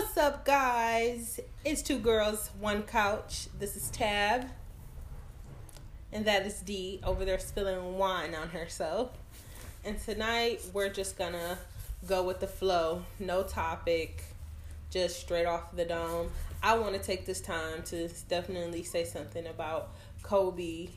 What's 0.00 0.16
up, 0.16 0.46
guys? 0.46 1.40
It's 1.62 1.82
two 1.82 1.98
girls, 1.98 2.50
one 2.58 2.84
couch. 2.84 3.48
This 3.58 3.76
is 3.76 3.90
Tab, 3.90 4.46
and 6.10 6.24
that 6.24 6.46
is 6.46 6.60
Dee 6.60 7.00
over 7.04 7.26
there 7.26 7.38
spilling 7.38 7.98
wine 7.98 8.34
on 8.34 8.48
herself. 8.48 9.10
And 9.84 10.00
tonight 10.00 10.62
we're 10.72 10.88
just 10.88 11.18
gonna 11.18 11.58
go 12.08 12.22
with 12.22 12.40
the 12.40 12.46
flow, 12.46 13.04
no 13.18 13.42
topic, 13.42 14.24
just 14.88 15.20
straight 15.20 15.44
off 15.44 15.76
the 15.76 15.84
dome. 15.84 16.30
I 16.62 16.78
want 16.78 16.94
to 16.94 17.00
take 17.00 17.26
this 17.26 17.42
time 17.42 17.82
to 17.84 18.08
definitely 18.26 18.84
say 18.84 19.04
something 19.04 19.46
about 19.46 19.90
Kobe, 20.22 20.88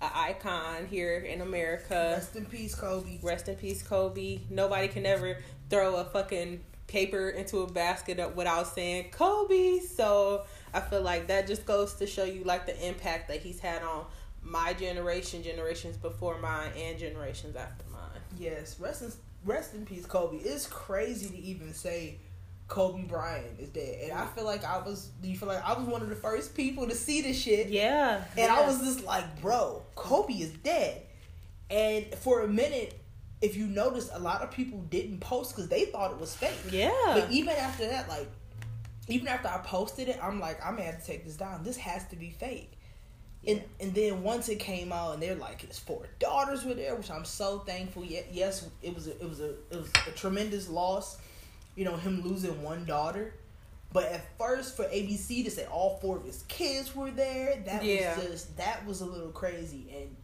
an 0.00 0.10
icon 0.14 0.86
here 0.86 1.18
in 1.18 1.42
America. 1.42 2.14
Rest 2.16 2.36
in 2.36 2.46
peace, 2.46 2.74
Kobe. 2.74 3.18
Rest 3.22 3.48
in 3.48 3.56
peace, 3.56 3.82
Kobe. 3.82 4.40
Nobody 4.48 4.88
can 4.88 5.04
ever 5.04 5.36
throw 5.68 5.96
a 5.96 6.04
fucking 6.06 6.62
paper 6.90 7.30
into 7.30 7.58
a 7.58 7.70
basket 7.70 8.34
without 8.34 8.66
saying 8.66 9.10
Kobe. 9.12 9.78
So 9.78 10.44
I 10.74 10.80
feel 10.80 11.02
like 11.02 11.28
that 11.28 11.46
just 11.46 11.64
goes 11.64 11.94
to 11.94 12.06
show 12.06 12.24
you 12.24 12.44
like 12.44 12.66
the 12.66 12.86
impact 12.86 13.28
that 13.28 13.40
he's 13.40 13.60
had 13.60 13.82
on 13.82 14.04
my 14.42 14.72
generation, 14.74 15.42
generations 15.42 15.96
before 15.96 16.38
mine, 16.38 16.70
and 16.76 16.98
generations 16.98 17.56
after 17.56 17.84
mine. 17.92 18.20
Yes, 18.38 18.78
rest 18.78 19.02
in 19.02 19.12
rest 19.44 19.74
in 19.74 19.86
peace, 19.86 20.06
Kobe. 20.06 20.38
It's 20.38 20.66
crazy 20.66 21.28
to 21.28 21.38
even 21.38 21.72
say 21.72 22.18
Kobe 22.68 23.02
Bryant 23.02 23.60
is 23.60 23.68
dead, 23.68 23.98
and 24.04 24.12
I 24.12 24.24
mm. 24.24 24.34
feel 24.34 24.44
like 24.44 24.64
I 24.64 24.78
was. 24.78 25.10
Do 25.22 25.28
you 25.28 25.36
feel 25.36 25.48
like 25.48 25.64
I 25.64 25.74
was 25.74 25.86
one 25.86 26.02
of 26.02 26.08
the 26.08 26.16
first 26.16 26.54
people 26.54 26.88
to 26.88 26.94
see 26.94 27.20
this 27.20 27.40
shit? 27.40 27.68
Yeah, 27.68 28.24
and 28.36 28.38
yeah. 28.38 28.54
I 28.54 28.66
was 28.66 28.80
just 28.80 29.04
like, 29.04 29.40
bro, 29.40 29.82
Kobe 29.94 30.34
is 30.34 30.50
dead. 30.50 31.02
And 31.70 32.06
for 32.16 32.42
a 32.42 32.48
minute, 32.48 32.99
if 33.42 33.56
you 33.56 33.66
notice, 33.66 34.10
a 34.12 34.18
lot 34.18 34.42
of 34.42 34.50
people 34.50 34.80
didn't 34.90 35.20
post 35.20 35.54
because 35.54 35.68
they 35.68 35.86
thought 35.86 36.10
it 36.10 36.18
was 36.18 36.34
fake. 36.34 36.58
Yeah. 36.70 36.90
But 37.06 37.30
even 37.30 37.54
after 37.56 37.86
that, 37.88 38.08
like, 38.08 38.28
even 39.08 39.28
after 39.28 39.48
I 39.48 39.58
posted 39.58 40.08
it, 40.08 40.18
I'm 40.22 40.40
like, 40.40 40.64
I'm 40.64 40.76
gonna 40.76 40.84
have 40.84 41.00
to 41.00 41.06
take 41.06 41.24
this 41.24 41.36
down. 41.36 41.64
This 41.64 41.76
has 41.78 42.06
to 42.08 42.16
be 42.16 42.30
fake. 42.30 42.72
Yeah. 43.42 43.52
And 43.52 43.62
and 43.80 43.94
then 43.94 44.22
once 44.22 44.48
it 44.50 44.58
came 44.58 44.92
out, 44.92 45.14
and 45.14 45.22
they're 45.22 45.34
like, 45.34 45.62
his 45.62 45.78
four 45.78 46.06
daughters 46.18 46.64
were 46.64 46.74
there, 46.74 46.94
which 46.94 47.10
I'm 47.10 47.24
so 47.24 47.60
thankful. 47.60 48.04
Yet 48.04 48.28
Yes, 48.32 48.68
it 48.82 48.94
was 48.94 49.06
a, 49.06 49.12
it 49.12 49.28
was 49.28 49.40
a 49.40 49.50
it 49.70 49.76
was 49.76 49.90
a 50.06 50.10
tremendous 50.12 50.68
loss, 50.68 51.18
you 51.76 51.84
know, 51.84 51.96
him 51.96 52.22
losing 52.22 52.62
one 52.62 52.84
daughter. 52.84 53.34
But 53.92 54.04
at 54.04 54.38
first, 54.38 54.76
for 54.76 54.84
ABC 54.84 55.44
to 55.44 55.50
say 55.50 55.64
all 55.64 55.98
four 56.00 56.18
of 56.18 56.24
his 56.24 56.44
kids 56.46 56.94
were 56.94 57.10
there, 57.10 57.60
that 57.66 57.82
yeah. 57.82 58.16
was 58.16 58.24
just 58.26 58.56
that 58.58 58.86
was 58.86 59.00
a 59.00 59.06
little 59.06 59.30
crazy. 59.30 59.92
And 59.96 60.14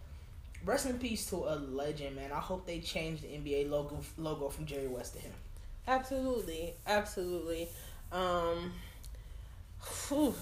rest 0.65 0.87
in 0.87 0.99
peace 0.99 1.27
to 1.27 1.37
a 1.37 1.57
legend, 1.57 2.17
man. 2.17 2.33
I 2.33 2.41
hope 2.41 2.67
they 2.67 2.81
change 2.81 3.23
the 3.23 3.29
NBA 3.29 3.71
logo 3.71 3.99
logo 4.19 4.49
from 4.49 4.67
Jerry 4.67 4.89
West 4.89 5.15
to 5.15 5.21
him. 5.21 5.33
Absolutely, 5.89 6.75
absolutely. 6.87 7.69
Um, 8.13 8.73
whew, 10.09 10.35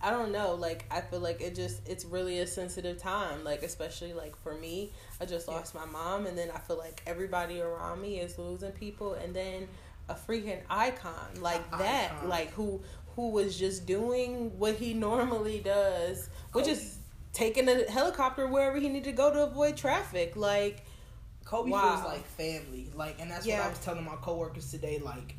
I 0.00 0.10
don't 0.10 0.32
know. 0.32 0.54
Like 0.54 0.84
I 0.90 1.00
feel 1.00 1.20
like 1.20 1.40
it 1.40 1.54
just 1.54 1.88
it's 1.88 2.04
really 2.04 2.40
a 2.40 2.46
sensitive 2.46 2.98
time. 2.98 3.44
Like 3.44 3.62
especially 3.62 4.12
like 4.12 4.36
for 4.42 4.54
me, 4.54 4.90
I 5.20 5.24
just 5.24 5.48
lost 5.48 5.74
yeah. 5.74 5.84
my 5.84 5.86
mom, 5.92 6.26
and 6.26 6.36
then 6.36 6.50
I 6.54 6.58
feel 6.58 6.78
like 6.78 7.02
everybody 7.06 7.60
around 7.60 8.00
me 8.00 8.18
is 8.18 8.38
losing 8.38 8.72
people, 8.72 9.14
and 9.14 9.34
then 9.34 9.68
a 10.08 10.14
freaking 10.14 10.60
icon 10.70 11.12
like 11.40 11.62
a 11.72 11.78
that, 11.78 12.12
icon. 12.12 12.28
like 12.28 12.50
who 12.52 12.80
who 13.14 13.30
was 13.30 13.58
just 13.58 13.84
doing 13.84 14.56
what 14.58 14.76
he 14.76 14.94
normally 14.94 15.58
does, 15.58 16.28
which 16.52 16.68
is 16.68 16.97
taking 17.32 17.68
a 17.68 17.90
helicopter 17.90 18.46
wherever 18.46 18.78
he 18.78 18.88
needed 18.88 19.04
to 19.04 19.12
go 19.12 19.32
to 19.32 19.44
avoid 19.44 19.76
traffic. 19.76 20.36
Like 20.36 20.84
Kobe 21.44 21.70
wow. 21.70 21.96
feels 21.96 22.04
like 22.04 22.26
family. 22.26 22.88
Like, 22.94 23.16
and 23.20 23.30
that's 23.30 23.46
yeah. 23.46 23.58
what 23.58 23.66
I 23.66 23.70
was 23.70 23.78
telling 23.80 24.04
my 24.04 24.16
coworkers 24.16 24.70
today. 24.70 25.00
Like 25.02 25.34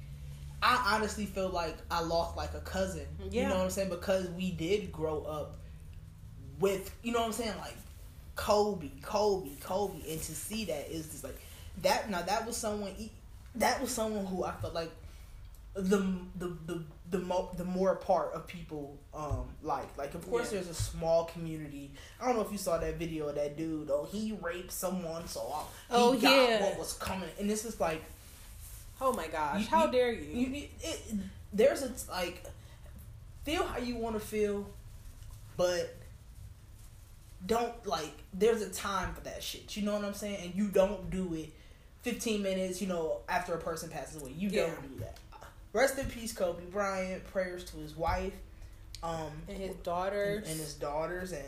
I 0.62 0.96
honestly 0.96 1.26
feel 1.26 1.50
like 1.50 1.78
I 1.90 2.02
lost 2.02 2.36
like 2.36 2.54
a 2.54 2.62
cousin. 2.62 3.06
Yeah. 3.30 3.44
You 3.44 3.50
know 3.50 3.56
what 3.56 3.64
I'm 3.66 3.70
saying? 3.70 3.90
Because 3.90 4.28
we 4.30 4.52
did 4.52 4.92
grow 4.92 5.22
up 5.24 5.58
with, 6.60 6.94
you 7.04 7.12
know 7.12 7.20
what 7.20 7.28
I'm 7.28 7.34
saying? 7.34 7.54
Like 7.60 7.78
Kobe, 8.36 8.90
Kobe, 9.02 9.50
Kobe, 9.62 10.00
and 10.10 10.22
to 10.22 10.36
see 10.36 10.66
that 10.66 10.90
is 10.90 11.10
just 11.10 11.24
like 11.24 11.40
that. 11.82 12.10
Now 12.10 12.22
that 12.22 12.46
was 12.46 12.58
someone. 12.58 12.94
That 13.56 13.82
was 13.82 13.92
someone 13.92 14.26
who 14.26 14.44
I 14.44 14.52
felt 14.52 14.74
like 14.74 14.92
the 15.74 16.06
the 16.38 16.56
the 16.66 16.84
the 17.12 17.20
mo- 17.20 17.50
the 17.58 17.66
more 17.66 17.96
part 17.96 18.34
of 18.34 18.46
people 18.46 19.00
um 19.14 19.50
like 19.64 19.98
like 19.98 20.14
of 20.14 20.30
course 20.30 20.52
yeah. 20.52 20.60
there's 20.60 20.70
a 20.70 20.74
small 20.74 21.26
community. 21.26 21.92
I 22.22 22.28
don't 22.28 22.36
know 22.36 22.44
if 22.44 22.52
you 22.52 22.58
saw 22.58 22.78
that 22.78 22.96
video 22.96 23.30
of 23.30 23.36
that 23.36 23.58
dude. 23.58 23.90
Oh, 23.90 24.08
he 24.12 24.38
raped 24.42 24.72
someone, 24.72 25.28
so 25.28 25.42
he 25.90 25.96
oh, 25.96 26.14
got 26.14 26.22
yeah. 26.22 26.64
what 26.64 26.78
was 26.78 26.94
coming, 26.94 27.30
and 27.40 27.50
this 27.50 27.66
is 27.66 27.80
like 27.80 28.04
Oh 29.02 29.14
my 29.14 29.28
gosh! 29.28 29.62
You, 29.62 29.68
how 29.68 29.86
you, 29.86 29.92
dare 29.92 30.12
you? 30.12 30.48
you 30.48 30.68
it, 30.82 31.02
there's 31.54 31.84
a 31.84 31.92
like 32.12 32.44
feel 33.46 33.64
how 33.64 33.80
you 33.80 33.96
want 33.96 34.16
to 34.16 34.20
feel, 34.20 34.68
but 35.56 35.96
don't 37.46 37.86
like. 37.88 38.12
There's 38.34 38.62
a 38.62 38.70
time 38.70 39.14
for 39.14 39.22
that 39.22 39.42
shit. 39.42 39.78
You 39.78 39.84
know 39.84 39.94
what 39.94 40.04
I'm 40.04 40.14
saying? 40.14 40.40
And 40.44 40.56
you 40.56 40.68
don't 40.68 41.10
do 41.10 41.34
it 41.34 41.50
15 42.02 42.44
minutes. 42.44 42.82
You 42.82 42.88
know 42.88 43.22
after 43.30 43.54
a 43.54 43.58
person 43.58 43.90
passes 43.90 44.22
away, 44.22 44.34
you 44.38 44.50
yeah. 44.50 44.68
don't 44.68 44.98
do 44.98 45.00
that. 45.00 45.18
Rest 45.74 46.00
in 46.00 46.06
peace, 46.08 46.34
Kobe 46.34 46.64
Bryant. 46.66 47.26
Prayers 47.26 47.64
to 47.66 47.78
his 47.78 47.96
wife. 47.96 48.34
Um, 49.02 49.32
and 49.48 49.58
his 49.58 49.76
daughters, 49.78 50.40
and, 50.40 50.48
and 50.48 50.60
his 50.60 50.74
daughters, 50.74 51.32
and 51.32 51.46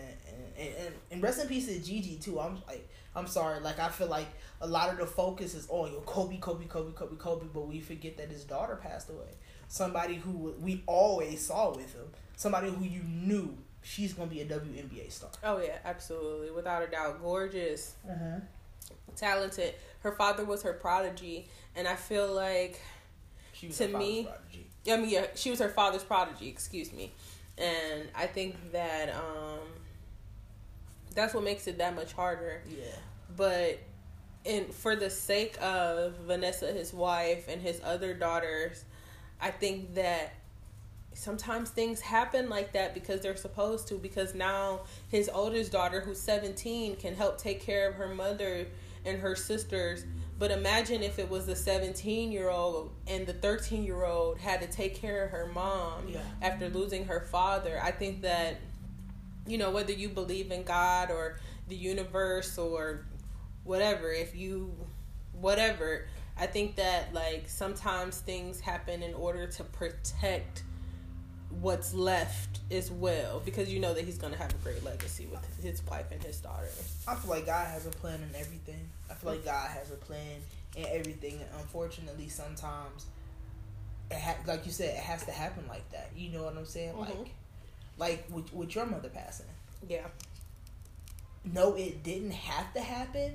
and, 0.58 0.74
and 0.86 0.96
and 1.12 1.24
rest 1.24 1.42
in 1.42 1.48
peace 1.50 1.68
to 1.68 1.80
Gigi 1.80 2.16
too. 2.16 2.40
I'm 2.40 2.62
like, 2.66 2.88
I'm 3.16 3.28
sorry, 3.28 3.60
like 3.60 3.78
I 3.78 3.90
feel 3.90 4.08
like 4.08 4.28
a 4.62 4.68
lot 4.68 4.90
of 4.90 4.98
the 4.98 5.06
focus 5.06 5.54
is 5.54 5.68
on 5.70 5.90
oh, 5.90 5.94
yo 5.94 6.00
Kobe, 6.02 6.38
Kobe, 6.38 6.66
Kobe, 6.66 6.94
Kobe, 6.94 7.16
Kobe, 7.18 7.48
but 7.54 7.68
we 7.68 7.82
forget 7.82 8.16
that 8.18 8.30
his 8.30 8.46
daughter 8.46 8.78
passed 8.82 9.10
away. 9.10 9.28
Somebody 9.68 10.16
who 10.16 10.54
we 10.62 10.84
always 10.86 11.46
saw 11.46 11.76
with 11.76 11.94
him, 11.94 12.06
somebody 12.38 12.70
who 12.70 12.86
you 12.86 13.02
knew 13.04 13.58
she's 13.82 14.14
gonna 14.14 14.30
be 14.30 14.42
a 14.42 14.46
WNBA 14.46 15.12
star. 15.12 15.32
Oh 15.44 15.60
yeah, 15.60 15.78
absolutely, 15.84 16.52
without 16.52 16.84
a 16.84 16.88
doubt, 16.88 17.22
gorgeous, 17.22 17.96
mm-hmm. 18.10 18.40
talented. 19.16 19.76
Her 20.00 20.14
father 20.14 20.46
was 20.46 20.64
her 20.64 20.74
prodigy, 20.74 21.50
and 21.76 21.86
I 21.86 21.96
feel 21.96 22.32
like 22.32 22.80
to 23.70 23.88
me, 23.88 24.24
prodigy. 24.24 24.68
I 24.90 24.98
mean, 24.98 25.10
yeah, 25.10 25.28
she 25.36 25.50
was 25.50 25.60
her 25.60 25.70
father's 25.70 26.04
prodigy. 26.04 26.48
Excuse 26.48 26.92
me, 26.92 27.12
and 27.58 28.08
I 28.16 28.28
think 28.28 28.56
that 28.72 29.10
um, 29.10 29.60
that's 31.14 31.34
what 31.34 31.44
makes 31.44 31.68
it 31.68 31.78
that 31.78 31.96
much 31.96 32.14
harder. 32.14 32.62
Yeah, 32.70 32.86
but 33.36 33.80
and 34.46 34.74
for 34.74 34.96
the 34.96 35.10
sake 35.10 35.62
of 35.62 36.14
Vanessa, 36.26 36.72
his 36.72 36.94
wife, 36.94 37.48
and 37.48 37.62
his 37.62 37.80
other 37.84 38.14
daughters, 38.14 38.86
I 39.40 39.52
think 39.52 39.96
that 39.96 40.34
sometimes 41.14 41.70
things 41.70 42.00
happen 42.02 42.50
like 42.50 42.72
that 42.74 42.94
because 42.94 43.22
they're 43.22 43.36
supposed 43.36 43.88
to. 43.90 43.96
Because 43.96 44.34
now 44.34 44.82
his 45.10 45.30
oldest 45.32 45.72
daughter, 45.72 46.02
who's 46.02 46.20
17, 46.20 46.96
can 46.96 47.16
help 47.16 47.38
take 47.38 47.62
care 47.62 47.88
of 47.90 47.96
her 47.96 48.14
mother 48.14 48.66
and 49.06 49.20
her 49.20 49.36
sisters. 49.36 50.06
But 50.42 50.50
imagine 50.50 51.04
if 51.04 51.20
it 51.20 51.30
was 51.30 51.46
the 51.46 51.56
17 51.56 52.32
year 52.32 52.50
old 52.50 52.90
and 53.06 53.28
the 53.28 53.34
13 53.34 53.84
year 53.84 54.06
old 54.06 54.40
had 54.40 54.60
to 54.62 54.68
take 54.68 54.96
care 54.96 55.26
of 55.26 55.30
her 55.30 55.46
mom 55.54 56.08
yeah. 56.08 56.22
after 56.42 56.68
losing 56.68 57.06
her 57.06 57.22
father. 57.22 57.80
I 57.80 57.92
think 57.92 58.24
that, 58.24 58.58
you 59.46 59.60
know, 59.60 59.70
whether 59.70 59.94
you 59.94 60.10
believe 60.10 60.52
in 60.52 60.64
God 60.64 61.12
or 61.12 61.38
the 61.68 61.76
universe 61.76 62.58
or 62.58 63.06
whatever 63.64 64.12
if 64.12 64.36
you 64.36 64.76
whatever 65.34 66.08
i 66.38 66.46
think 66.46 66.76
that 66.76 67.14
like 67.14 67.48
sometimes 67.48 68.18
things 68.20 68.60
happen 68.60 69.04
in 69.04 69.14
order 69.14 69.48
to 69.48 69.64
protect 69.64 70.64
what's 71.60 71.94
left 71.94 72.60
as 72.72 72.90
well 72.90 73.42
because 73.44 73.72
you 73.72 73.80
know 73.80 73.94
that 73.94 74.06
he's 74.06 74.18
going 74.18 74.32
to 74.32 74.40
have 74.40 74.52
a 74.52 74.58
great 74.64 74.84
legacy 74.84 75.28
with 75.32 75.46
his 75.62 75.82
wife 75.88 76.06
and 76.12 76.24
his 76.24 76.38
daughter 76.38 76.68
i 77.08 77.16
feel 77.16 77.30
like 77.30 77.46
god 77.46 77.68
has 77.68 77.86
a 77.86 77.90
plan 77.90 78.20
in 78.22 78.36
everything 78.40 78.90
i 79.10 79.14
feel 79.14 79.32
like 79.32 79.44
god 79.44 79.70
has 79.70 79.92
a 79.92 79.96
plan 79.96 80.40
in 80.78 80.86
everything 80.86 81.34
and 81.34 81.50
unfortunately 81.60 82.30
sometimes 82.30 83.06
it 84.10 84.18
ha- 84.18 84.38
like 84.48 84.66
you 84.66 84.72
said 84.72 84.96
it 84.96 85.02
has 85.02 85.26
to 85.26 85.32
happen 85.32 85.64
like 85.68 85.88
that 85.92 86.10
you 86.16 86.30
know 86.30 86.44
what 86.44 86.56
i'm 86.56 86.66
saying 86.66 86.94
mm-hmm. 86.94 87.02
like 87.02 87.30
like 87.98 88.26
with, 88.32 88.54
with 88.54 88.74
your 88.74 88.86
mother 88.86 89.10
passing 89.10 89.46
yeah 89.90 90.08
no 91.54 91.74
it 91.76 92.02
didn't 92.04 92.32
have 92.32 92.74
to 92.74 92.80
happen 92.80 93.34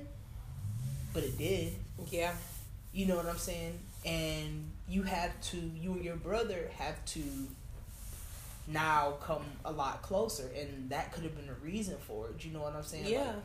but 1.17 1.23
it 1.23 1.37
did. 1.39 1.73
Yeah. 2.11 2.33
You 2.93 3.07
know 3.07 3.15
what 3.15 3.25
I'm 3.25 3.39
saying? 3.39 3.79
And 4.05 4.69
you 4.87 5.01
have 5.01 5.39
to, 5.49 5.57
you 5.57 5.93
and 5.93 6.03
your 6.05 6.15
brother 6.15 6.69
have 6.77 7.03
to 7.05 7.23
now 8.67 9.15
come 9.21 9.45
a 9.65 9.71
lot 9.71 10.01
closer, 10.01 10.49
and 10.55 10.89
that 10.89 11.11
could 11.11 11.23
have 11.23 11.35
been 11.35 11.49
a 11.49 11.65
reason 11.65 11.95
for 11.99 12.29
it. 12.29 12.43
You 12.43 12.51
know 12.51 12.61
what 12.61 12.75
I'm 12.75 12.83
saying? 12.83 13.05
Yeah. 13.05 13.27
Like, 13.27 13.35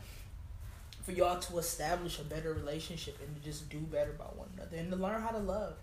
for 1.03 1.11
y'all 1.11 1.39
to 1.39 1.57
establish 1.57 2.19
a 2.19 2.23
better 2.23 2.53
relationship 2.53 3.17
and 3.21 3.35
to 3.35 3.41
just 3.41 3.69
do 3.69 3.79
better 3.79 4.13
by 4.13 4.23
one 4.23 4.47
another 4.55 4.77
and 4.77 4.89
to 4.89 4.95
learn 4.95 5.21
how 5.21 5.31
to 5.31 5.37
love 5.37 5.75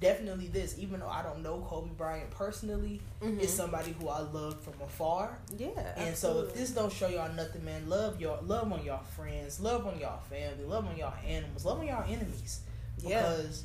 definitely 0.00 0.48
this. 0.48 0.78
Even 0.78 1.00
though 1.00 1.08
I 1.08 1.22
don't 1.22 1.42
know 1.42 1.64
Kobe 1.68 1.90
Bryant 1.96 2.30
personally, 2.30 3.00
mm-hmm. 3.22 3.40
is 3.40 3.52
somebody 3.52 3.94
who 3.98 4.08
I 4.08 4.20
love 4.20 4.60
from 4.60 4.74
afar. 4.82 5.38
Yeah. 5.56 5.68
And 5.96 6.08
absolutely. 6.08 6.16
so 6.16 6.48
if 6.48 6.54
this 6.54 6.70
don't 6.70 6.92
show 6.92 7.08
y'all 7.08 7.32
nothing, 7.32 7.64
man, 7.64 7.88
love 7.88 8.20
your 8.20 8.38
love 8.42 8.72
on 8.72 8.84
y'all 8.84 9.04
friends, 9.16 9.60
love 9.60 9.86
on 9.86 9.98
y'all 9.98 10.20
family, 10.20 10.64
love 10.64 10.86
on 10.86 10.96
y'all 10.96 11.14
animals, 11.26 11.64
love 11.64 11.78
on 11.78 11.86
y'all 11.86 12.04
enemies. 12.04 12.60
Because 12.96 13.64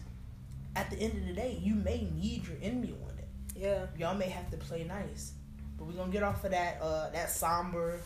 yeah. 0.76 0.82
at 0.82 0.90
the 0.90 0.98
end 0.98 1.14
of 1.14 1.28
the 1.28 1.34
day, 1.34 1.58
you 1.62 1.76
may 1.76 2.08
need 2.20 2.48
your 2.48 2.58
enemy 2.62 2.94
one 3.00 3.16
day. 3.16 3.21
Yeah. 3.56 3.86
Y'all 3.98 4.16
may 4.16 4.30
have 4.30 4.50
to 4.52 4.58
play 4.58 4.84
nice. 4.84 5.34
But 5.78 5.88
we're 5.88 5.94
gonna 5.94 6.12
get 6.12 6.24
off 6.24 6.44
of 6.44 6.52
that 6.52 6.80
uh 6.82 7.10
that 7.10 7.30
somber 7.30 8.00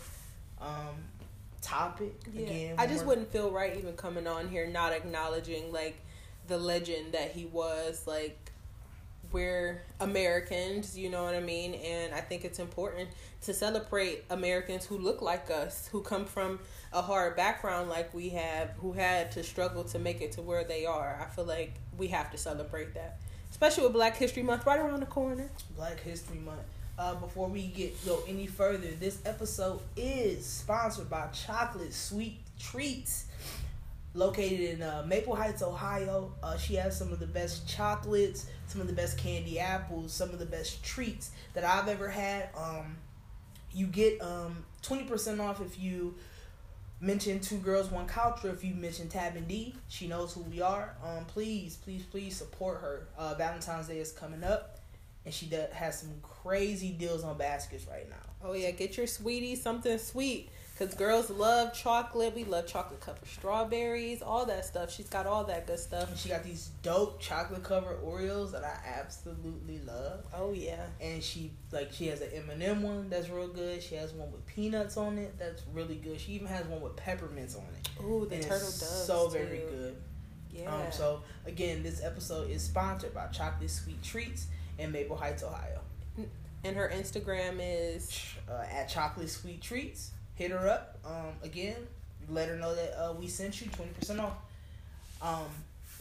um 0.62 0.96
topic 1.62 2.14
yeah. 2.34 2.46
again. 2.46 2.76
I 2.78 2.88
just 2.88 3.06
wouldn't 3.06 3.32
feel 3.32 3.52
right 3.52 3.76
even 3.78 3.94
coming 3.94 4.28
on 4.28 4.48
here 4.50 4.68
not 4.68 4.94
acknowledging 4.94 5.72
like 5.72 5.98
the 6.48 6.58
legend 6.58 7.14
that 7.14 7.32
he 7.32 7.46
was 7.46 8.06
like 8.06 8.52
we're 9.32 9.82
Americans, 10.00 10.98
you 10.98 11.10
know 11.10 11.24
what 11.24 11.36
I 11.36 11.42
mean? 11.42 11.74
And 11.74 12.14
I 12.14 12.22
think 12.22 12.46
it's 12.46 12.60
important 12.60 13.10
to 13.42 13.54
celebrate 13.54 14.24
Americans 14.30 14.86
who 14.86 14.98
look 14.98 15.22
like 15.22 15.52
us, 15.52 15.90
who 15.92 16.02
come 16.02 16.26
from 16.26 16.60
a 16.94 17.02
hard 17.02 17.36
background 17.36 17.90
like 17.90 18.14
we 18.14 18.30
have, 18.30 18.70
who 18.78 18.94
had 18.94 19.34
to 19.34 19.44
struggle 19.44 19.84
to 19.86 20.00
make 20.00 20.22
it 20.22 20.32
to 20.34 20.42
where 20.42 20.64
they 20.64 20.86
are. 20.86 21.20
I 21.22 21.34
feel 21.36 21.44
like 21.44 21.74
we 21.98 22.08
have 22.08 22.32
to 22.32 22.38
celebrate 22.38 22.94
that, 22.94 23.20
especially 23.56 23.84
with 23.84 23.94
Black 23.94 24.18
History 24.18 24.44
Month 24.44 24.66
right 24.66 24.78
around 24.78 25.00
the 25.00 25.06
corner. 25.06 25.50
Black 25.78 26.02
History 26.02 26.40
Month. 26.40 26.60
Uh, 27.00 27.16
before 27.16 27.48
we 27.48 27.68
get 27.68 28.06
go 28.06 28.20
any 28.28 28.48
further, 28.48 28.90
this 29.00 29.20
episode 29.26 29.80
is 29.96 30.46
sponsored 30.46 31.10
by 31.10 31.28
Chocolate 31.28 31.94
Sweet 31.94 32.38
Treats 32.60 33.28
located 34.14 34.60
in 34.60 34.82
uh, 34.82 35.06
Maple 35.08 35.38
Heights, 35.38 35.62
Ohio. 35.62 36.34
Uh, 36.44 36.58
she 36.58 36.76
has 36.76 36.98
some 37.00 37.14
of 37.14 37.20
the 37.20 37.28
best 37.28 37.66
chocolates, 37.66 38.48
some 38.68 38.82
of 38.82 38.88
the 38.88 38.94
best 38.94 39.18
candy 39.18 39.58
apples, 39.58 40.12
some 40.12 40.32
of 40.32 40.40
the 40.40 40.46
best 40.46 40.84
treats 40.84 41.32
that 41.54 41.64
I've 41.64 41.88
ever 41.88 42.10
had. 42.10 42.50
Um, 42.58 42.98
you 43.74 43.88
get 43.88 44.22
um, 44.22 44.66
20% 44.84 45.40
off 45.40 45.62
if 45.62 45.80
you 45.80 46.16
mention 47.00 47.40
Two 47.40 47.58
Girls 47.58 47.92
One 47.92 48.08
or 48.44 48.50
if 48.50 48.64
you 48.64 48.74
mention 48.74 49.10
Tab 49.10 49.36
and 49.36 49.48
D. 49.48 49.76
She 49.88 50.08
knows 50.08 50.34
who 50.34 50.42
we 50.42 50.62
are. 50.62 50.96
Um, 51.04 51.26
please, 51.26 51.78
please, 51.78 52.04
please 52.04 52.36
support 52.36 52.82
her. 52.82 53.08
Uh, 53.18 53.36
Valentine's 53.36 53.88
Day 53.88 54.00
is 54.00 54.12
coming 54.12 54.44
up. 54.44 54.80
And 55.26 55.34
she 55.34 55.48
does, 55.48 55.72
has 55.74 56.00
some 56.00 56.14
crazy 56.22 56.92
deals 56.92 57.24
on 57.24 57.38
baskets 57.38 57.88
right 57.88 58.08
now. 58.10 58.16
Oh 58.44 58.54
yeah, 58.54 58.72
get 58.72 58.96
your 58.96 59.08
sweetie 59.08 59.56
something 59.56 59.98
sweet 59.98 60.50
Cause 60.78 60.94
girls 60.94 61.30
love 61.30 61.74
chocolate. 61.74 62.36
We 62.36 62.44
love 62.44 62.68
chocolate 62.68 63.00
covered 63.00 63.26
strawberries, 63.26 64.22
all 64.22 64.46
that 64.48 64.66
stuff. 64.66 64.92
She's 64.92 65.08
got 65.08 65.26
all 65.26 65.46
that 65.46 65.68
good 65.68 65.80
stuff. 65.80 66.10
And 66.10 66.20
she 66.20 66.28
got 66.28 66.44
these 66.44 66.72
dope 66.84 67.22
chocolate 67.22 67.64
covered 67.64 68.04
Oreos 68.04 68.52
that 68.52 68.66
I 68.66 69.00
absolutely 69.00 69.80
love. 69.88 70.26
Oh 70.34 70.52
yeah. 70.52 70.86
And 71.00 71.24
she 71.24 71.52
like 71.72 71.94
she 71.94 72.08
has 72.08 72.20
an 72.20 72.28
M 72.34 72.50
and 72.50 72.62
M 72.62 72.84
one 72.84 73.10
that's 73.10 73.30
real 73.30 73.48
good. 73.48 73.82
She 73.82 73.96
has 73.96 74.12
one 74.12 74.30
with 74.34 74.46
peanuts 74.48 74.98
on 74.98 75.18
it 75.18 75.40
that's 75.40 75.62
really 75.74 75.96
good. 75.96 76.20
She 76.20 76.34
even 76.34 76.48
has 76.48 76.66
one 76.66 76.82
with 76.82 76.98
peppermints 76.98 77.56
on 77.56 77.64
it. 77.80 77.90
Oh, 78.04 78.26
the 78.26 78.36
and 78.36 78.44
turtle 78.44 78.60
doves. 78.60 79.06
So 79.06 79.28
too. 79.28 79.32
very 79.32 79.60
good. 79.60 79.96
Yeah. 80.52 80.76
Um, 80.76 80.92
so 80.92 81.22
again, 81.46 81.84
this 81.84 82.04
episode 82.04 82.50
is 82.50 82.62
sponsored 82.62 83.14
by 83.14 83.28
Chocolate 83.28 83.70
Sweet 83.70 84.04
Treats 84.04 84.48
in 84.78 84.92
Maple 84.92 85.16
Heights, 85.16 85.42
Ohio. 85.42 85.80
And 86.66 86.76
her 86.76 86.92
Instagram 86.94 87.60
is 87.62 88.26
uh, 88.50 88.66
at 88.70 88.90
Chocolate 88.90 89.30
Sweet 89.30 89.62
Treats 89.62 90.12
hit 90.36 90.52
her 90.52 90.68
up. 90.70 90.98
Um, 91.06 91.34
again, 91.44 91.76
let 92.30 92.50
her 92.50 92.56
know 92.56 92.74
that 92.76 92.94
uh, 93.02 93.14
we 93.14 93.28
sent 93.28 93.62
you 93.62 93.68
twenty 93.72 93.92
percent 93.94 94.20
off. 94.20 94.34
Um, 95.22 95.48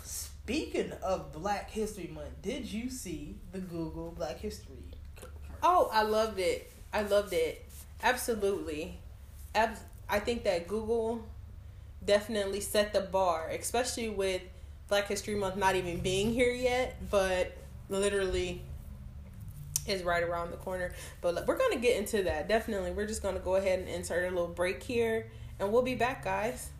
speaking 0.03 0.93
of 1.03 1.33
Black 1.33 1.71
History 1.71 2.11
Month, 2.13 2.43
did 2.43 2.71
you 2.71 2.91
see 2.91 3.37
the 3.53 3.59
Google 3.59 4.13
Black 4.17 4.39
History? 4.39 4.77
Oh, 5.63 5.89
I 5.93 6.03
loved 6.03 6.39
it. 6.39 6.71
I 6.93 7.03
loved 7.03 7.33
it. 7.33 7.65
Absolutely. 8.03 8.99
Ab- 9.55 9.79
I 10.09 10.19
think 10.19 10.45
that 10.45 10.69
Google 10.69 11.25
definitely 12.05 12.61
set 12.61 12.93
the 12.93 13.01
bar, 13.01 13.49
especially 13.49 14.11
with 14.11 14.43
Black 14.89 15.09
History 15.09 15.35
Month 15.35 15.57
not 15.57 15.75
even 15.77 16.01
being 16.01 16.33
here 16.33 16.53
yet, 16.53 16.97
but 17.11 17.57
literally 17.89 18.61
is 19.87 20.03
right 20.03 20.23
around 20.23 20.51
the 20.51 20.57
corner. 20.57 20.93
But 21.21 21.47
we're 21.47 21.59
going 21.59 21.73
to 21.73 21.79
get 21.79 21.97
into 21.99 22.23
that. 22.25 22.49
Definitely. 22.49 22.93
We're 22.93 23.07
just 23.07 23.23
going 23.23 23.35
to 23.35 23.41
go 23.41 23.57
ahead 23.57 23.79
and 23.81 23.89
insert 23.89 24.27
a 24.27 24.31
little 24.31 24.49
break 24.49 24.83
here. 24.83 25.31
And 25.59 25.73
we'll 25.73 25.83
be 25.83 25.95
back, 25.95 26.25
guys. 26.25 26.71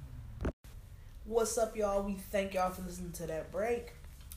What's 1.25 1.57
up, 1.57 1.77
y'all? 1.77 2.03
We 2.03 2.15
thank 2.15 2.55
y'all 2.55 2.71
for 2.71 2.83
listening 2.83 3.13
to 3.13 3.27
that 3.27 3.51
break. 3.51 3.93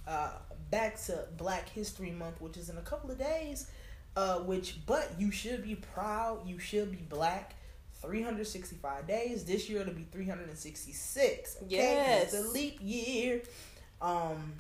Uh, 0.07 0.31
back 0.71 0.99
to 1.03 1.25
Black 1.37 1.69
History 1.69 2.11
Month, 2.11 2.39
which 2.39 2.57
is 2.57 2.69
in 2.69 2.77
a 2.77 2.81
couple 2.81 3.11
of 3.11 3.17
days. 3.17 3.69
Uh, 4.15 4.39
which, 4.39 4.85
but 4.85 5.11
you 5.19 5.31
should 5.31 5.63
be 5.63 5.75
proud. 5.75 6.47
You 6.47 6.59
should 6.59 6.91
be 6.91 6.97
black. 6.97 7.55
365 8.01 9.07
days. 9.07 9.43
This 9.43 9.69
year 9.69 9.81
it'll 9.81 9.93
be 9.93 10.07
366. 10.11 11.57
Okay? 11.63 11.75
Yes. 11.75 12.33
It's 12.33 12.45
a 12.45 12.47
leap 12.49 12.77
year. 12.81 13.41
Um, 14.01 14.53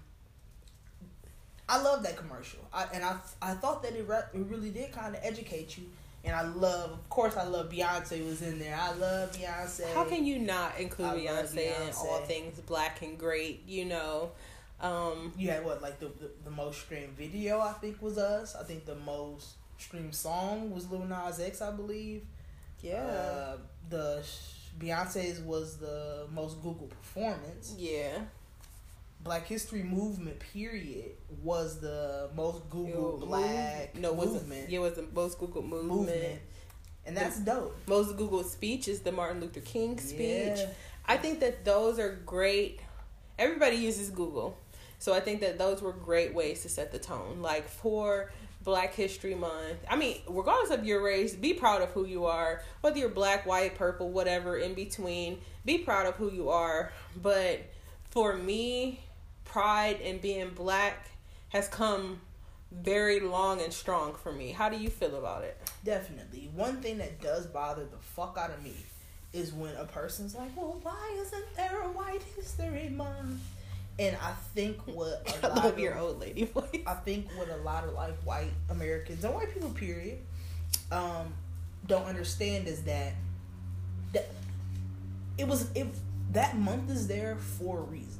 I 1.69 1.81
love 1.81 2.03
that 2.03 2.15
commercial, 2.15 2.59
I, 2.73 2.85
and 2.93 3.03
I 3.03 3.17
I 3.41 3.53
thought 3.53 3.83
that 3.83 3.93
it 3.93 4.07
re- 4.07 4.29
it 4.33 4.45
really 4.47 4.69
did 4.69 4.91
kind 4.91 5.15
of 5.15 5.21
educate 5.23 5.77
you. 5.77 5.85
And 6.23 6.35
I 6.35 6.41
love, 6.41 6.91
of 6.91 7.09
course, 7.09 7.37
I 7.37 7.45
love 7.45 7.69
Beyonce 7.69 8.25
was 8.25 8.41
in 8.41 8.59
there. 8.59 8.77
I 8.77 8.93
love 8.95 9.31
Beyonce. 9.31 9.93
How 9.93 10.03
can 10.03 10.25
you 10.25 10.39
not 10.39 10.77
include 10.77 11.09
Beyonce, 11.09 11.53
Beyonce, 11.53 11.87
in 11.87 11.93
all 11.95 12.19
things 12.21 12.59
black 12.61 13.01
and 13.01 13.17
great? 13.17 13.63
You 13.65 13.85
know, 13.85 14.31
um, 14.81 15.31
you 15.37 15.49
had 15.49 15.63
what 15.63 15.81
like 15.81 15.99
the, 15.99 16.07
the, 16.07 16.29
the 16.43 16.51
most 16.51 16.79
streamed 16.81 17.15
video 17.17 17.59
I 17.59 17.73
think 17.73 18.01
was 18.01 18.17
us. 18.17 18.55
I 18.55 18.63
think 18.63 18.85
the 18.85 18.95
most 18.95 19.55
streamed 19.77 20.15
song 20.15 20.71
was 20.73 20.89
Lil 20.91 21.05
Nas 21.05 21.39
X, 21.39 21.61
I 21.61 21.71
believe. 21.71 22.23
Yeah. 22.81 23.03
Uh, 23.05 23.57
the 23.89 24.23
Beyonce's 24.79 25.39
was 25.39 25.77
the 25.77 26.27
most 26.33 26.61
Google 26.61 26.87
performance. 26.87 27.75
Yeah. 27.77 28.19
Black 29.21 29.47
History 29.47 29.83
Movement 29.83 30.39
period 30.39 31.11
was 31.43 31.79
the 31.79 32.29
most 32.35 32.69
Google 32.69 33.17
Black 33.17 33.95
no, 33.95 34.15
movement. 34.15 34.69
Yeah, 34.69 34.79
it 34.79 34.81
was 34.81 34.93
the 34.93 35.05
most 35.13 35.37
Google 35.39 35.61
movement. 35.61 35.87
movement. 35.87 36.39
And 37.05 37.15
that's 37.15 37.39
dope. 37.39 37.77
Most 37.87 38.17
Google 38.17 38.43
speech 38.43 38.87
is 38.87 39.01
the 39.01 39.11
Martin 39.11 39.41
Luther 39.41 39.61
King 39.61 39.97
speech. 39.99 40.57
Yeah. 40.57 40.69
I 41.05 41.17
think 41.17 41.39
that 41.39 41.63
those 41.63 41.99
are 41.99 42.19
great. 42.25 42.81
Everybody 43.39 43.77
uses 43.77 44.09
Google. 44.09 44.57
So 44.99 45.13
I 45.13 45.19
think 45.19 45.41
that 45.41 45.57
those 45.57 45.81
were 45.81 45.93
great 45.93 46.33
ways 46.33 46.63
to 46.63 46.69
set 46.69 46.91
the 46.91 46.99
tone. 46.99 47.41
Like 47.41 47.69
for 47.69 48.31
Black 48.67 48.93
History 48.93 49.33
Month. 49.33 49.77
I 49.89 49.95
mean, 49.95 50.17
regardless 50.27 50.77
of 50.77 50.85
your 50.85 51.01
race, 51.01 51.33
be 51.33 51.53
proud 51.53 51.81
of 51.81 51.91
who 51.91 52.05
you 52.05 52.25
are. 52.25 52.61
Whether 52.81 52.99
you're 52.99 53.07
black, 53.07 53.45
white, 53.45 53.75
purple, 53.75 54.11
whatever 54.11 54.57
in 54.57 54.73
between, 54.73 55.39
be 55.63 55.77
proud 55.77 56.05
of 56.05 56.15
who 56.15 56.29
you 56.29 56.49
are. 56.49 56.91
But 57.15 57.61
for 58.09 58.35
me, 58.35 58.99
pride 59.57 59.99
in 60.01 60.19
being 60.19 60.51
black 60.51 61.09
has 61.49 61.67
come 61.67 62.21
very 62.71 63.19
long 63.19 63.59
and 63.59 63.73
strong 63.73 64.13
for 64.13 64.31
me. 64.31 64.51
How 64.51 64.69
do 64.69 64.77
you 64.77 64.87
feel 64.87 65.15
about 65.15 65.43
it? 65.43 65.57
Definitely. 65.83 66.51
One 66.53 66.79
thing 66.79 66.99
that 66.99 67.19
does 67.19 67.47
bother 67.47 67.83
the 67.85 67.97
fuck 67.97 68.37
out 68.39 68.51
of 68.51 68.63
me 68.63 68.75
is 69.33 69.51
when 69.51 69.75
a 69.77 69.85
person's 69.85 70.35
like, 70.35 70.55
"Well, 70.55 70.77
why 70.83 71.17
isn't 71.21 71.55
there 71.55 71.81
a 71.81 71.87
White 71.87 72.21
History 72.35 72.89
Month?" 72.89 73.41
And 73.97 74.15
I 74.17 74.33
think 74.53 74.77
what 74.85 75.39
a 75.43 75.47
lot 75.47 75.65
of 75.65 75.79
your 75.79 75.97
old 75.97 76.19
lady 76.19 76.45
voice. 76.45 76.83
I 76.85 76.93
think 76.93 77.25
what 77.35 77.49
a 77.49 77.57
lot 77.57 77.83
of 77.83 77.93
like 77.93 78.15
white 78.23 78.53
Americans 78.69 79.23
and 79.23 79.33
white 79.33 79.51
people, 79.51 79.71
period, 79.71 80.19
um, 80.91 81.33
don't 81.87 82.05
understand 82.05 82.67
is 82.67 82.83
that 82.83 83.13
that 84.13 84.27
it 85.39 85.47
was 85.47 85.71
if 85.73 85.87
that 86.33 86.55
month 86.55 86.91
is 86.91 87.07
there 87.07 87.37
for 87.37 87.79
a 87.79 87.81
reason 87.81 88.16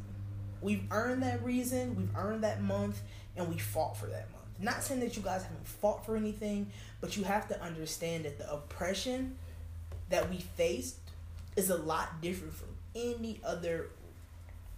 We've 0.62 0.84
earned 0.92 1.24
that 1.24 1.44
reason, 1.44 1.96
we've 1.96 2.16
earned 2.16 2.44
that 2.44 2.62
month, 2.62 3.02
and 3.36 3.48
we 3.48 3.58
fought 3.58 3.98
for 3.98 4.08
that 4.08 4.32
month. 4.32 4.46
Not 4.60 4.84
saying 4.84 5.02
that 5.02 5.16
you 5.16 5.22
guys 5.22 5.44
haven't 5.44 5.68
fought 5.68 6.06
for 6.06 6.16
anything, 6.16 6.72
but 7.00 7.16
you 7.16 7.24
have 7.24 7.48
to 7.50 7.62
understand 7.62 8.26
that 8.26 8.40
the 8.40 8.52
oppression 8.52 9.38
that 10.10 10.30
we 10.30 10.38
faced 10.40 10.98
is 11.56 11.70
a 11.70 11.78
lot 11.78 12.22
different 12.22 12.54
from 12.54 12.70
any 12.96 13.40
other 13.46 13.90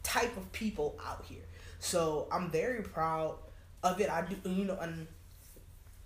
type 0.03 0.36
of 0.38 0.51
people 0.51 1.00
out 1.05 1.24
here. 1.27 1.43
So 1.79 2.27
I'm 2.31 2.50
very 2.50 2.81
proud 2.81 3.36
of 3.83 4.01
it. 4.01 4.09
I 4.09 4.21
do, 4.24 4.50
you 4.50 4.65
know, 4.65 4.77
and, 4.81 5.07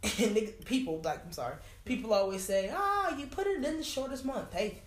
and 0.19 0.65
people 0.65 1.01
like 1.03 1.25
I'm 1.25 1.31
sorry, 1.31 1.55
people 1.85 2.13
always 2.13 2.43
say, 2.43 2.71
"Ah, 2.73 3.09
oh, 3.09 3.17
you 3.17 3.25
put 3.27 3.47
it 3.47 3.63
in 3.63 3.77
the 3.77 3.83
shortest 3.83 4.25
month." 4.25 4.53
Hey, 4.53 4.81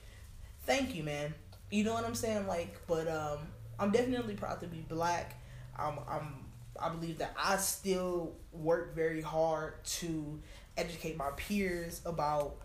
thank 0.64 0.94
you, 0.94 1.02
man. 1.02 1.34
You 1.70 1.82
know 1.82 1.94
what 1.94 2.04
I'm 2.04 2.14
saying? 2.14 2.46
Like, 2.46 2.80
but 2.86 3.08
um, 3.08 3.38
I'm 3.78 3.90
definitely 3.90 4.34
proud 4.34 4.60
to 4.60 4.66
be 4.66 4.84
black. 4.88 5.40
I'm, 5.78 5.98
I'm 6.08 6.46
I 6.80 6.88
believe 6.90 7.18
that 7.18 7.34
I 7.42 7.56
still 7.56 8.34
work 8.52 8.94
very 8.94 9.22
hard 9.22 9.84
to 9.84 10.40
educate 10.76 11.16
my 11.16 11.30
peers 11.36 12.00
about 12.04 12.56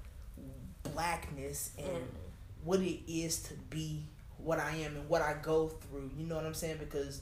blackness 0.83 1.71
and 1.77 1.87
mm. 1.87 2.63
what 2.63 2.81
it 2.81 2.99
is 3.07 3.43
to 3.43 3.53
be 3.69 4.03
what 4.37 4.59
I 4.59 4.71
am 4.77 4.95
and 4.97 5.09
what 5.09 5.21
I 5.21 5.35
go 5.41 5.67
through. 5.67 6.11
You 6.17 6.25
know 6.25 6.35
what 6.35 6.45
I'm 6.45 6.53
saying? 6.53 6.77
Because 6.79 7.21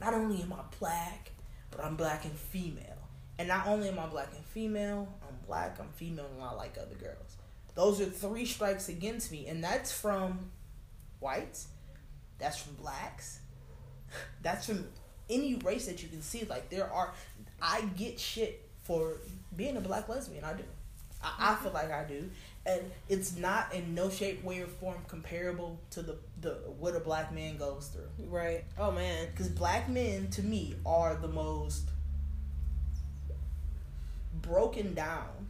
not 0.00 0.14
only 0.14 0.42
am 0.42 0.52
I 0.52 0.60
black, 0.78 1.32
but 1.70 1.84
I'm 1.84 1.96
black 1.96 2.24
and 2.24 2.34
female. 2.34 2.84
And 3.38 3.48
not 3.48 3.66
only 3.66 3.88
am 3.88 3.98
I 3.98 4.06
black 4.06 4.32
and 4.34 4.44
female, 4.46 5.08
I'm 5.22 5.36
black, 5.46 5.78
I'm 5.78 5.90
female, 5.90 6.26
and 6.34 6.42
I 6.42 6.52
like 6.52 6.76
other 6.76 6.96
girls. 6.96 7.36
Those 7.74 8.00
are 8.00 8.06
three 8.06 8.44
strikes 8.44 8.88
against 8.88 9.30
me, 9.30 9.46
and 9.46 9.62
that's 9.62 9.92
from 9.92 10.50
whites, 11.20 11.68
that's 12.38 12.58
from 12.58 12.74
blacks. 12.74 13.40
That's 14.42 14.64
from 14.64 14.86
any 15.28 15.56
race 15.56 15.86
that 15.86 16.02
you 16.02 16.08
can 16.08 16.22
see. 16.22 16.44
Like 16.44 16.70
there 16.70 16.90
are, 16.90 17.12
I 17.60 17.82
get 17.96 18.18
shit 18.18 18.66
for 18.84 19.18
being 19.54 19.76
a 19.76 19.80
black 19.80 20.08
lesbian. 20.08 20.44
I 20.44 20.54
do. 20.54 20.62
I, 21.22 21.52
I 21.52 21.54
feel 21.56 21.72
like 21.72 21.90
I 21.90 22.04
do, 22.04 22.30
and 22.64 22.80
it's 23.08 23.36
not 23.36 23.74
in 23.74 23.94
no 23.94 24.08
shape, 24.08 24.42
way, 24.44 24.60
or 24.60 24.66
form 24.66 24.96
comparable 25.08 25.78
to 25.90 26.02
the 26.02 26.16
the 26.40 26.54
what 26.78 26.96
a 26.96 27.00
black 27.00 27.34
man 27.34 27.56
goes 27.58 27.88
through. 27.88 28.28
Right. 28.28 28.64
Oh 28.78 28.92
man. 28.92 29.28
Because 29.30 29.48
black 29.48 29.88
men, 29.88 30.28
to 30.30 30.42
me, 30.42 30.74
are 30.86 31.16
the 31.16 31.28
most 31.28 31.90
broken 34.40 34.94
down 34.94 35.48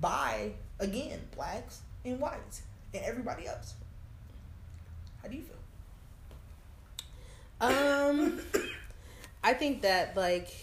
by 0.00 0.52
again 0.78 1.20
blacks 1.34 1.80
and 2.04 2.20
whites 2.20 2.62
and 2.94 3.04
everybody 3.04 3.46
else. 3.46 3.74
How 5.22 5.28
do 5.28 5.36
you 5.36 5.42
feel? 5.42 5.55
Um, 7.60 8.38
I 9.42 9.54
think 9.54 9.82
that 9.82 10.16
like 10.16 10.54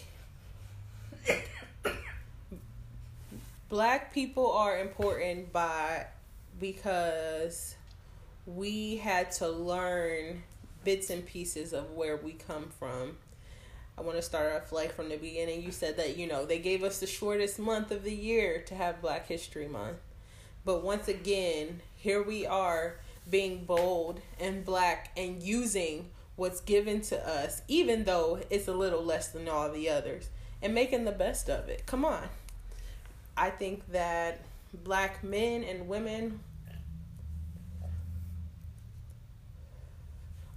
black 3.69 4.13
people 4.13 4.51
are 4.51 4.79
important 4.79 5.51
by 5.51 6.05
because 6.59 7.75
we 8.45 8.97
had 8.97 9.31
to 9.31 9.49
learn 9.49 10.43
bits 10.83 11.09
and 11.09 11.25
pieces 11.25 11.73
of 11.73 11.91
where 11.91 12.17
we 12.17 12.33
come 12.33 12.69
from. 12.77 13.17
I 13.97 14.01
want 14.01 14.17
to 14.17 14.21
start 14.21 14.53
off 14.53 14.71
like 14.71 14.93
from 14.93 15.09
the 15.09 15.17
beginning. 15.17 15.63
You 15.63 15.71
said 15.71 15.97
that, 15.97 16.17
you 16.17 16.27
know, 16.27 16.45
they 16.45 16.59
gave 16.59 16.83
us 16.83 16.99
the 16.99 17.07
shortest 17.07 17.57
month 17.57 17.91
of 17.91 18.03
the 18.03 18.13
year 18.13 18.63
to 18.67 18.75
have 18.75 19.01
Black 19.01 19.27
History 19.27 19.67
Month. 19.67 19.97
But 20.65 20.83
once 20.83 21.07
again, 21.07 21.81
here 21.95 22.21
we 22.21 22.45
are 22.45 22.97
being 23.29 23.65
bold 23.65 24.21
and 24.39 24.65
black 24.65 25.11
and 25.15 25.41
using 25.41 26.09
what's 26.35 26.61
given 26.61 27.01
to 27.01 27.27
us, 27.27 27.61
even 27.67 28.03
though 28.05 28.39
it's 28.49 28.67
a 28.67 28.73
little 28.73 29.03
less 29.03 29.29
than 29.29 29.47
all 29.47 29.71
the 29.71 29.89
others, 29.89 30.29
and 30.61 30.73
making 30.73 31.05
the 31.05 31.11
best 31.11 31.49
of 31.49 31.69
it. 31.69 31.85
Come 31.85 32.05
on. 32.05 32.23
I 33.35 33.49
think 33.49 33.91
that 33.91 34.41
black 34.83 35.23
men 35.23 35.63
and 35.63 35.87
women 35.87 36.39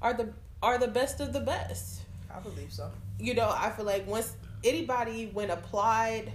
are 0.01 0.15
the 0.15 0.33
are 0.63 0.79
the 0.79 0.89
best 0.89 1.21
of 1.21 1.33
the 1.33 1.41
best. 1.41 2.03
I 2.35 2.41
believe 2.41 2.73
so. 2.73 2.91
You 3.19 3.35
know, 3.35 3.53
I 3.55 3.71
feel 3.71 3.85
like 3.85 4.07
once 4.07 4.37
anybody 4.65 5.31
when 5.33 5.51
applied 5.51 6.33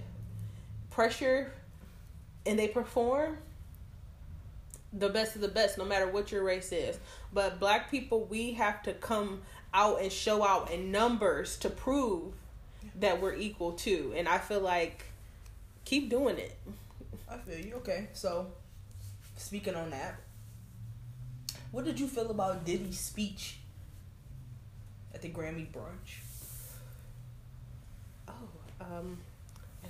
pressure 0.89 1.51
and 2.45 2.57
they 2.57 2.67
perform 2.67 3.37
the 4.93 5.09
best 5.09 5.35
of 5.35 5.41
the 5.41 5.47
best 5.47 5.77
no 5.77 5.85
matter 5.85 6.07
what 6.07 6.31
your 6.31 6.43
race 6.43 6.71
is. 6.71 6.99
But 7.33 7.59
black 7.59 7.89
people 7.89 8.25
we 8.25 8.53
have 8.53 8.83
to 8.83 8.93
come 8.93 9.41
out 9.73 10.01
and 10.01 10.11
show 10.11 10.43
out 10.43 10.71
in 10.71 10.91
numbers 10.91 11.57
to 11.59 11.69
prove 11.69 12.33
that 12.99 13.21
we're 13.21 13.35
equal 13.35 13.71
too. 13.73 14.13
And 14.15 14.27
I 14.27 14.37
feel 14.37 14.59
like 14.59 15.05
keep 15.85 16.09
doing 16.09 16.37
it. 16.37 16.57
I 17.29 17.37
feel 17.37 17.57
you. 17.57 17.75
Okay, 17.75 18.07
so 18.13 18.47
speaking 19.37 19.75
on 19.75 19.91
that, 19.91 20.15
what 21.71 21.85
did 21.85 21.99
you 21.99 22.07
feel 22.07 22.29
about 22.29 22.65
Diddy's 22.65 22.99
speech 22.99 23.57
at 25.13 25.21
the 25.21 25.29
Grammy 25.29 25.67
brunch? 25.67 26.19
Oh, 28.27 28.33
um, 28.81 29.17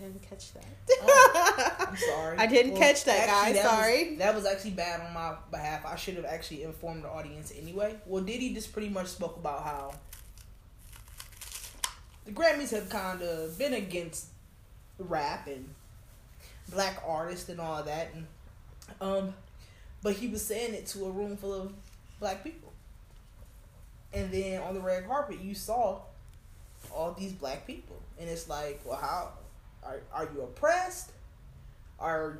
didn't 0.01 0.22
catch 0.29 0.53
that. 0.53 0.65
Oh, 1.01 1.75
I'm 1.79 1.98
sorry. 1.98 2.38
I 2.38 2.48
didn't 2.48 2.74
well, 2.74 2.81
catch 2.81 3.03
that, 3.05 3.29
actually, 3.29 3.53
guys. 3.53 3.63
That 3.63 3.72
sorry. 3.72 4.10
Was, 4.10 4.17
that 4.20 4.36
was 4.36 4.46
actually 4.46 4.72
bad 4.72 5.01
on 5.01 5.13
my 5.13 5.36
behalf. 5.50 5.86
I 5.86 5.96
should 5.96 6.15
have 6.15 6.25
actually 6.25 6.63
informed 6.63 7.03
the 7.03 7.10
audience 7.10 7.53
anyway. 7.58 7.96
Well, 8.05 8.24
Diddy 8.24 8.53
just 8.53 8.74
pretty 8.74 8.89
much 8.89 9.08
spoke 9.08 9.38
about 9.38 9.63
how 9.63 9.93
the 12.25 12.31
Grammys 12.31 12.72
have 12.72 12.89
kind 12.89 13.22
of 13.22 13.58
been 13.58 13.74
against 13.74 14.27
rap 15.00 15.48
and 15.48 15.74
black 16.72 17.01
artists 17.05 17.50
and 17.50 17.60
all 17.60 17.84
that, 17.84 18.12
and 18.13 18.27
um, 19.01 19.34
but 20.03 20.13
he 20.13 20.27
was 20.27 20.46
saying 20.46 20.74
it 20.74 20.86
to 20.88 21.05
a 21.05 21.12
room 21.12 21.36
full 21.36 21.53
of 21.53 21.74
black 22.20 22.43
people, 22.43 22.72
and 24.13 24.31
then 24.31 24.62
on 24.62 24.75
the 24.75 24.79
red 24.79 25.08
carpet 25.08 25.39
you 25.41 25.55
saw 25.55 26.00
all 26.93 27.13
these 27.13 27.34
black 27.34 27.65
people, 27.65 28.00
and 28.20 28.29
it's 28.29 28.48
like, 28.48 28.79
well, 28.86 28.98
how 28.98 29.31
are 29.83 30.01
are 30.13 30.29
you 30.33 30.41
oppressed? 30.41 31.11
Are 32.00 32.39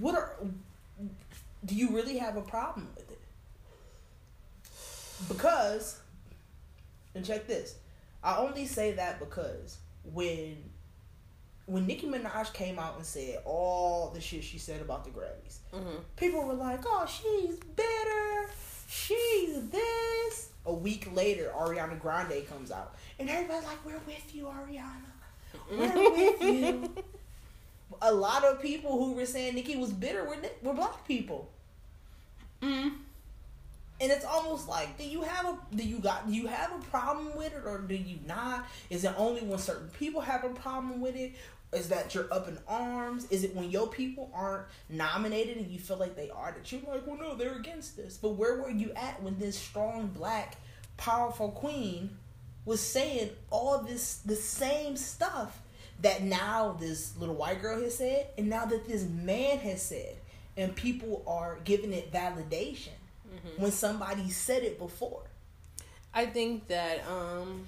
what 0.00 0.14
are 0.14 0.36
do 1.64 1.74
you 1.74 1.90
really 1.90 2.18
have 2.18 2.36
a 2.36 2.42
problem 2.42 2.88
with 2.96 3.10
it? 3.10 3.20
Because 5.28 6.00
and 7.14 7.24
check 7.24 7.46
this. 7.46 7.76
I 8.22 8.36
only 8.38 8.66
say 8.66 8.92
that 8.92 9.18
because 9.18 9.78
when 10.04 10.56
when 11.66 11.86
Nicki 11.86 12.06
Minaj 12.06 12.52
came 12.54 12.78
out 12.78 12.96
and 12.96 13.04
said 13.04 13.42
all 13.44 14.10
the 14.14 14.20
shit 14.20 14.42
she 14.42 14.58
said 14.58 14.80
about 14.80 15.04
the 15.04 15.10
Grammys, 15.10 15.58
mm-hmm. 15.72 15.98
people 16.16 16.44
were 16.44 16.54
like, 16.54 16.80
"Oh, 16.86 17.06
she's 17.06 17.58
bitter. 17.76 18.50
She's 18.88 19.68
this." 19.68 20.50
A 20.66 20.72
week 20.72 21.08
later, 21.14 21.52
Ariana 21.56 21.98
Grande 22.00 22.46
comes 22.48 22.70
out, 22.70 22.94
and 23.18 23.28
everybody's 23.28 23.64
like, 23.64 23.84
"We're 23.84 24.00
with 24.06 24.34
you, 24.34 24.46
Ariana. 24.46 25.07
We're 25.70 26.10
with 26.10 26.42
you." 26.42 26.94
A 28.02 28.12
lot 28.12 28.44
of 28.44 28.62
people 28.62 28.92
who 28.92 29.12
were 29.14 29.26
saying 29.26 29.54
Nicki 29.54 29.76
was 29.76 29.92
bitter 29.92 30.24
were 30.24 30.36
were 30.62 30.74
black 30.74 31.06
people. 31.06 31.48
Mm. 32.62 32.92
And 34.00 34.12
it's 34.12 34.24
almost 34.24 34.68
like 34.68 34.96
do 34.96 35.04
you 35.04 35.22
have 35.22 35.44
a 35.46 35.58
do 35.74 35.82
you 35.82 35.98
got 35.98 36.28
do 36.28 36.34
you 36.34 36.46
have 36.46 36.72
a 36.72 36.84
problem 36.86 37.36
with 37.36 37.52
it 37.52 37.62
or 37.64 37.78
do 37.78 37.94
you 37.94 38.18
not? 38.26 38.66
Is 38.90 39.04
it 39.04 39.12
only 39.16 39.40
when 39.40 39.58
certain 39.58 39.88
people 39.88 40.20
have 40.20 40.44
a 40.44 40.50
problem 40.50 41.00
with 41.00 41.16
it? 41.16 41.32
Is 41.72 41.88
that 41.88 42.14
you're 42.14 42.32
up 42.32 42.48
in 42.48 42.58
arms? 42.66 43.26
Is 43.30 43.44
it 43.44 43.54
when 43.54 43.70
your 43.70 43.88
people 43.88 44.30
aren't 44.32 44.66
nominated 44.88 45.58
and 45.58 45.66
you 45.66 45.78
feel 45.78 45.98
like 45.98 46.16
they 46.16 46.30
are 46.30 46.52
that 46.52 46.70
you're 46.70 46.80
like 46.88 47.06
well 47.06 47.16
no 47.16 47.34
they're 47.34 47.56
against 47.56 47.96
this. 47.96 48.16
But 48.16 48.30
where 48.30 48.56
were 48.62 48.70
you 48.70 48.92
at 48.94 49.20
when 49.22 49.38
this 49.38 49.58
strong 49.58 50.08
black 50.08 50.56
powerful 50.96 51.50
queen 51.50 52.10
was 52.68 52.80
saying 52.82 53.30
all 53.50 53.78
this 53.78 54.16
the 54.26 54.36
same 54.36 54.94
stuff 54.94 55.62
that 56.02 56.22
now 56.22 56.76
this 56.78 57.16
little 57.16 57.34
white 57.34 57.62
girl 57.62 57.80
has 57.80 57.96
said 57.96 58.26
and 58.36 58.46
now 58.46 58.66
that 58.66 58.86
this 58.86 59.04
man 59.04 59.56
has 59.56 59.80
said 59.80 60.14
and 60.54 60.76
people 60.76 61.24
are 61.26 61.58
giving 61.64 61.94
it 61.94 62.12
validation 62.12 62.98
mm-hmm. 63.26 63.62
when 63.62 63.72
somebody 63.72 64.28
said 64.28 64.62
it 64.62 64.78
before. 64.78 65.22
I 66.12 66.26
think 66.26 66.68
that 66.68 67.02
um 67.08 67.66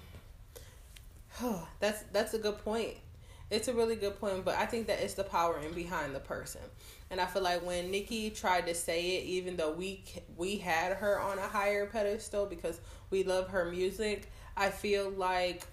that's 1.80 2.02
that's 2.12 2.34
a 2.34 2.38
good 2.38 2.58
point. 2.58 2.96
It's 3.48 3.68
a 3.68 3.72
really 3.72 3.96
good 3.96 4.20
point, 4.20 4.44
but 4.44 4.56
I 4.56 4.66
think 4.66 4.86
that 4.88 5.00
it's 5.00 5.14
the 5.14 5.24
power 5.24 5.58
in 5.58 5.72
behind 5.72 6.14
the 6.14 6.20
person. 6.20 6.60
And 7.10 7.20
I 7.20 7.26
feel 7.26 7.42
like 7.42 7.64
when 7.66 7.90
Nicki 7.90 8.28
tried 8.30 8.66
to 8.66 8.74
say 8.74 9.16
it, 9.16 9.24
even 9.24 9.56
though 9.56 9.72
we 9.72 10.04
we 10.36 10.58
had 10.58 10.98
her 10.98 11.18
on 11.18 11.38
a 11.38 11.48
higher 11.48 11.86
pedestal 11.86 12.44
because 12.44 12.80
we 13.08 13.24
love 13.24 13.48
her 13.48 13.64
music, 13.64 14.30
I 14.60 14.70
feel 14.70 15.10
like 15.10 15.66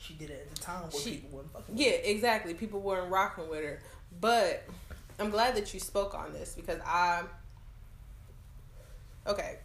she 0.00 0.14
did 0.14 0.30
it 0.30 0.48
at 0.48 0.54
the 0.54 0.62
time 0.62 0.82
where 0.82 1.02
she, 1.02 1.10
people 1.16 1.30
weren't 1.38 1.52
fucking. 1.52 1.76
Yeah, 1.76 1.90
exactly. 1.90 2.54
People 2.54 2.80
weren't 2.80 3.10
rocking 3.10 3.48
with 3.50 3.62
her, 3.62 3.80
but 4.20 4.64
I'm 5.18 5.30
glad 5.30 5.56
that 5.56 5.74
you 5.74 5.80
spoke 5.80 6.14
on 6.14 6.32
this 6.32 6.54
because 6.54 6.80
I 6.86 7.24
Okay. 9.28 9.56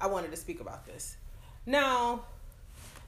I 0.00 0.06
wanted 0.06 0.30
to 0.30 0.36
speak 0.36 0.60
about 0.60 0.86
this. 0.86 1.16
Now, 1.66 2.22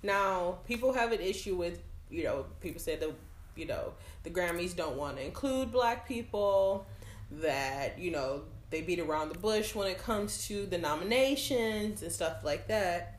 now 0.02 0.58
people 0.66 0.92
have 0.92 1.12
an 1.12 1.20
issue 1.20 1.56
with, 1.56 1.80
you 2.10 2.24
know, 2.24 2.44
people 2.60 2.80
say 2.80 2.96
the, 2.96 3.12
you 3.56 3.66
know, 3.66 3.94
the 4.22 4.30
Grammys 4.30 4.76
don't 4.76 4.96
want 4.96 5.16
to 5.16 5.24
include 5.24 5.72
black 5.72 6.06
people, 6.06 6.86
that, 7.30 7.98
you 7.98 8.10
know, 8.10 8.42
they 8.70 8.82
beat 8.82 9.00
around 9.00 9.30
the 9.30 9.38
bush 9.38 9.74
when 9.74 9.86
it 9.88 9.98
comes 9.98 10.46
to 10.48 10.66
the 10.66 10.78
nominations 10.78 12.02
and 12.02 12.12
stuff 12.12 12.44
like 12.44 12.68
that. 12.68 13.17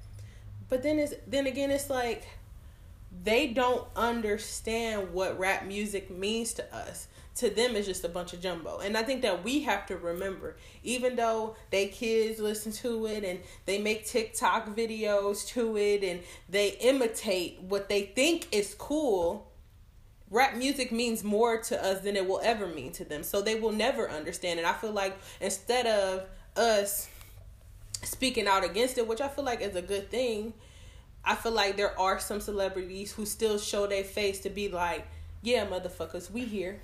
But 0.70 0.84
then 0.84 1.00
it's 1.00 1.14
then 1.28 1.48
again 1.48 1.72
it's 1.72 1.90
like 1.90 2.28
they 3.24 3.48
don't 3.48 3.88
understand 3.96 5.12
what 5.14 5.40
rap 5.40 5.66
music 5.66 6.12
means 6.12 6.54
to 6.54 6.76
us 6.76 7.08
to 7.40 7.50
them 7.50 7.76
it's 7.76 7.88
just 7.88 8.04
a 8.04 8.10
bunch 8.10 8.34
of 8.34 8.42
jumbo. 8.42 8.80
And 8.80 8.98
I 8.98 9.04
think 9.04 9.22
that 9.22 9.44
we 9.46 9.62
have 9.62 9.86
to 9.88 9.96
remember, 9.96 10.58
even 10.84 11.16
though 11.16 11.56
they 11.72 11.88
kids 11.88 12.40
listen 12.40 12.72
to 12.74 13.06
it 13.06 13.24
and 13.24 13.40
they 13.66 13.80
make 13.80 14.06
TikTok 14.06 14.76
videos 14.76 15.48
to 15.50 15.78
it 15.78 16.04
and 16.04 16.20
they 16.50 16.70
imitate 16.82 17.62
what 17.62 17.88
they 17.88 18.04
think 18.04 18.50
is 18.52 18.76
cool, 18.78 19.50
rap 20.30 20.56
music 20.56 20.92
means 20.92 21.24
more 21.24 21.58
to 21.62 21.82
us 21.84 22.02
than 22.02 22.18
it 22.18 22.28
will 22.28 22.42
ever 22.44 22.68
mean 22.68 22.92
to 22.94 23.06
them. 23.06 23.24
So 23.24 23.42
they 23.42 23.56
will 23.56 23.72
never 23.72 24.10
understand. 24.10 24.60
And 24.60 24.68
I 24.68 24.74
feel 24.74 24.92
like 24.92 25.18
instead 25.40 25.88
of 25.88 26.26
us 26.58 27.08
speaking 28.04 28.48
out 28.48 28.64
against 28.64 28.98
it, 28.98 29.08
which 29.08 29.22
I 29.22 29.28
feel 29.28 29.44
like 29.46 29.62
is 29.62 29.76
a 29.76 29.82
good 29.82 30.10
thing, 30.10 30.54
I 31.24 31.36
feel 31.36 31.52
like 31.52 31.78
there 31.78 31.98
are 32.00 32.20
some 32.20 32.40
celebrities 32.42 33.12
who 33.14 33.26
still 33.26 33.58
show 33.58 33.88
their 33.88 34.04
face 34.04 34.40
to 34.42 34.50
be 34.50 34.70
like, 34.70 35.08
yeah, 35.42 35.66
motherfuckers, 35.66 36.32
we 36.32 36.46
here 36.46 36.80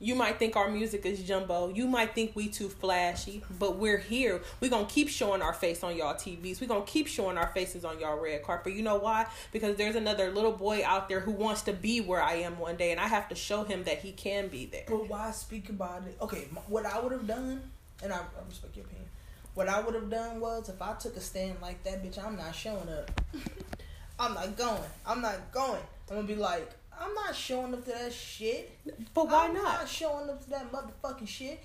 You 0.00 0.14
might 0.14 0.38
think 0.38 0.56
our 0.56 0.68
music 0.68 1.06
is 1.06 1.22
jumbo. 1.22 1.72
You 1.72 1.86
might 1.86 2.14
think 2.14 2.32
we 2.34 2.48
too 2.48 2.68
flashy, 2.68 3.42
but 3.58 3.76
we're 3.76 3.98
here. 3.98 4.42
We're 4.60 4.70
gonna 4.70 4.86
keep 4.86 5.08
showing 5.08 5.40
our 5.40 5.52
face 5.54 5.82
on 5.84 5.96
y'all 5.96 6.14
TVs. 6.14 6.60
We're 6.60 6.66
gonna 6.66 6.84
keep 6.84 7.06
showing 7.06 7.38
our 7.38 7.46
faces 7.48 7.84
on 7.84 8.00
y'all 8.00 8.18
red 8.18 8.42
carpet. 8.42 8.74
You 8.74 8.82
know 8.82 8.96
why? 8.96 9.26
Because 9.52 9.76
there's 9.76 9.94
another 9.94 10.30
little 10.32 10.52
boy 10.52 10.82
out 10.84 11.08
there 11.08 11.20
who 11.20 11.30
wants 11.30 11.62
to 11.62 11.72
be 11.72 12.00
where 12.00 12.20
I 12.20 12.34
am 12.34 12.58
one 12.58 12.76
day, 12.76 12.90
and 12.90 13.00
I 13.00 13.06
have 13.06 13.28
to 13.28 13.34
show 13.34 13.62
him 13.62 13.84
that 13.84 14.00
he 14.00 14.12
can 14.12 14.48
be 14.48 14.66
there. 14.66 14.84
But 14.88 15.08
why 15.08 15.30
speak 15.30 15.68
about 15.70 16.06
it? 16.06 16.16
Okay, 16.20 16.48
what 16.66 16.84
I 16.84 16.98
would 17.00 17.12
have 17.12 17.26
done, 17.26 17.62
and 18.04 18.12
I, 18.12 18.18
I 18.18 18.46
respect 18.48 18.76
your 18.76 18.84
opinion. 18.84 19.08
What 19.54 19.68
I 19.68 19.80
would 19.80 19.94
have 19.94 20.10
done 20.10 20.40
was 20.40 20.68
if 20.68 20.80
I 20.80 20.94
took 20.94 21.16
a 21.16 21.20
stand 21.20 21.56
like 21.62 21.82
that, 21.84 22.04
bitch, 22.04 22.24
I'm 22.24 22.36
not 22.36 22.54
showing 22.54 22.88
up. 22.88 23.20
I'm 24.18 24.34
not 24.34 24.56
going. 24.56 24.82
I'm 25.06 25.20
not 25.20 25.52
going. 25.52 25.80
I'm 26.08 26.16
gonna 26.16 26.28
be 26.28 26.36
like, 26.36 26.70
I'm 27.00 27.14
not 27.14 27.34
showing 27.34 27.72
up 27.74 27.84
to 27.84 27.90
that 27.90 28.12
shit. 28.12 28.78
But 29.12 29.28
why 29.28 29.46
I'm 29.48 29.54
not? 29.54 29.80
not 29.80 29.88
showing 29.88 30.28
up 30.28 30.42
to 30.44 30.50
that 30.50 30.70
motherfucking 30.70 31.28
shit. 31.28 31.62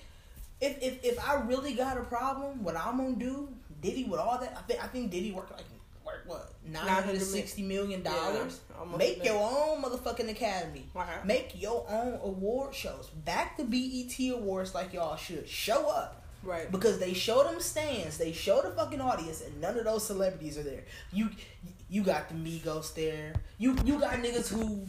If 0.61 0.81
if 0.81 1.03
if 1.03 1.27
I 1.27 1.35
really 1.41 1.73
got 1.73 1.97
a 1.97 2.01
problem, 2.01 2.63
what 2.63 2.75
I'm 2.75 2.97
gonna 2.97 3.15
do, 3.15 3.49
Diddy 3.81 4.05
with 4.05 4.19
all 4.19 4.39
that, 4.39 4.55
I 4.57 4.61
think 4.61 4.83
I 4.83 4.87
think 4.87 5.11
Diddy 5.11 5.31
worked 5.31 5.51
like 5.51 5.65
work 6.05 6.23
what 6.25 6.53
nine 6.65 6.87
hundred 6.87 7.21
sixty 7.21 7.63
million 7.63 8.01
dollars. 8.03 8.59
Yeah, 8.69 8.97
Make 8.97 9.23
your 9.23 9.35
own 9.35 9.81
motherfucking 9.81 10.29
academy. 10.29 10.85
Make 11.25 11.61
your 11.61 11.85
own 11.89 12.19
award 12.23 12.73
shows. 12.73 13.09
Back 13.09 13.57
the 13.57 13.63
BET 13.63 14.37
awards 14.37 14.73
like 14.73 14.93
y'all 14.93 15.15
should. 15.15 15.47
Show 15.47 15.89
up. 15.89 16.18
Right. 16.43 16.71
Because 16.71 16.99
they 16.99 17.13
show 17.13 17.43
them 17.43 17.59
stands, 17.59 18.17
they 18.17 18.31
show 18.31 18.61
the 18.61 18.69
fucking 18.71 19.01
audience, 19.01 19.41
and 19.41 19.59
none 19.59 19.77
of 19.77 19.85
those 19.85 20.05
celebrities 20.05 20.57
are 20.57 20.63
there. 20.63 20.83
You 21.11 21.29
you 21.89 22.03
got 22.03 22.29
the 22.29 22.35
Migos 22.35 22.93
there. 22.93 23.33
You 23.57 23.75
you 23.83 23.99
got 23.99 24.13
niggas 24.13 24.47
who 24.47 24.85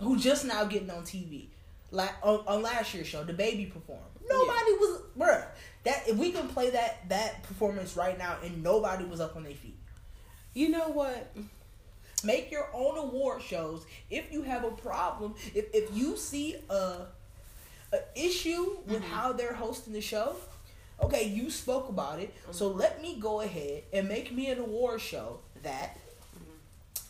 who 0.00 0.18
just 0.18 0.44
now 0.44 0.64
getting 0.64 0.90
on 0.90 1.02
TV. 1.02 1.46
Like 1.90 2.12
on, 2.22 2.44
on 2.46 2.62
last 2.62 2.94
year's 2.94 3.06
show, 3.06 3.24
DaBaby 3.24 3.72
performed. 3.72 4.02
Nobody 4.28 4.70
yeah. 4.70 4.76
was 4.76 5.02
bruh. 5.18 5.46
That 5.84 6.08
if 6.08 6.16
we 6.16 6.30
can 6.30 6.48
play 6.48 6.70
that 6.70 7.08
that 7.08 7.42
performance 7.42 7.96
right 7.96 8.16
now 8.16 8.36
and 8.44 8.62
nobody 8.62 9.04
was 9.04 9.20
up 9.20 9.36
on 9.36 9.42
their 9.42 9.54
feet. 9.54 9.78
You 10.54 10.68
know 10.68 10.88
what? 10.88 11.34
Make 12.24 12.50
your 12.50 12.68
own 12.74 12.98
award 12.98 13.42
shows. 13.42 13.86
If 14.10 14.32
you 14.32 14.42
have 14.42 14.64
a 14.64 14.70
problem, 14.70 15.34
if 15.54 15.66
if 15.72 15.96
you 15.96 16.16
see 16.16 16.56
a 16.68 17.06
an 17.92 18.00
issue 18.14 18.76
with 18.86 19.02
mm-hmm. 19.02 19.12
how 19.12 19.32
they're 19.32 19.54
hosting 19.54 19.92
the 19.92 20.00
show, 20.00 20.36
okay, 21.02 21.28
you 21.28 21.50
spoke 21.50 21.88
about 21.88 22.20
it. 22.20 22.34
Mm-hmm. 22.42 22.52
So 22.52 22.68
let 22.68 23.00
me 23.00 23.18
go 23.18 23.40
ahead 23.40 23.84
and 23.92 24.08
make 24.08 24.32
me 24.32 24.50
an 24.50 24.58
award 24.58 25.00
show 25.00 25.40
that 25.62 25.96
mm-hmm. 26.34 27.02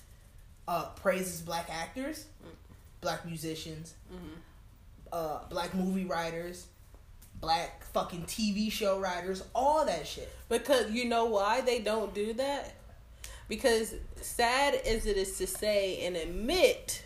uh, 0.68 0.84
praises 0.96 1.40
black 1.40 1.68
actors, 1.70 2.26
mm. 2.44 2.50
black 3.00 3.24
musicians, 3.26 3.94
mm-hmm. 4.12 4.26
uh, 5.12 5.40
black 5.48 5.74
movie 5.74 6.04
writers, 6.04 6.66
black 7.40 7.84
fucking 7.92 8.24
TV 8.24 8.70
show 8.70 8.98
writers, 8.98 9.42
all 9.54 9.84
that 9.86 10.06
shit. 10.06 10.32
Because 10.48 10.90
you 10.90 11.04
know 11.04 11.26
why 11.26 11.60
they 11.60 11.80
don't 11.80 12.14
do 12.14 12.32
that? 12.34 12.74
Because 13.48 13.94
sad 14.20 14.74
as 14.74 15.06
it 15.06 15.16
is 15.16 15.38
to 15.38 15.46
say 15.46 16.04
and 16.04 16.16
admit, 16.16 17.02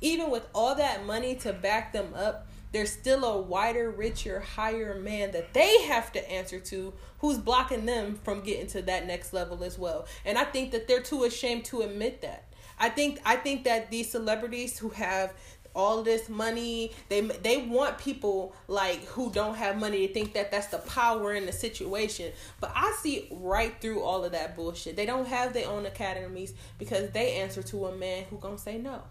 even 0.00 0.30
with 0.30 0.46
all 0.54 0.74
that 0.74 1.04
money 1.04 1.34
to 1.36 1.52
back 1.52 1.92
them 1.92 2.14
up, 2.14 2.46
there's 2.72 2.90
still 2.90 3.24
a 3.24 3.40
wider, 3.40 3.90
richer, 3.90 4.40
higher 4.40 4.98
man 4.98 5.30
that 5.32 5.52
they 5.52 5.82
have 5.82 6.10
to 6.12 6.30
answer 6.30 6.58
to 6.58 6.92
who's 7.18 7.38
blocking 7.38 7.86
them 7.86 8.18
from 8.24 8.40
getting 8.40 8.66
to 8.68 8.82
that 8.82 9.06
next 9.06 9.32
level 9.32 9.62
as 9.62 9.78
well. 9.78 10.06
And 10.24 10.38
I 10.38 10.44
think 10.44 10.72
that 10.72 10.88
they're 10.88 11.02
too 11.02 11.24
ashamed 11.24 11.66
to 11.66 11.82
admit 11.82 12.22
that. 12.22 12.44
I 12.78 12.88
think 12.88 13.20
I 13.24 13.36
think 13.36 13.64
that 13.64 13.90
these 13.90 14.10
celebrities 14.10 14.78
who 14.78 14.88
have 14.90 15.32
all 15.74 16.02
this 16.02 16.28
money 16.28 16.92
they 17.08 17.20
they 17.20 17.56
want 17.58 17.96
people 17.98 18.54
like 18.68 19.04
who 19.06 19.30
don't 19.30 19.54
have 19.54 19.78
money 19.78 20.06
to 20.06 20.12
think 20.12 20.34
that 20.34 20.50
that's 20.50 20.66
the 20.66 20.78
power 20.78 21.32
in 21.32 21.46
the 21.46 21.52
situation 21.52 22.30
but 22.60 22.70
i 22.74 22.94
see 23.00 23.26
right 23.30 23.80
through 23.80 24.02
all 24.02 24.22
of 24.22 24.32
that 24.32 24.54
bullshit 24.54 24.96
they 24.96 25.06
don't 25.06 25.26
have 25.26 25.54
their 25.54 25.66
own 25.66 25.86
academies 25.86 26.52
because 26.78 27.10
they 27.12 27.36
answer 27.36 27.62
to 27.62 27.86
a 27.86 27.96
man 27.96 28.24
who 28.28 28.36
gonna 28.36 28.58
say 28.58 28.76
no 28.76 29.02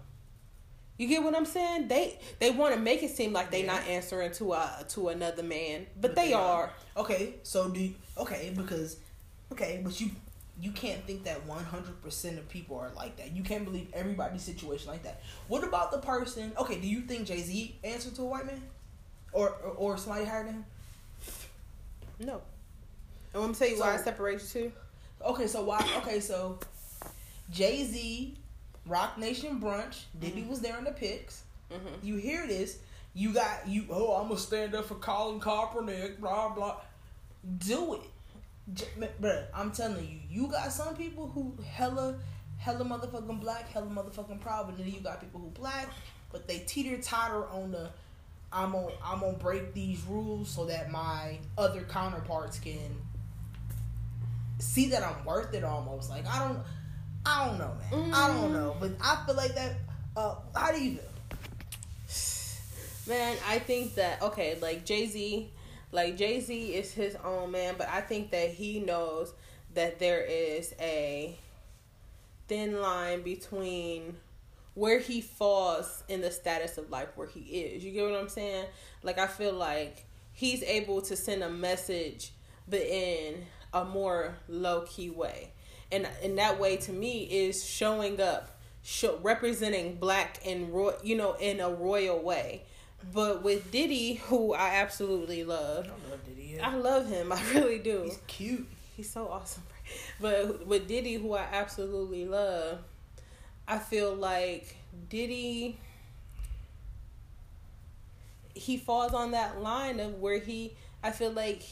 you 1.01 1.07
get 1.07 1.23
what 1.23 1.35
I'm 1.35 1.45
saying? 1.45 1.87
They 1.87 2.19
they 2.37 2.51
want 2.51 2.75
to 2.75 2.79
make 2.79 3.01
it 3.01 3.09
seem 3.09 3.33
like 3.33 3.49
they 3.49 3.61
yeah. 3.61 3.73
not 3.73 3.87
answering 3.87 4.31
to 4.33 4.53
a 4.53 4.85
to 4.89 5.09
another 5.09 5.41
man, 5.41 5.87
but, 5.99 6.09
but 6.09 6.15
they, 6.15 6.27
they 6.27 6.33
are. 6.33 6.65
are. 6.65 6.73
Okay, 6.95 7.35
so 7.41 7.69
do 7.69 7.79
you, 7.79 7.95
okay 8.19 8.53
because 8.55 8.97
okay, 9.51 9.81
but 9.83 9.99
you 9.99 10.11
you 10.59 10.71
can't 10.71 11.03
think 11.07 11.23
that 11.23 11.47
100% 11.47 12.37
of 12.37 12.47
people 12.49 12.77
are 12.77 12.91
like 12.95 13.17
that. 13.17 13.35
You 13.35 13.41
can't 13.41 13.65
believe 13.65 13.87
everybody's 13.93 14.43
situation 14.43 14.91
like 14.91 15.01
that. 15.01 15.23
What 15.47 15.63
about 15.63 15.91
the 15.91 15.97
person? 15.97 16.51
Okay, 16.55 16.79
do 16.79 16.87
you 16.87 17.01
think 17.01 17.25
Jay 17.25 17.41
Z 17.41 17.79
answered 17.83 18.13
to 18.15 18.21
a 18.21 18.25
white 18.25 18.45
man, 18.45 18.61
or 19.33 19.49
or, 19.49 19.71
or 19.71 19.97
somebody 19.97 20.25
higher 20.25 20.43
than 20.43 20.53
him? 20.53 20.65
No. 22.19 22.41
And 23.33 23.41
I'm 23.41 23.41
gonna 23.41 23.53
tell 23.55 23.69
you 23.69 23.77
so, 23.77 23.81
why 23.81 23.95
I 23.95 23.97
separate 23.97 24.39
the 24.39 24.47
two. 24.47 24.71
Okay, 25.25 25.47
so 25.47 25.63
why? 25.63 25.83
Okay, 25.97 26.19
so 26.19 26.59
Jay 27.49 27.85
Z 27.85 28.37
Roc 28.85 29.17
Nation 29.17 29.59
brunch. 29.59 30.03
Diddy 30.19 30.41
mm-hmm. 30.41 30.49
was 30.49 30.61
there 30.61 30.77
in 30.77 30.83
the 30.83 30.91
pics. 30.91 31.43
Mm-hmm. 31.71 32.05
You 32.05 32.15
hear 32.15 32.47
this? 32.47 32.79
You 33.13 33.33
got 33.33 33.67
you. 33.67 33.85
Oh, 33.89 34.13
I'm 34.13 34.27
gonna 34.27 34.39
stand 34.39 34.73
up 34.73 34.85
for 34.85 34.95
Colin 34.95 35.39
Kaepernick. 35.39 36.19
Blah 36.19 36.49
blah. 36.49 36.77
Do 37.57 37.95
it, 37.95 38.01
J- 38.73 39.09
bruh. 39.21 39.45
I'm 39.53 39.71
telling 39.71 40.07
you, 40.07 40.19
you 40.29 40.47
got 40.47 40.71
some 40.71 40.95
people 40.95 41.27
who 41.27 41.53
hella, 41.63 42.15
hella 42.57 42.85
motherfucking 42.85 43.41
black, 43.41 43.67
hella 43.69 43.87
motherfucking 43.87 44.39
proud, 44.39 44.67
but 44.67 44.77
then 44.77 44.87
you 44.87 44.99
got 44.99 45.19
people 45.19 45.39
who 45.39 45.47
black, 45.47 45.89
but 46.31 46.47
they 46.47 46.59
teeter 46.59 46.97
totter 46.97 47.47
on 47.49 47.71
the. 47.71 47.89
I'm 48.53 48.73
gonna 48.73 48.89
I'm 49.03 49.19
gonna 49.21 49.37
break 49.37 49.73
these 49.73 50.03
rules 50.03 50.49
so 50.49 50.65
that 50.65 50.91
my 50.91 51.39
other 51.57 51.81
counterparts 51.81 52.59
can 52.59 52.97
see 54.59 54.89
that 54.89 55.03
I'm 55.03 55.25
worth 55.25 55.53
it. 55.53 55.63
Almost 55.63 56.09
like 56.09 56.25
I 56.27 56.47
don't. 56.47 56.59
I 57.25 57.45
don't 57.45 57.59
know, 57.59 57.71
man. 57.91 58.11
Mm. 58.11 58.13
I 58.13 58.27
don't 58.27 58.53
know, 58.53 58.75
but 58.79 58.91
I 59.01 59.23
feel 59.25 59.35
like 59.35 59.55
that. 59.55 59.73
Uh, 60.15 60.35
how 60.55 60.71
do 60.71 60.83
you 60.83 60.97
feel? 60.97 61.05
Man, 63.07 63.37
I 63.47 63.59
think 63.59 63.95
that 63.95 64.21
okay, 64.21 64.57
like 64.61 64.85
Jay 64.85 65.07
Z, 65.07 65.49
like 65.91 66.17
Jay 66.17 66.39
Z 66.39 66.73
is 66.73 66.93
his 66.93 67.15
own 67.23 67.51
man, 67.51 67.75
but 67.77 67.89
I 67.89 68.01
think 68.01 68.31
that 68.31 68.49
he 68.49 68.79
knows 68.79 69.33
that 69.73 69.99
there 69.99 70.21
is 70.21 70.73
a 70.79 71.37
thin 72.47 72.81
line 72.81 73.21
between 73.21 74.17
where 74.73 74.99
he 74.99 75.21
falls 75.21 76.03
in 76.07 76.21
the 76.21 76.31
status 76.31 76.77
of 76.77 76.89
life 76.89 77.09
where 77.15 77.27
he 77.27 77.39
is. 77.39 77.83
You 77.83 77.91
get 77.91 78.09
what 78.09 78.19
I'm 78.19 78.29
saying? 78.29 78.65
Like 79.03 79.17
I 79.17 79.27
feel 79.27 79.53
like 79.53 80.05
he's 80.33 80.63
able 80.63 81.01
to 81.03 81.15
send 81.15 81.43
a 81.43 81.49
message 81.49 82.31
but 82.67 82.81
in 82.81 83.45
a 83.73 83.85
more 83.85 84.35
low 84.47 84.81
key 84.81 85.09
way 85.09 85.51
and 85.91 86.07
in 86.21 86.35
that 86.35 86.59
way 86.59 86.77
to 86.77 86.91
me 86.91 87.23
is 87.23 87.63
showing 87.63 88.19
up 88.21 88.49
show, 88.83 89.19
representing 89.21 89.95
black 89.95 90.39
and 90.45 90.73
ro- 90.73 90.95
you 91.03 91.15
know 91.15 91.33
in 91.33 91.59
a 91.59 91.69
royal 91.69 92.19
way. 92.19 92.63
But 93.13 93.43
with 93.43 93.71
Diddy 93.71 94.15
who 94.15 94.53
I 94.53 94.75
absolutely 94.75 95.43
love 95.43 95.87
I 95.87 96.09
love 96.11 96.25
Diddy 96.25 96.53
yeah. 96.55 96.69
I 96.69 96.75
love 96.75 97.07
him 97.07 97.31
I 97.31 97.41
really 97.53 97.79
do. 97.79 98.03
He's 98.03 98.19
cute. 98.27 98.67
He's 98.95 99.09
so 99.09 99.27
awesome. 99.27 99.63
But 100.19 100.65
with 100.67 100.87
Diddy 100.87 101.15
who 101.15 101.33
I 101.33 101.45
absolutely 101.51 102.25
love 102.25 102.79
I 103.67 103.79
feel 103.79 104.13
like 104.13 104.75
Diddy 105.09 105.77
he 108.53 108.77
falls 108.77 109.13
on 109.13 109.31
that 109.31 109.61
line 109.61 109.99
of 109.99 110.19
where 110.19 110.37
he 110.37 110.73
I 111.03 111.11
feel 111.11 111.31
like 111.31 111.63